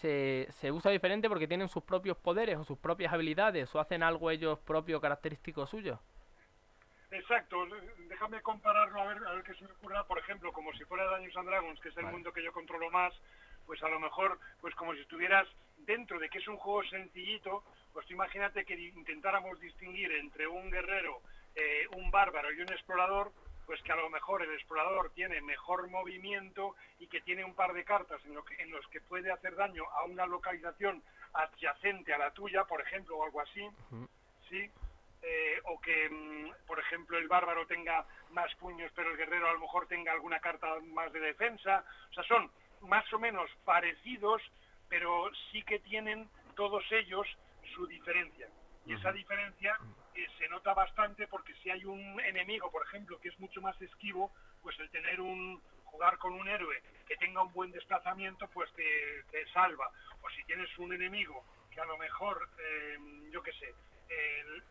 se, 0.01 0.47
se 0.51 0.71
usa 0.71 0.91
diferente 0.91 1.29
porque 1.29 1.47
tienen 1.47 1.69
sus 1.69 1.83
propios 1.83 2.17
poderes 2.17 2.57
o 2.57 2.63
sus 2.63 2.77
propias 2.77 3.13
habilidades 3.13 3.73
o 3.75 3.79
hacen 3.79 4.03
algo 4.03 4.31
ellos 4.31 4.59
propio 4.59 4.99
característico 4.99 5.65
suyo. 5.65 5.99
Exacto, 7.11 7.67
déjame 8.07 8.41
compararlo 8.41 9.01
a 9.01 9.13
ver, 9.13 9.27
a 9.27 9.33
ver 9.33 9.43
qué 9.43 9.53
se 9.53 9.65
me 9.65 9.71
ocurra, 9.71 10.05
por 10.05 10.17
ejemplo, 10.17 10.51
como 10.53 10.71
si 10.73 10.85
fuera 10.85 11.05
Dungeons 11.05 11.37
and 11.37 11.49
Dragons, 11.49 11.79
que 11.81 11.89
es 11.89 11.97
el 11.97 12.03
Vale. 12.03 12.13
mundo 12.13 12.31
que 12.31 12.43
yo 12.43 12.53
controlo 12.53 12.89
más, 12.89 13.13
pues 13.65 13.83
a 13.83 13.89
lo 13.89 13.99
mejor, 13.99 14.39
pues 14.61 14.73
como 14.75 14.93
si 14.93 15.01
estuvieras 15.01 15.47
dentro 15.79 16.19
de 16.19 16.29
que 16.29 16.39
es 16.39 16.47
un 16.47 16.57
juego 16.57 16.83
sencillito, 16.89 17.63
pues 17.93 18.07
tú 18.07 18.13
imagínate 18.13 18.63
que 18.63 18.79
intentáramos 18.79 19.59
distinguir 19.59 20.11
entre 20.13 20.47
un 20.47 20.71
guerrero, 20.71 21.21
eh, 21.55 21.85
un 21.97 22.09
bárbaro 22.11 22.51
y 22.53 22.61
un 22.61 22.71
explorador, 22.71 23.31
pues 23.71 23.81
que 23.83 23.93
a 23.93 23.95
lo 23.95 24.09
mejor 24.09 24.41
el 24.43 24.51
explorador 24.53 25.11
tiene 25.11 25.39
mejor 25.39 25.87
movimiento 25.87 26.75
y 26.99 27.07
que 27.07 27.21
tiene 27.21 27.45
un 27.45 27.55
par 27.55 27.71
de 27.71 27.85
cartas 27.85 28.19
en, 28.25 28.33
lo 28.33 28.43
que- 28.43 28.61
en 28.61 28.69
los 28.69 28.85
que 28.87 28.99
puede 28.99 29.31
hacer 29.31 29.55
daño 29.55 29.85
a 29.93 30.03
una 30.03 30.25
localización 30.25 31.01
adyacente 31.31 32.13
a 32.13 32.17
la 32.17 32.31
tuya, 32.31 32.65
por 32.65 32.81
ejemplo, 32.81 33.15
o 33.15 33.23
algo 33.23 33.39
así. 33.39 33.65
¿sí? 34.49 34.69
Eh, 35.21 35.61
o 35.63 35.79
que, 35.79 36.09
mm, 36.09 36.65
por 36.67 36.79
ejemplo, 36.79 37.17
el 37.17 37.29
bárbaro 37.29 37.65
tenga 37.65 38.05
más 38.31 38.53
puños, 38.55 38.91
pero 38.93 39.09
el 39.11 39.15
guerrero 39.15 39.47
a 39.47 39.53
lo 39.53 39.59
mejor 39.61 39.87
tenga 39.87 40.11
alguna 40.11 40.41
carta 40.41 40.67
más 40.91 41.13
de 41.13 41.21
defensa. 41.21 41.85
O 42.09 42.13
sea, 42.13 42.23
son 42.25 42.51
más 42.81 43.05
o 43.13 43.19
menos 43.19 43.49
parecidos, 43.63 44.41
pero 44.89 45.31
sí 45.49 45.63
que 45.63 45.79
tienen 45.79 46.29
todos 46.57 46.83
ellos 46.91 47.25
su 47.73 47.87
diferencia. 47.87 48.49
Y 48.85 48.95
esa 48.95 49.13
diferencia 49.13 49.77
eh, 50.15 50.27
se 50.37 50.47
nota 50.49 50.73
bastante 50.73 51.27
porque 51.27 51.53
si 51.55 51.69
hay 51.69 51.85
un 51.85 52.19
enemigo, 52.21 52.71
por 52.71 52.83
ejemplo, 52.85 53.19
que 53.19 53.29
es 53.29 53.39
mucho 53.39 53.61
más 53.61 53.79
esquivo, 53.81 54.31
pues 54.61 54.77
el 54.79 54.89
tener 54.89 55.19
un 55.21 55.61
jugar 55.85 56.17
con 56.17 56.33
un 56.33 56.47
héroe 56.47 56.81
que 57.07 57.17
tenga 57.17 57.41
un 57.43 57.51
buen 57.53 57.71
desplazamiento, 57.71 58.47
pues 58.49 58.71
te, 58.73 59.23
te 59.31 59.45
salva. 59.51 59.89
O 60.21 60.29
si 60.29 60.43
tienes 60.45 60.69
un 60.77 60.93
enemigo 60.93 61.43
que 61.71 61.81
a 61.81 61.85
lo 61.85 61.97
mejor, 61.97 62.49
eh, 62.59 62.97
yo 63.31 63.41
qué 63.43 63.51
sé, 63.53 63.73
el- 64.09 64.63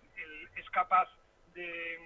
es 0.57 0.71
capaz 0.71 1.09
de, 1.55 1.99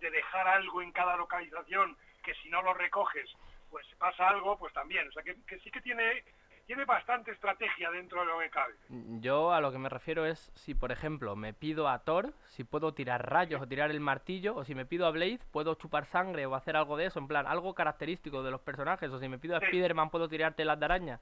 de 0.00 0.10
dejar 0.10 0.46
algo 0.48 0.82
en 0.82 0.92
cada 0.92 1.16
localización 1.16 1.96
que 2.22 2.34
si 2.36 2.48
no 2.50 2.62
lo 2.62 2.74
recoges, 2.74 3.30
pues 3.70 3.86
pasa 3.98 4.28
algo, 4.28 4.58
pues 4.58 4.72
también. 4.74 5.08
O 5.08 5.12
sea, 5.12 5.22
que, 5.22 5.34
que 5.46 5.58
sí 5.60 5.70
que 5.70 5.80
tiene, 5.80 6.22
tiene 6.72 6.86
bastante 6.86 7.32
estrategia 7.32 7.90
dentro 7.90 8.20
de 8.20 8.26
lo 8.28 8.38
que 8.38 8.48
cabe. 8.48 8.72
Yo 9.20 9.52
a 9.52 9.60
lo 9.60 9.70
que 9.72 9.76
me 9.78 9.90
refiero 9.90 10.24
es 10.24 10.50
si, 10.54 10.74
por 10.74 10.90
ejemplo, 10.90 11.36
me 11.36 11.52
pido 11.52 11.86
a 11.86 11.98
Thor, 11.98 12.32
si 12.48 12.64
puedo 12.64 12.94
tirar 12.94 13.28
rayos 13.30 13.60
o 13.60 13.68
tirar 13.68 13.90
el 13.90 14.00
martillo, 14.00 14.56
o 14.56 14.64
si 14.64 14.74
me 14.74 14.86
pido 14.86 15.06
a 15.06 15.10
Blade, 15.10 15.40
puedo 15.52 15.74
chupar 15.74 16.06
sangre 16.06 16.46
o 16.46 16.54
hacer 16.54 16.74
algo 16.78 16.96
de 16.96 17.04
eso, 17.06 17.18
en 17.18 17.28
plan, 17.28 17.46
algo 17.46 17.74
característico 17.74 18.42
de 18.42 18.50
los 18.50 18.62
personajes, 18.62 19.10
o 19.10 19.18
si 19.18 19.28
me 19.28 19.38
pido 19.38 19.54
a 19.54 19.60
Sí. 19.60 19.66
Spider-Man, 19.66 20.08
puedo 20.08 20.30
tirar 20.30 20.54
telas 20.54 20.78
de 20.78 20.84
araña. 20.86 21.20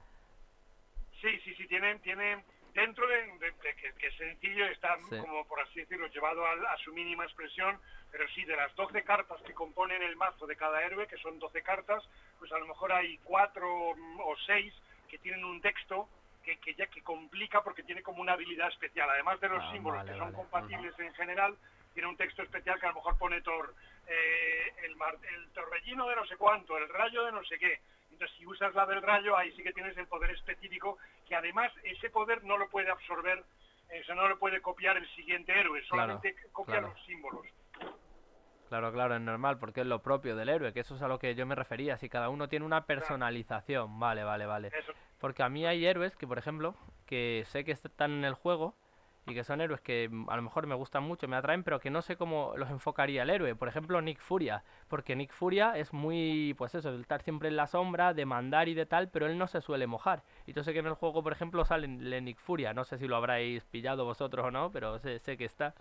Sí, 1.19 1.37
sí, 1.43 1.53
sí, 1.55 1.67
tienen, 1.67 1.99
tienen 1.99 2.41
dentro 2.73 3.05
de, 3.05 3.15
de- 3.39 3.51
de 3.51 3.75
que, 3.75 3.91
que 3.99 4.07
es 4.07 4.15
sencillo, 4.15 4.65
está 4.67 4.97
Sí. 5.09 5.17
como 5.17 5.45
por 5.49 5.59
así 5.59 5.81
decirlo, 5.81 6.07
llevado 6.07 6.45
al- 6.45 6.65
a, 6.65 6.77
su 6.77 6.93
mínima 6.93 7.25
expresión, 7.25 7.77
pero 8.09 8.25
sí, 8.29 8.45
de 8.45 8.55
las 8.55 8.73
12 8.77 9.03
cartas 9.03 9.41
que 9.41 9.53
componen 9.53 10.01
el 10.01 10.15
mazo 10.15 10.47
de 10.47 10.55
cada 10.55 10.81
héroe, 10.81 11.07
que 11.07 11.17
son 11.17 11.39
12 11.39 11.61
cartas, 11.61 12.01
pues 12.39 12.49
a 12.53 12.57
lo 12.57 12.67
mejor 12.67 12.93
hay 12.93 13.17
cuatro 13.25 13.67
mm, 13.97 14.19
o 14.21 14.33
seis 14.45 14.73
que 15.11 15.19
tienen 15.19 15.43
un 15.43 15.59
texto 15.61 16.07
que, 16.41 16.57
que 16.59 16.73
ya 16.73 16.87
que 16.87 17.01
complica 17.03 17.61
porque 17.61 17.83
tiene 17.83 18.01
como 18.01 18.21
una 18.21 18.31
habilidad 18.33 18.69
especial, 18.69 19.09
además 19.09 19.39
de 19.41 19.49
los 19.49 19.61
Ah, 19.63 19.71
símbolos 19.73 19.99
vale, 19.99 20.11
que 20.13 20.17
son 20.17 20.31
vale. 20.31 20.37
compatibles 20.37 20.97
en 20.99 21.13
general, 21.15 21.57
tiene 21.93 22.07
un 22.07 22.15
texto 22.15 22.41
especial 22.41 22.79
que 22.79 22.85
a 22.85 22.89
lo 22.89 22.95
mejor 22.95 23.17
pone 23.17 23.41
Thor, 23.41 23.75
eh, 24.07 24.73
el, 24.83 24.95
mar- 24.95 25.19
el 25.35 25.49
torbellino 25.51 26.07
de 26.07 26.15
no 26.15 26.25
sé 26.25 26.37
cuánto, 26.37 26.77
el 26.77 26.87
rayo 26.87 27.25
de 27.25 27.33
no 27.33 27.43
sé 27.43 27.59
qué. 27.59 27.81
Entonces, 28.09 28.35
si 28.37 28.45
usas 28.45 28.73
la 28.73 28.85
del 28.85 29.01
rayo, 29.01 29.37
ahí 29.37 29.51
sí 29.51 29.63
que 29.63 29.73
tienes 29.73 29.95
el 29.97 30.07
poder 30.07 30.31
específico, 30.31 30.97
que 31.27 31.35
además 31.35 31.71
ese 31.83 32.09
poder 32.09 32.43
no 32.45 32.57
lo 32.57 32.69
puede 32.69 32.89
absorber, 32.89 33.43
eso 33.89 34.15
no 34.15 34.27
lo 34.29 34.39
puede 34.39 34.61
copiar 34.61 34.95
el 34.95 35.07
siguiente 35.15 35.51
héroe, 35.51 35.83
solamente 35.83 36.33
copia 36.53 36.79
claro. 36.79 36.93
los 36.93 37.05
símbolos. 37.05 37.45
Claro, 38.71 38.93
claro, 38.93 39.15
es 39.17 39.21
normal, 39.21 39.57
porque 39.57 39.81
es 39.81 39.85
lo 39.85 40.01
propio 40.01 40.37
del 40.37 40.47
héroe, 40.47 40.71
que 40.71 40.79
eso 40.79 40.95
es 40.95 41.01
a 41.01 41.09
lo 41.09 41.19
que 41.19 41.35
yo 41.35 41.45
me 41.45 41.55
refería, 41.55 41.97
si 41.97 42.07
cada 42.07 42.29
uno 42.29 42.47
tiene 42.47 42.65
una 42.65 42.85
personalización, 42.85 43.99
vale, 43.99 44.23
vale, 44.23 44.45
vale. 44.45 44.69
Eso. 44.69 44.93
Porque 45.19 45.43
a 45.43 45.49
mí 45.49 45.65
hay 45.65 45.85
héroes 45.85 46.15
que, 46.15 46.25
por 46.25 46.37
ejemplo, 46.37 46.73
que 47.05 47.43
sé 47.47 47.65
que 47.65 47.73
están 47.73 48.11
en 48.11 48.23
el 48.23 48.33
juego 48.33 48.77
y 49.27 49.33
que 49.33 49.43
son 49.43 49.59
héroes 49.59 49.81
que 49.81 50.07
mm, 50.09 50.29
a 50.29 50.37
lo 50.37 50.43
mejor 50.43 50.67
me 50.67 50.75
gustan 50.75 51.03
mucho, 51.03 51.27
me 51.27 51.35
atraen, 51.35 51.65
pero 51.65 51.81
que 51.81 51.89
no 51.89 52.01
sé 52.01 52.15
cómo 52.15 52.53
los 52.55 52.69
enfocaría 52.69 53.23
el 53.23 53.29
héroe. 53.29 53.55
Por 53.55 53.67
ejemplo, 53.67 54.01
Nick 54.01 54.19
Furia, 54.19 54.63
porque 54.87 55.17
Nick 55.17 55.33
Furia 55.33 55.77
es 55.77 55.91
muy, 55.91 56.53
pues 56.57 56.73
eso, 56.73 56.95
estar 56.95 57.21
siempre 57.21 57.49
en 57.49 57.57
la 57.57 57.67
sombra, 57.67 58.13
de 58.13 58.25
mandar 58.25 58.69
y 58.69 58.73
de 58.73 58.85
tal, 58.85 59.09
pero 59.09 59.25
él 59.25 59.37
no 59.37 59.47
se 59.47 59.59
suele 59.59 59.85
mojar. 59.85 60.23
Y 60.47 60.53
yo 60.53 60.63
sé 60.63 60.71
que 60.71 60.79
en 60.79 60.87
el 60.87 60.93
juego, 60.93 61.21
por 61.21 61.33
ejemplo, 61.33 61.65
sale 61.65 61.89
Nick 61.89 62.39
Furia, 62.39 62.73
no 62.73 62.85
sé 62.85 62.97
si 62.97 63.09
lo 63.09 63.17
habráis 63.17 63.65
pillado 63.65 64.05
vosotros 64.05 64.45
o 64.45 64.49
no, 64.51 64.71
pero 64.71 64.97
sé, 64.99 65.19
sé 65.19 65.35
que 65.35 65.43
está. 65.43 65.75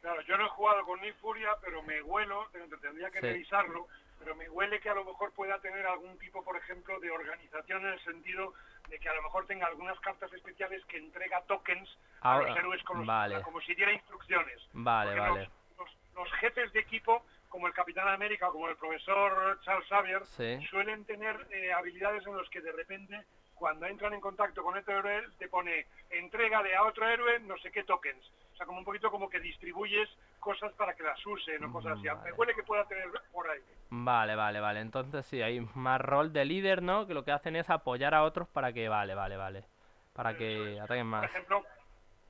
Claro, 0.00 0.20
yo 0.22 0.36
no 0.36 0.46
he 0.46 0.50
jugado 0.50 0.84
con 0.84 1.00
Nick 1.00 1.16
Furia, 1.16 1.50
pero 1.60 1.82
me 1.82 2.00
huelo, 2.02 2.48
tendría 2.80 3.10
que 3.10 3.20
revisarlo, 3.20 3.88
pero 4.18 4.34
me 4.36 4.48
huele 4.48 4.80
que 4.80 4.90
a 4.90 4.94
lo 4.94 5.04
mejor 5.04 5.32
pueda 5.32 5.58
tener 5.60 5.86
algún 5.86 6.16
tipo, 6.18 6.42
por 6.44 6.56
ejemplo, 6.56 6.98
de 7.00 7.10
organización 7.10 7.84
en 7.86 7.92
el 7.92 8.04
sentido 8.04 8.54
de 8.88 8.98
que 8.98 9.08
a 9.08 9.14
lo 9.14 9.22
mejor 9.22 9.46
tenga 9.46 9.66
algunas 9.66 9.98
cartas 10.00 10.32
especiales 10.32 10.84
que 10.86 10.98
entrega 10.98 11.42
tokens 11.42 11.88
a 12.20 12.38
los 12.38 12.56
héroes 12.56 12.82
con 12.84 13.04
los, 13.04 13.42
como 13.42 13.60
si 13.60 13.74
diera 13.74 13.92
instrucciones. 13.92 14.60
Vale, 14.72 15.18
vale. 15.18 15.50
Los, 16.14 16.32
jefes 16.40 16.72
de 16.72 16.80
equipo, 16.80 17.24
como 17.48 17.68
el 17.68 17.72
Capitán 17.72 18.08
América, 18.08 18.48
como 18.48 18.68
el 18.68 18.76
profesor 18.76 19.60
Charles 19.62 19.88
Xavier, 19.88 20.22
suelen 20.68 21.04
tener 21.04 21.46
eh, 21.50 21.72
habilidades 21.72 22.26
en 22.26 22.36
las 22.36 22.48
que 22.48 22.60
de 22.60 22.72
repente 22.72 23.24
cuando 23.54 23.86
entran 23.86 24.14
en 24.14 24.20
contacto 24.20 24.62
con 24.62 24.76
otro 24.76 24.98
héroe 24.98 25.28
te 25.38 25.48
pone 25.48 25.86
entrégale 26.10 26.74
a 26.74 26.84
otro 26.84 27.08
héroe 27.08 27.40
no 27.40 27.56
sé 27.58 27.70
qué 27.70 27.84
tokens. 27.84 28.24
O 28.58 28.60
sea, 28.60 28.66
como 28.66 28.80
un 28.80 28.84
poquito 28.84 29.08
como 29.08 29.30
que 29.30 29.38
distribuyes 29.38 30.08
cosas 30.40 30.72
para 30.72 30.92
que 30.94 31.04
las 31.04 31.24
usen 31.24 31.62
o 31.62 31.72
cosas 31.72 31.92
así. 31.92 32.08
Me 32.24 32.32
huele 32.32 32.56
que 32.56 32.64
pueda 32.64 32.84
tener 32.88 33.08
por 33.30 33.48
ahí. 33.48 33.60
Vale, 33.90 34.34
vale, 34.34 34.58
vale. 34.58 34.80
Entonces 34.80 35.24
sí, 35.26 35.40
hay 35.40 35.60
más 35.76 36.00
rol 36.00 36.32
de 36.32 36.44
líder, 36.44 36.82
¿no? 36.82 37.06
Que 37.06 37.14
lo 37.14 37.24
que 37.24 37.30
hacen 37.30 37.54
es 37.54 37.70
apoyar 37.70 38.14
a 38.14 38.24
otros 38.24 38.48
para 38.48 38.72
que, 38.72 38.88
vale, 38.88 39.14
vale, 39.14 39.36
vale. 39.36 39.62
Para 40.12 40.36
que 40.36 40.80
ataquen 40.80 41.06
más. 41.06 41.20
Por 41.20 41.30
ejemplo, 41.30 41.64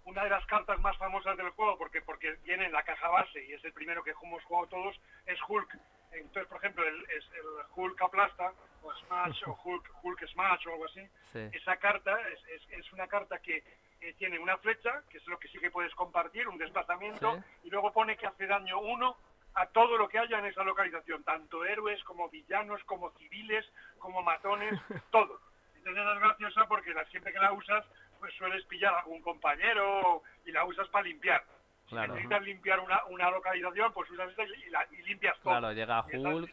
una 0.04 0.24
de 0.24 0.28
las 0.28 0.44
cartas 0.44 0.78
más 0.80 0.98
famosas 0.98 1.34
del 1.38 1.48
juego, 1.48 1.78
porque 1.78 2.02
porque 2.02 2.36
viene 2.44 2.66
en 2.66 2.72
la 2.72 2.82
caja 2.82 3.08
base 3.08 3.42
y 3.46 3.54
es 3.54 3.64
el 3.64 3.72
primero 3.72 4.04
que 4.04 4.10
hemos 4.10 4.44
jugado 4.44 4.66
todos, 4.66 5.00
es 5.24 5.38
Hulk. 5.48 5.78
Entonces, 6.12 6.46
por 6.46 6.58
ejemplo, 6.58 6.86
el, 6.86 7.04
es 7.04 7.24
el 7.32 7.46
Hulk 7.74 8.02
aplasta, 8.02 8.52
o 8.82 8.92
Smash, 8.92 9.44
o 9.46 9.58
Hulk, 9.64 9.90
Hulk 10.02 10.28
Smash, 10.28 10.66
o 10.66 10.72
algo 10.72 10.84
así. 10.84 11.08
Esa 11.52 11.76
carta 11.76 12.18
es, 12.28 12.68
es, 12.70 12.92
una 12.92 13.06
carta 13.06 13.38
que 13.38 13.62
eh, 14.00 14.14
tiene 14.14 14.38
una 14.38 14.56
flecha, 14.58 15.02
que 15.10 15.18
es 15.18 15.26
lo 15.26 15.38
que 15.38 15.48
sí 15.48 15.58
que 15.58 15.70
puedes 15.70 15.94
compartir, 15.94 16.48
un 16.48 16.58
desplazamiento, 16.58 17.42
y 17.64 17.70
luego 17.70 17.92
pone 17.92 18.16
que 18.16 18.26
hace 18.26 18.46
daño 18.46 18.78
uno 18.80 19.16
a 19.54 19.66
todo 19.66 19.96
lo 19.96 20.08
que 20.08 20.18
haya 20.18 20.38
en 20.38 20.46
esa 20.46 20.62
localización, 20.62 21.24
tanto 21.24 21.64
héroes 21.64 22.02
como 22.04 22.28
villanos, 22.28 22.82
como 22.84 23.10
civiles, 23.12 23.66
como 23.98 24.22
matones, 24.22 24.78
todo. 25.10 25.40
Entonces 25.74 26.04
es 26.14 26.20
graciosa 26.20 26.66
porque 26.68 26.94
la, 26.94 27.04
siempre 27.06 27.32
que 27.32 27.40
la 27.40 27.52
usas, 27.52 27.84
pues 28.20 28.32
sueles 28.34 28.64
pillar 28.66 28.94
a 28.94 29.00
algún 29.00 29.20
compañero 29.20 30.22
y 30.44 30.52
la 30.52 30.64
usas 30.64 30.88
para 30.88 31.06
limpiar. 31.06 31.42
Si 31.88 31.94
necesitas 31.94 32.42
limpiar 32.42 32.80
una, 32.80 33.04
una, 33.06 33.30
localización, 33.30 33.92
pues 33.94 34.10
usas 34.10 34.28
esta 34.30 34.44
y, 34.44 34.70
la, 34.70 34.86
y 34.90 35.02
limpias 35.02 35.36
todo. 35.40 35.58
Claro, 35.58 35.72
llega 35.72 36.04
Hulk, 36.04 36.50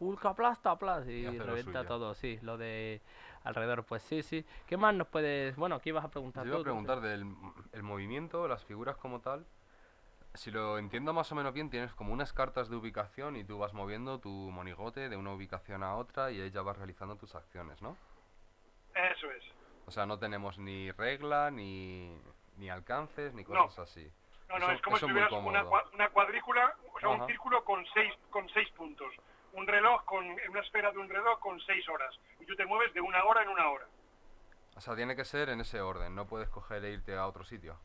Hulk 0.00 0.24
aplasta, 0.24 0.70
aplasta 0.70 1.10
y, 1.10 1.38
revienta 1.38 1.84
todo, 1.84 2.14
sí, 2.14 2.38
lo 2.42 2.56
de 2.56 3.02
alrededor. 3.44 3.84
Pues 3.84 4.02
sí, 4.02 4.22
sí. 4.22 4.44
¿Qué 4.66 4.76
más 4.76 4.94
nos 4.94 5.08
puedes...? 5.08 5.56
Bueno, 5.56 5.80
¿qué 5.80 5.90
ibas 5.90 6.04
a 6.04 6.10
preguntar 6.10 6.44
Yo 6.44 6.52
iba 6.52 6.60
a 6.60 6.62
preguntar 6.62 7.00
del 7.00 7.26
el 7.72 7.82
movimiento, 7.82 8.46
las 8.48 8.64
figuras 8.64 8.96
como 8.96 9.20
tal 9.20 9.46
si 10.34 10.50
lo 10.50 10.78
entiendo 10.78 11.12
más 11.12 11.30
o 11.32 11.34
menos 11.34 11.52
bien, 11.52 11.70
tienes 11.70 11.92
como 11.94 12.12
unas 12.12 12.32
cartas 12.32 12.68
de 12.68 12.76
ubicación 12.76 13.36
y 13.36 13.44
tú 13.44 13.58
vas 13.58 13.74
moviendo 13.74 14.20
tu 14.20 14.30
monigote 14.30 15.08
de 15.08 15.16
una 15.16 15.32
ubicación 15.32 15.82
a 15.82 15.96
otra 15.96 16.30
y 16.30 16.40
ella 16.40 16.62
vas 16.62 16.76
realizando 16.76 17.16
tus 17.16 17.34
acciones, 17.34 17.82
¿no? 17.82 17.96
Eso 18.94 19.30
es. 19.30 19.44
O 19.86 19.90
sea, 19.90 20.06
no 20.06 20.18
tenemos 20.18 20.58
ni 20.58 20.90
regla, 20.92 21.50
ni, 21.50 22.16
ni 22.56 22.68
alcances, 22.70 23.34
ni 23.34 23.44
cosas 23.44 23.78
así. 23.78 24.10
No, 24.48 24.58
no, 24.58 24.70
es 24.70 24.80
como 24.80 24.96
si 24.96 25.06
tuvieras 25.06 25.32
una, 25.32 25.64
una, 25.92 26.08
cuadrícula, 26.10 26.74
o 26.94 27.00
sea, 27.00 27.10
un 27.10 27.26
círculo 27.26 27.64
con 27.64 27.84
seis, 27.92 28.12
con 28.30 28.48
seis 28.50 28.68
puntos. 28.70 29.12
Un 29.52 29.66
reloj, 29.66 30.04
con 30.04 30.24
una 30.26 30.60
esfera 30.60 30.92
de 30.92 30.98
un 30.98 31.08
reloj 31.08 31.38
con 31.40 31.60
seis 31.60 31.86
horas. 31.88 32.14
Y 32.48 32.50
tú 32.50 32.56
te 32.56 32.64
mueves 32.64 32.94
de 32.94 33.02
una 33.02 33.22
hora 33.24 33.42
en 33.42 33.50
una 33.50 33.68
hora. 33.68 33.84
O 34.74 34.80
sea, 34.80 34.96
tiene 34.96 35.14
que 35.14 35.26
ser 35.26 35.50
en 35.50 35.60
ese 35.60 35.82
orden, 35.82 36.14
no 36.14 36.26
puedes 36.26 36.48
coger 36.48 36.82
e 36.82 36.92
irte 36.92 37.14
a 37.14 37.26
otro 37.26 37.44
sitio. 37.44 37.78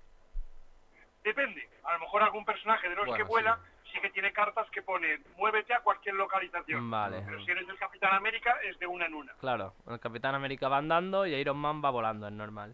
Depende. 1.21 1.67
A 1.83 1.93
lo 1.93 1.99
mejor 1.99 2.23
algún 2.23 2.45
personaje 2.45 2.87
de 2.87 2.95
los 2.95 3.13
que 3.13 3.23
vuela 3.23 3.59
sí. 3.91 3.99
que 3.99 4.09
tiene 4.11 4.31
cartas 4.31 4.69
que 4.69 4.81
pone 4.81 5.19
muévete 5.37 5.73
a 5.73 5.81
cualquier 5.81 6.15
localización. 6.15 6.89
Vale. 6.89 7.23
Pero 7.25 7.43
si 7.43 7.51
eres 7.51 7.67
el 7.67 7.77
Capitán 7.77 8.13
América 8.13 8.55
es 8.63 8.79
de 8.79 8.87
una 8.87 9.05
en 9.05 9.15
una. 9.15 9.33
Claro, 9.33 9.73
el 9.89 9.99
Capitán 9.99 10.35
América 10.35 10.69
va 10.69 10.77
andando 10.77 11.25
y 11.25 11.33
Iron 11.33 11.57
Man 11.57 11.83
va 11.83 11.89
volando, 11.89 12.27
es 12.27 12.33
normal. 12.33 12.73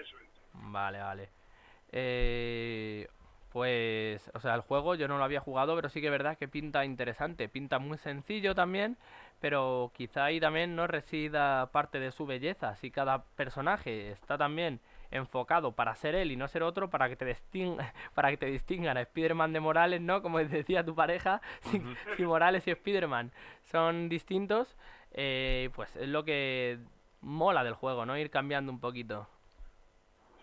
Eso 0.00 0.18
es. 0.18 0.28
Vale, 0.52 1.00
vale. 1.00 1.30
Eh, 1.90 3.08
pues, 3.50 4.30
o 4.34 4.40
sea, 4.40 4.54
el 4.54 4.60
juego 4.60 4.94
yo 4.94 5.08
no 5.08 5.18
lo 5.18 5.24
había 5.24 5.40
jugado, 5.40 5.74
pero 5.74 5.88
sí 5.88 6.00
que 6.00 6.08
es 6.08 6.12
verdad 6.12 6.36
que 6.36 6.48
pinta 6.48 6.84
interesante. 6.84 7.48
Pinta 7.48 7.78
muy 7.78 7.96
sencillo 7.98 8.54
también, 8.54 8.98
pero 9.40 9.92
quizá 9.94 10.24
ahí 10.24 10.40
también 10.40 10.74
no 10.74 10.86
resida 10.86 11.70
parte 11.70 12.00
de 12.00 12.10
su 12.10 12.26
belleza. 12.26 12.76
Si 12.76 12.90
cada 12.90 13.24
personaje 13.24 14.10
está 14.10 14.36
también 14.36 14.80
enfocado 15.10 15.72
para 15.72 15.94
ser 15.94 16.14
él 16.14 16.32
y 16.32 16.36
no 16.36 16.48
ser 16.48 16.62
otro, 16.62 16.90
para 16.90 17.08
que 17.08 17.16
te, 17.16 17.24
distinga, 17.24 17.92
para 18.14 18.30
que 18.30 18.36
te 18.36 18.46
distingan 18.46 18.96
a 18.96 19.02
Spider-Man 19.02 19.52
de 19.52 19.60
Morales, 19.60 20.00
¿no? 20.00 20.22
Como 20.22 20.38
decía 20.44 20.84
tu 20.84 20.94
pareja, 20.94 21.40
si, 21.62 21.80
Morales 22.24 22.66
y 22.66 22.72
Spider-Man 22.72 23.32
son 23.64 24.08
distintos, 24.08 24.76
eh, 25.12 25.70
pues 25.74 25.94
es 25.96 26.08
lo 26.08 26.24
que 26.24 26.78
mola 27.20 27.64
del 27.64 27.74
juego, 27.74 28.06
¿no? 28.06 28.16
Ir 28.16 28.30
cambiando 28.30 28.72
un 28.72 28.80
poquito. 28.80 29.28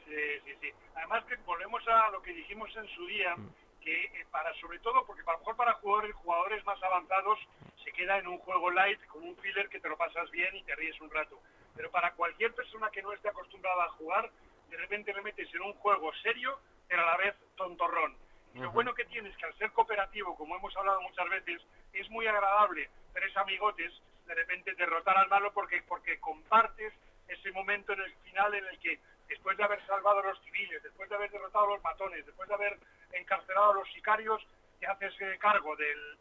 Sí, 0.05 0.15
sí, 0.45 0.51
sí. 0.61 0.69
Además 0.95 1.23
que 1.25 1.35
volvemos 1.45 1.85
a 1.87 2.09
lo 2.11 2.21
que 2.21 2.33
dijimos 2.33 2.69
en 2.75 2.87
su 2.95 3.05
día, 3.07 3.35
mm. 3.35 3.49
que 3.81 4.05
eh, 4.05 4.25
para 4.31 4.53
sobre 4.55 4.79
todo, 4.79 5.05
porque 5.05 5.21
a 5.27 5.33
lo 5.33 5.39
mejor 5.39 5.55
para 5.55 5.73
jugadores, 5.73 6.15
jugadores 6.15 6.65
más 6.65 6.81
avanzados 6.81 7.39
se 7.85 7.91
queda 7.91 8.17
en 8.17 8.27
un 8.27 8.39
juego 8.39 8.71
light 8.71 8.99
con 9.05 9.23
un 9.23 9.37
filler 9.37 9.69
que 9.69 9.79
te 9.79 9.87
lo 9.87 9.95
pasas 9.95 10.29
bien 10.31 10.55
y 10.55 10.63
te 10.63 10.75
ríes 10.75 10.99
un 10.99 11.11
rato. 11.11 11.39
Pero 11.75 11.91
para 11.91 12.11
cualquier 12.13 12.53
persona 12.53 12.89
que 12.89 13.03
no 13.03 13.13
esté 13.13 13.29
acostumbrada 13.29 13.85
a 13.85 13.89
jugar, 13.89 14.29
de 14.69 14.77
repente 14.77 15.13
le 15.13 15.21
metes 15.21 15.53
en 15.53 15.61
un 15.61 15.73
juego 15.73 16.11
serio, 16.23 16.59
pero 16.87 17.03
a 17.03 17.05
la 17.05 17.17
vez 17.17 17.35
tontorrón. 17.55 18.17
Lo 18.55 18.71
bueno 18.71 18.93
que 18.93 19.03
tienes 19.05 19.35
que 19.37 19.45
al 19.45 19.57
ser 19.57 19.71
cooperativo, 19.71 20.35
como 20.37 20.55
hemos 20.55 20.75
hablado 20.77 21.01
muchas 21.01 21.29
veces, 21.29 21.61
es 21.93 22.09
muy 22.09 22.25
agradable 22.25 22.89
tres 23.13 23.35
amigotes 23.37 23.91
de 24.25 24.33
repente 24.33 24.73
derrotar 24.75 25.17
al 25.17 25.27
malo 25.27 25.51
porque, 25.53 25.83
porque 25.87 26.19
compartes 26.19 26.93
ese 27.27 27.51
momento 27.51 27.93
en 27.93 28.01
el 28.01 28.13
final 28.23 28.53
en 28.55 28.65
el 28.65 28.79
que 28.79 28.99
después 29.27 29.57
de 29.57 29.63
haber 29.63 29.85
salvado 29.85 30.19
a 30.19 30.23
los 30.23 30.41
civiles, 30.43 30.81
después 30.81 31.09
de 31.09 31.15
haber 31.15 31.31
derrotado 31.31 31.65
a 31.65 31.75
los 31.75 31.83
matones, 31.83 32.25
después 32.25 32.47
de 32.47 32.55
haber 32.55 32.77
encarcelado 33.11 33.71
a 33.71 33.75
los 33.75 33.91
sicarios, 33.91 34.41
te 34.79 34.87
haces 34.87 35.13
eh, 35.21 35.37
cargo 35.39 35.75
del, 35.75 36.17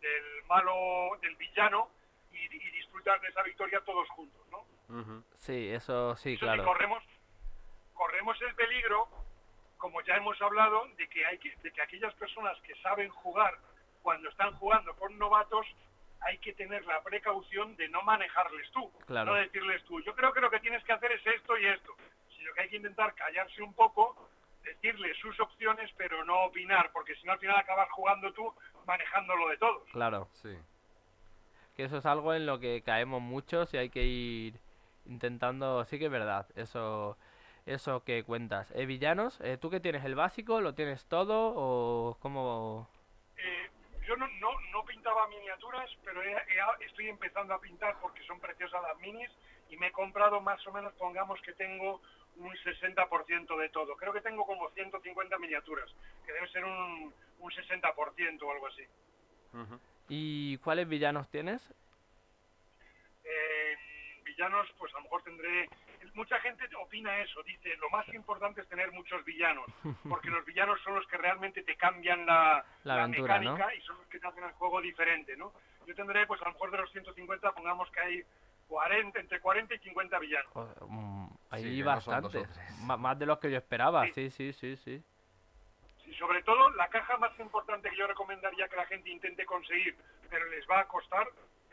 malo, 0.47 1.19
del 1.21 1.37
villano 1.37 1.91
y, 2.33 2.49
disfrutar 2.49 3.21
de 3.21 3.29
esa 3.29 3.43
victoria 3.43 3.81
todos 3.81 4.09
juntos, 4.11 4.41
¿no? 4.51 4.65
Sí, 5.39 5.71
eso 5.71 6.15
sí, 6.17 6.37
claro. 6.37 6.65
corremos, 6.65 7.03
corremos 7.93 8.41
el 8.43 8.55
peligro, 8.55 9.09
como 9.79 10.01
ya 10.03 10.17
hemos 10.17 10.41
hablado, 10.41 10.87
de 10.97 11.09
que, 11.09 11.25
hay 11.27 11.39
que, 11.39 11.55
de 11.63 11.73
que 11.73 11.83
aquellas 11.83 12.15
personas 12.15 12.57
que 12.63 12.75
saben 12.77 13.09
jugar 13.11 13.59
cuando 14.03 14.29
están 14.29 14.55
jugando 14.57 14.95
con 14.97 15.19
novatos, 15.19 15.67
hay 16.21 16.39
que 16.39 16.53
tener 16.55 16.85
la 16.87 17.03
precaución 17.03 17.77
de 17.77 17.89
no 17.89 18.03
manejarles 18.03 18.71
tú, 18.71 18.91
no 19.09 19.35
decirles 19.35 19.83
tú, 19.85 20.01
yo 20.03 20.15
creo 20.15 20.33
que 20.33 20.41
lo 20.41 20.51
que 20.51 20.61
tienes 20.61 20.83
que 20.85 20.93
hacer 20.93 21.13
es 21.13 21.27
esto 21.27 21.57
y 21.59 21.67
esto, 21.67 21.95
sino 22.37 22.53
que 22.53 22.63
hay 22.63 22.69
que 22.69 22.77
intentar 22.77 23.15
callarse 23.15 23.63
un 23.63 23.75
poco, 23.75 24.29
decirles 24.65 25.17
sus 25.19 25.39
opciones, 25.41 25.91
pero 25.97 26.25
no 26.25 26.45
opinar, 26.45 26.91
porque 26.93 27.15
si 27.17 27.27
no 27.27 27.33
al 27.33 27.39
final 27.39 27.57
acabas 27.57 27.91
jugando 27.91 28.33
tú 28.33 28.53
manejándolo 28.87 29.49
de 29.49 29.57
todos. 29.59 29.89
Claro, 29.93 30.29
sí. 30.33 30.57
Que 31.77 31.85
eso 31.85 31.99
es 31.99 32.07
algo 32.07 32.35
en 32.35 32.47
lo 32.47 32.61
que 32.61 32.83
caemos 32.83 33.21
muchos 33.21 33.73
y 33.75 33.77
hay 33.77 33.91
que 33.91 34.03
ir 34.03 34.61
intentando, 35.07 35.85
sí 35.85 35.99
que 35.99 36.07
es 36.07 36.11
verdad, 36.11 36.47
eso 36.57 37.17
eso 37.67 38.05
que 38.05 38.25
cuentas. 38.25 38.71
Eh, 38.75 38.87
villanos, 38.87 39.41
eh, 39.41 39.57
¿tú 39.57 39.71
qué 39.71 39.81
tienes? 39.81 40.05
¿El 40.05 40.15
básico? 40.15 40.61
¿Lo 40.61 40.75
tienes 40.75 41.07
todo? 41.07 41.53
¿O 41.57 42.17
cómo...? 42.21 42.89
Eh, 43.37 43.71
yo 44.07 44.17
no, 44.17 44.27
no, 44.39 44.51
no, 44.73 44.85
pintaba 44.85 45.27
miniaturas, 45.29 45.91
pero 46.05 46.21
estoy 46.81 47.09
empezando 47.09 47.55
a 47.55 47.61
pintar 47.61 47.97
porque 48.01 48.23
son 48.25 48.39
preciosas 48.39 48.83
las 48.83 48.99
minis 48.99 49.31
y 49.71 49.77
me 49.79 49.87
he 49.87 49.93
comprado 49.93 50.41
más 50.41 50.65
o 50.67 50.73
menos, 50.73 50.93
pongamos 50.95 51.41
que 51.41 51.55
tengo 51.55 52.03
un 52.37 52.51
60% 52.51 53.59
de 53.59 53.69
todo. 53.71 53.97
Creo 53.97 54.13
que 54.13 54.21
tengo 54.21 54.45
como 54.47 54.71
150 54.71 55.39
miniaturas, 55.39 55.91
que 56.27 56.33
debe 56.33 56.49
ser 56.49 56.65
un, 56.65 57.13
un 57.39 57.51
60% 57.51 58.43
o 58.43 58.53
algo 58.53 58.67
así. 58.67 58.83
¿Y 60.09 60.59
cuáles 60.59 60.89
villanos 60.89 61.29
tienes? 61.31 61.63
Eh, 63.25 63.77
villanos, 64.25 64.69
pues 64.79 64.93
a 64.95 64.99
lo 64.99 65.05
mejor 65.05 65.23
tendré 65.23 65.69
mucha 66.15 66.39
gente 66.41 66.65
opina 66.77 67.19
eso, 67.19 67.43
dice, 67.43 67.77
lo 67.77 67.91
más 67.91 68.07
importante 68.15 68.61
es 68.61 68.69
tener 68.69 68.91
muchos 68.93 69.25
villanos, 69.25 69.67
porque 70.09 70.31
los 70.31 70.45
villanos 70.45 70.81
son 70.83 70.95
los 70.95 71.07
que 71.07 71.17
realmente 71.17 71.63
te 71.63 71.77
cambian 71.77 72.25
la, 72.25 72.65
mecánica 73.09 73.75
y 73.75 73.81
son 73.83 73.99
los 73.99 74.07
que 74.07 74.19
te 74.19 74.27
hacen 74.27 74.45
el 74.45 74.53
juego 74.53 74.81
diferente, 74.81 75.37
¿no? 75.37 75.53
Yo 75.87 75.95
tendré, 75.95 76.27
pues 76.27 76.41
a 76.41 76.47
lo 76.47 76.53
mejor 76.53 76.71
de 76.71 76.79
los 76.79 76.91
150, 76.93 77.53
pongamos 77.53 77.91
que 77.91 78.01
hay 78.01 78.23
40, 78.69 79.21
entre 79.21 79.41
40 79.41 79.75
y 79.75 79.79
50 79.81 80.19
villanos. 80.19 80.53
Hay 81.51 81.63
Sí, 81.63 81.81
no 81.81 81.87
bastantes. 81.87 82.49
Ma- 82.83 82.97
más 82.97 83.19
de 83.19 83.27
los 83.27 83.39
que 83.39 83.51
yo 83.51 83.57
esperaba. 83.59 84.05
Sí. 84.07 84.13
Sí, 84.15 84.31
sí, 84.31 84.53
sí, 84.53 84.77
sí. 84.77 85.03
Y 86.07 86.15
sobre 86.15 86.43
todo, 86.43 86.71
la 86.71 86.89
caja 86.89 87.17
más 87.19 87.33
importante 87.41 87.89
que 87.91 87.97
yo 87.97 88.07
recomendaría 88.07 88.69
que 88.69 88.77
la 88.77 88.87
gente 88.87 89.11
intente 89.11 89.45
conseguir, 89.47 89.97
pero 90.29 90.45
les 90.51 90.65
va 90.69 90.81
a 90.81 90.89
costar, 90.89 91.27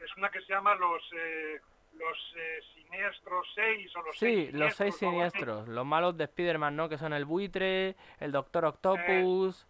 es 0.04 0.16
una 0.18 0.30
que 0.30 0.40
se 0.42 0.54
llama 0.54 0.76
los 0.76 1.02
eh, 1.16 1.60
los 1.94 2.18
eh, 2.38 2.60
siniestros 2.74 3.46
6 3.54 3.96
o 3.98 4.02
los 4.04 4.16
Sí, 4.18 4.20
seis 4.20 4.54
los 4.54 4.74
seis 4.76 5.04
o 5.04 5.10
algo 5.10 5.22
así. 5.24 5.32
siniestros. 5.38 5.68
Los 5.68 5.86
malos 5.86 6.18
de 6.18 6.24
Spider-Man, 6.24 6.76
¿no? 6.76 6.88
Que 6.88 6.98
son 6.98 7.12
el 7.14 7.26
buitre, 7.26 7.96
el 8.20 8.32
Doctor 8.32 8.64
Octopus. 8.66 9.68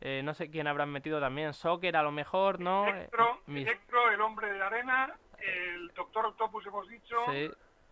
eh, 0.00 0.22
no 0.24 0.32
sé 0.34 0.50
quién 0.50 0.66
habrán 0.66 0.90
metido 0.90 1.20
también. 1.20 1.52
Soccer 1.54 1.96
a 1.96 2.02
lo 2.02 2.10
mejor, 2.10 2.58
¿no? 2.58 2.86
Eh, 2.86 2.90
Electro, 2.90 3.40
mis- 3.46 3.66
Electro, 3.68 4.10
el 4.10 4.20
hombre 4.20 4.50
de 4.52 4.62
arena, 4.62 5.14
el 5.38 5.88
doctor 5.94 6.26
Octopus 6.26 6.66
hemos 6.66 6.88
dicho, 6.88 7.16
sí. 7.30 7.50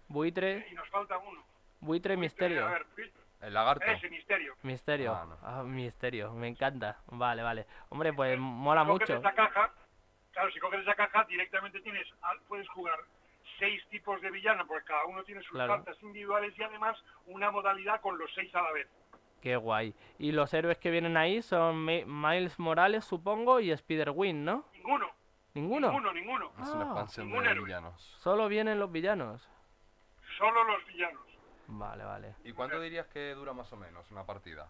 Buitre, 0.08 0.66
y 0.70 0.74
nos 0.74 0.88
falta 0.88 1.18
uno. 1.18 1.42
buitre, 1.80 2.16
misterio. 2.16 2.66
A 2.66 2.70
ver, 2.70 2.86
Pi- 2.96 3.12
El 3.40 3.54
lagarto. 3.54 3.84
ese 3.86 4.08
misterio. 4.10 4.54
Misterio. 4.62 5.14
Ah, 5.14 5.26
no. 5.26 5.38
Ah, 5.42 5.62
misterio. 5.62 6.32
Me 6.32 6.48
encanta. 6.48 6.98
Vale, 7.06 7.42
vale. 7.42 7.66
Hombre, 7.90 8.12
pues 8.12 8.38
mola 8.38 8.82
Si 8.82 8.86
coges 8.88 9.08
mucho. 9.10 9.18
esa 9.20 9.32
caja, 9.34 9.70
claro, 10.32 10.50
si 10.50 10.58
coges 10.60 10.80
esa 10.80 10.94
caja 10.94 11.24
directamente 11.24 11.80
tienes, 11.80 12.06
al- 12.22 12.40
puedes 12.48 12.68
jugar 12.70 12.98
seis 13.58 13.82
tipos 13.90 14.20
de 14.22 14.30
villano, 14.30 14.66
porque 14.66 14.84
cada 14.86 15.04
uno 15.06 15.22
tiene 15.24 15.42
sus 15.42 15.52
Claro. 15.52 15.74
cartas 15.76 16.02
individuales 16.02 16.52
y 16.58 16.62
además 16.62 16.96
una 17.26 17.50
modalidad 17.50 18.00
con 18.00 18.16
los 18.18 18.30
seis 18.34 18.52
a 18.54 18.62
la 18.62 18.72
vez. 18.72 18.88
Qué 19.42 19.56
guay. 19.56 19.94
Y 20.18 20.32
los 20.32 20.52
héroes 20.52 20.78
que 20.78 20.90
vienen 20.90 21.16
ahí 21.16 21.42
son 21.42 21.84
Mi- 21.84 22.04
Miles 22.04 22.58
Morales, 22.58 23.04
supongo, 23.04 23.60
y 23.60 23.70
Spider-Win, 23.70 24.44
¿no? 24.44 24.64
Ninguno, 24.74 25.10
¿Ninguno? 25.54 25.88
ninguno, 25.92 26.12
ninguno. 26.12 26.52
Es 26.60 26.68
una 26.70 26.82
Ah, 26.82 26.86
expansión 26.86 27.26
ningún 27.28 27.44
de 27.44 27.50
héroe. 27.50 27.64
villanos. 27.66 28.02
Solo 28.18 28.48
vienen 28.48 28.80
los 28.80 28.90
villanos. 28.90 29.48
Solo 30.38 30.64
los 30.64 30.86
villanos. 30.86 31.22
Vale, 31.66 32.04
vale. 32.04 32.34
¿Y 32.44 32.52
cuánto 32.52 32.80
dirías 32.80 33.06
que 33.08 33.34
dura 33.34 33.52
más 33.52 33.70
o 33.72 33.76
menos 33.76 34.10
una 34.10 34.24
partida? 34.24 34.68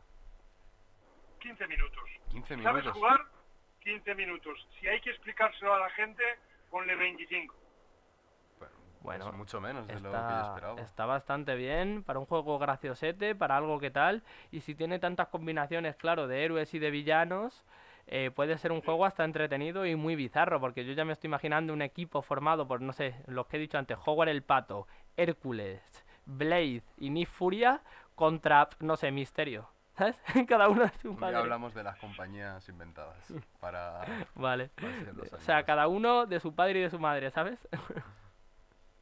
15 1.40 1.66
minutos. 1.68 2.02
15 2.30 2.48
¿Sabes 2.62 2.64
minutos. 2.84 2.92
jugar? 2.94 3.20
15 3.84 4.14
minutos. 4.16 4.66
Si 4.80 4.88
hay 4.88 5.00
que 5.00 5.10
explicárselo 5.10 5.74
a 5.74 5.78
la 5.78 5.90
gente, 5.90 6.22
ponle 6.70 6.96
25. 6.96 7.54
Bueno, 8.58 8.74
Bueno, 9.00 9.28
es 9.28 9.34
mucho 9.36 9.60
menos 9.60 9.86
de 9.86 9.94
lo 9.94 9.98
que 10.00 10.04
yo 10.04 10.10
Está, 10.16 10.42
esperaba. 10.48 10.80
está 10.80 11.06
bastante 11.06 11.54
bien 11.54 12.02
para 12.02 12.18
un 12.18 12.26
juego 12.26 12.58
graciosete, 12.58 13.34
para 13.36 13.56
algo 13.56 13.78
que 13.78 13.90
tal. 13.90 14.24
Y 14.50 14.60
si 14.62 14.74
tiene 14.74 14.98
tantas 14.98 15.28
combinaciones, 15.28 15.94
claro, 15.96 16.26
de 16.26 16.44
héroes 16.44 16.74
y 16.74 16.80
de 16.80 16.90
villanos, 16.90 17.64
eh, 18.08 18.32
puede 18.34 18.58
ser 18.58 18.72
un 18.72 18.80
juego 18.82 19.04
hasta 19.04 19.24
entretenido 19.24 19.86
y 19.86 19.94
muy 19.94 20.16
bizarro. 20.16 20.60
Porque 20.60 20.84
yo 20.84 20.92
ya 20.94 21.04
me 21.04 21.12
estoy 21.12 21.28
imaginando 21.28 21.72
un 21.72 21.82
equipo 21.82 22.20
formado 22.22 22.66
por, 22.66 22.80
no 22.82 22.92
sé, 22.92 23.14
los 23.26 23.46
que 23.46 23.58
he 23.58 23.60
dicho 23.60 23.78
antes: 23.78 23.96
Howard 24.04 24.30
el 24.30 24.42
Pato, 24.42 24.88
Hércules, 25.18 25.82
Blade 26.24 26.82
y 26.96 27.10
Nick 27.10 27.28
Furia 27.28 27.82
contra, 28.14 28.68
no 28.80 28.96
sé, 28.96 29.10
Misterio. 29.10 29.68
¿Sabes? 29.98 30.22
Cada 30.48 30.68
uno 30.68 30.82
de 30.82 30.90
su 30.90 31.16
padre. 31.16 31.36
hablamos 31.36 31.74
de 31.74 31.82
las 31.82 31.98
compañías 31.98 32.68
inventadas 32.68 33.34
para... 33.60 34.00
Vale. 34.36 34.70
para 34.76 35.36
O 35.36 35.40
sea, 35.40 35.64
cada 35.64 35.88
uno 35.88 36.24
de 36.24 36.38
su 36.38 36.54
padre 36.54 36.78
y 36.78 36.82
de 36.82 36.90
su 36.90 36.98
madre, 36.98 37.30
¿sabes? 37.30 37.58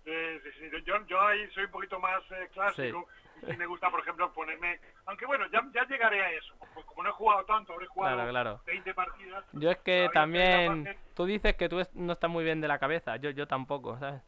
Eh, 0.08 0.40
sí, 0.44 0.50
sí, 0.70 0.82
Yo, 0.84 1.04
yo 1.08 1.20
ahí 1.20 1.50
soy 1.50 1.64
un 1.64 1.70
poquito 1.72 1.98
más 1.98 2.22
eh, 2.30 2.48
clásico. 2.52 3.08
Y 3.42 3.46
sí 3.50 3.56
me 3.56 3.66
gusta, 3.66 3.90
por 3.90 3.98
ejemplo, 3.98 4.32
ponerme... 4.32 4.78
Aunque 5.06 5.26
bueno, 5.26 5.46
ya, 5.50 5.60
ya 5.74 5.84
llegaré 5.84 6.22
a 6.22 6.30
eso. 6.30 6.54
Porque 6.60 6.86
como 6.86 7.02
no 7.02 7.08
he 7.08 7.12
jugado 7.12 7.44
tanto, 7.44 7.72
habré 7.72 7.86
jugado 7.88 8.14
Claro, 8.14 8.30
claro. 8.30 8.60
20 8.66 8.94
partidas. 8.94 9.44
Yo 9.50 9.68
es 9.68 9.78
que 9.78 10.08
también, 10.12 10.96
tú 11.14 11.24
dices 11.24 11.56
que 11.56 11.68
tú 11.68 11.82
no 11.94 12.12
estás 12.12 12.30
muy 12.30 12.44
bien 12.44 12.60
de 12.60 12.68
la 12.68 12.78
cabeza, 12.78 13.16
yo, 13.16 13.30
yo 13.30 13.48
tampoco, 13.48 13.98
¿sabes? 13.98 14.22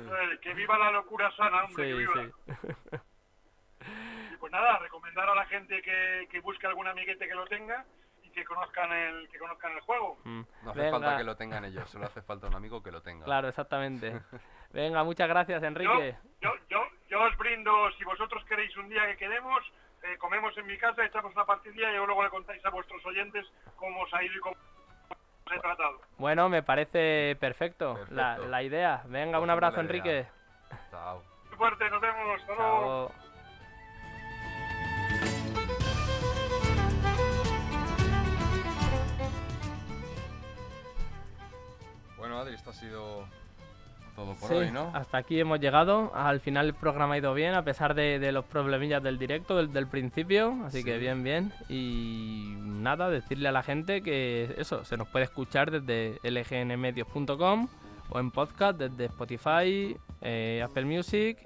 Eh, 0.00 0.38
que 0.40 0.54
viva 0.54 0.78
la 0.78 0.90
locura 0.90 1.30
sana, 1.36 1.64
hombre, 1.64 1.84
que 1.84 1.90
Sí, 1.92 1.98
viva. 1.98 2.12
sí. 2.14 2.30
Y 4.32 4.36
pues 4.36 4.52
nada, 4.52 4.78
recomendar 4.78 5.28
a 5.28 5.34
la 5.34 5.46
gente 5.46 5.80
que, 5.82 6.28
que 6.30 6.40
busque 6.40 6.66
algún 6.66 6.86
amiguete 6.86 7.26
que 7.26 7.34
lo 7.34 7.46
tenga 7.46 7.84
y 8.22 8.30
que 8.30 8.44
conozcan 8.44 8.92
el, 8.92 9.28
que 9.30 9.38
conozcan 9.38 9.72
el 9.72 9.80
juego. 9.80 10.18
Mm. 10.24 10.42
No 10.62 10.70
hace 10.70 10.80
Venga, 10.80 10.90
falta 10.92 11.16
que 11.16 11.24
lo 11.24 11.36
tengan 11.36 11.64
ellos, 11.64 11.88
solo 11.90 12.06
hace 12.06 12.22
falta 12.22 12.46
un 12.46 12.54
amigo 12.54 12.82
que 12.82 12.90
lo 12.92 13.02
tenga. 13.02 13.24
Claro, 13.24 13.48
exactamente. 13.48 14.20
Venga, 14.72 15.02
muchas 15.04 15.28
gracias, 15.28 15.62
Yo, 15.62 15.68
Enrique. 15.68 16.16
yo, 16.40 16.50
yo, 16.68 16.84
yo 17.08 17.22
os 17.22 17.36
brindo, 17.38 17.90
si 17.92 18.04
vosotros 18.04 18.44
queréis 18.44 18.76
un 18.76 18.88
día 18.88 19.06
que 19.06 19.16
quedemos, 19.16 19.62
eh, 20.02 20.16
comemos 20.18 20.56
en 20.58 20.66
mi 20.66 20.76
casa, 20.76 21.04
echamos 21.04 21.32
una 21.34 21.46
partidilla 21.46 21.90
y 21.92 21.96
luego 21.96 22.22
le 22.22 22.30
contáis 22.30 22.64
a 22.66 22.70
vuestros 22.70 23.04
oyentes 23.06 23.46
cómo 23.76 24.02
os 24.02 24.12
ha 24.14 24.22
ido 24.22 24.36
y 24.36 24.40
cómo 24.40 24.56
Bueno, 26.18 26.48
me 26.48 26.62
parece 26.62 27.36
perfecto, 27.40 27.94
La, 28.10 28.30
Perfecto. 28.34 28.48
la 28.50 28.62
idea. 28.62 29.02
Venga, 29.06 29.38
un 29.38 29.44
Pues 29.44 29.52
abrazo, 29.52 29.76
buena 29.76 29.90
idea. 29.96 30.12
Enrique. 30.18 30.30
Chao. 30.90 31.22
Muy 31.48 31.56
fuerte, 31.56 31.90
nos 31.90 32.00
vemos, 32.00 32.40
hasta 32.40 32.54
luego. 32.54 33.08
Chao. 33.08 33.28
Bueno, 42.16 42.38
Adri, 42.38 42.54
esto 42.54 42.70
ha 42.70 42.74
sido 42.74 43.28
todo 44.18 44.34
por 44.34 44.48
Sí, 44.48 44.54
hoy, 44.56 44.70
¿no? 44.72 44.90
hasta 44.94 45.18
aquí 45.18 45.38
hemos 45.38 45.60
llegado. 45.60 46.12
Al 46.14 46.40
final 46.40 46.66
el 46.66 46.74
programa 46.74 47.14
ha 47.14 47.18
ido 47.18 47.32
bien, 47.34 47.54
a 47.54 47.62
pesar 47.62 47.94
de, 47.94 48.18
de 48.18 48.32
los 48.32 48.44
problemillas 48.44 49.00
del 49.02 49.16
directo, 49.18 49.56
del, 49.56 49.72
del 49.72 49.86
principio. 49.86 50.56
Así 50.64 50.82
que 50.82 50.98
bien, 50.98 51.22
bien. 51.22 51.52
Y 51.68 52.54
nada, 52.58 53.08
decirle 53.10 53.48
a 53.48 53.52
la 53.52 53.62
gente 53.62 54.02
que 54.02 54.54
eso, 54.58 54.84
se 54.84 54.96
nos 54.96 55.08
puede 55.08 55.24
escuchar 55.26 55.70
desde 55.70 56.18
lgnmedios.com 56.28 57.68
o 58.10 58.18
en 58.18 58.30
podcast 58.30 58.78
desde 58.78 59.04
Spotify, 59.06 59.96
eh, 60.22 60.62
Apple 60.64 60.84
Music 60.84 61.38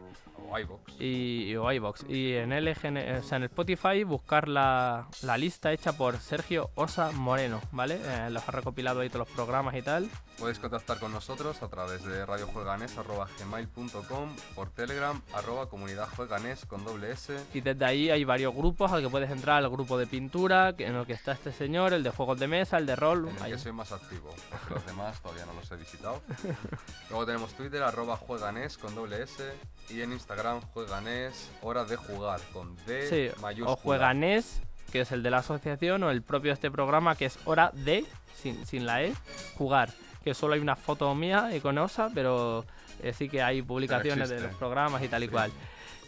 O 0.52 0.58
iVoox. 0.58 1.00
y, 1.00 1.56
o 1.56 1.72
iVoox. 1.72 2.04
Y 2.08 2.34
en 2.34 2.50
LGN, 2.50 2.98
o 3.18 3.22
sea, 3.22 3.36
en 3.38 3.44
Spotify 3.44 4.04
buscar 4.04 4.48
la, 4.48 5.06
la 5.22 5.38
lista 5.38 5.72
hecha 5.72 5.92
por 5.96 6.18
Sergio 6.18 6.70
Osa 6.74 7.10
Moreno, 7.12 7.60
¿vale? 7.72 7.98
Eh, 8.04 8.28
los 8.30 8.46
ha 8.48 8.52
recopilado 8.52 9.00
ahí 9.00 9.08
todos 9.08 9.26
los 9.26 9.34
programas 9.34 9.74
y 9.76 9.82
tal. 9.82 10.08
Puedes 10.38 10.58
contactar 10.58 10.98
con 10.98 11.12
nosotros 11.12 11.62
a 11.62 11.68
través 11.68 12.04
de 12.04 12.24
radiojueganes.gmail.com, 12.26 14.36
por 14.54 14.70
Telegram, 14.70 15.20
arroba 15.34 15.68
comunidad 15.68 16.08
jueganes 16.16 16.64
con 16.66 16.84
doble 16.84 17.12
S. 17.12 17.38
Y 17.54 17.60
desde 17.60 17.84
ahí 17.84 18.10
hay 18.10 18.24
varios 18.24 18.54
grupos 18.54 18.90
al 18.92 19.02
que 19.02 19.08
puedes 19.08 19.30
entrar, 19.30 19.62
el 19.62 19.70
grupo 19.70 19.96
de 19.98 20.06
pintura, 20.06 20.74
en 20.78 20.96
el 20.96 21.06
que 21.06 21.12
está 21.12 21.32
este 21.32 21.52
señor, 21.52 21.92
el 21.92 22.02
de 22.02 22.10
juegos 22.10 22.38
de 22.40 22.48
mesa, 22.48 22.78
el 22.78 22.86
de 22.86 22.96
rol. 22.96 23.28
En 23.28 23.36
el 23.36 23.42
hay- 23.42 23.52
que 23.52 23.58
soy 23.58 23.72
más 23.72 23.92
activo, 23.92 24.30
porque 24.50 24.74
los 24.74 24.86
demás 24.86 25.20
todavía 25.22 25.46
no 25.46 25.52
los 25.54 25.70
he 25.70 25.76
visitado. 25.76 26.20
Luego 27.10 27.26
tenemos 27.26 27.52
Twitter, 27.54 27.82
arroba 27.82 28.16
jueganes 28.16 28.78
con 28.78 28.94
doble 28.94 29.22
S. 29.22 29.52
Y 29.90 30.00
en 30.00 30.12
Instagram, 30.12 30.41
jueganes, 30.72 31.50
hora 31.62 31.84
de 31.84 31.96
jugar, 31.96 32.40
con 32.52 32.76
D 32.86 33.08
Sí, 33.08 33.40
mayúscula. 33.40 33.72
o 33.72 33.76
Jueganés, 33.76 34.60
que 34.90 35.00
es 35.02 35.12
el 35.12 35.22
de 35.22 35.30
la 35.30 35.38
asociación, 35.38 36.02
o 36.02 36.10
el 36.10 36.22
propio 36.22 36.50
de 36.50 36.54
este 36.54 36.70
programa, 36.70 37.14
que 37.16 37.26
es 37.26 37.38
hora 37.44 37.70
de, 37.74 38.04
sin, 38.40 38.66
sin 38.66 38.86
la 38.86 39.02
E, 39.02 39.14
jugar. 39.56 39.90
Que 40.24 40.34
solo 40.34 40.54
hay 40.54 40.60
una 40.60 40.76
foto 40.76 41.14
mía 41.14 41.50
iconosa, 41.54 42.10
pero 42.14 42.64
eh, 43.02 43.12
sí 43.12 43.28
que 43.28 43.42
hay 43.42 43.62
publicaciones 43.62 44.28
de 44.28 44.40
los 44.40 44.54
programas 44.54 45.02
y 45.02 45.08
tal 45.08 45.22
y 45.22 45.26
Sí. 45.26 45.32
cual. 45.32 45.52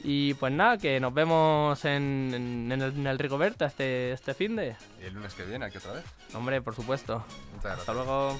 Y 0.06 0.34
pues 0.34 0.52
nada, 0.52 0.76
que 0.76 1.00
nos 1.00 1.14
vemos 1.14 1.82
en, 1.86 2.30
en- 2.34 2.72
en 2.72 2.82
el, 2.82 2.92
en 2.94 3.06
el 3.06 3.18
Rigoberta 3.18 3.64
este, 3.66 4.12
este 4.12 4.34
fin 4.34 4.54
de. 4.54 4.76
Y 5.00 5.06
el 5.06 5.14
lunes 5.14 5.32
que 5.34 5.44
viene, 5.44 5.64
aquí 5.64 5.78
otra 5.78 5.92
vez. 5.92 6.04
Hombre, 6.34 6.60
por 6.60 6.74
supuesto. 6.74 7.24
Muchas 7.54 7.78
Hasta 7.78 7.92
gracias. 7.94 8.06
luego. 8.06 8.38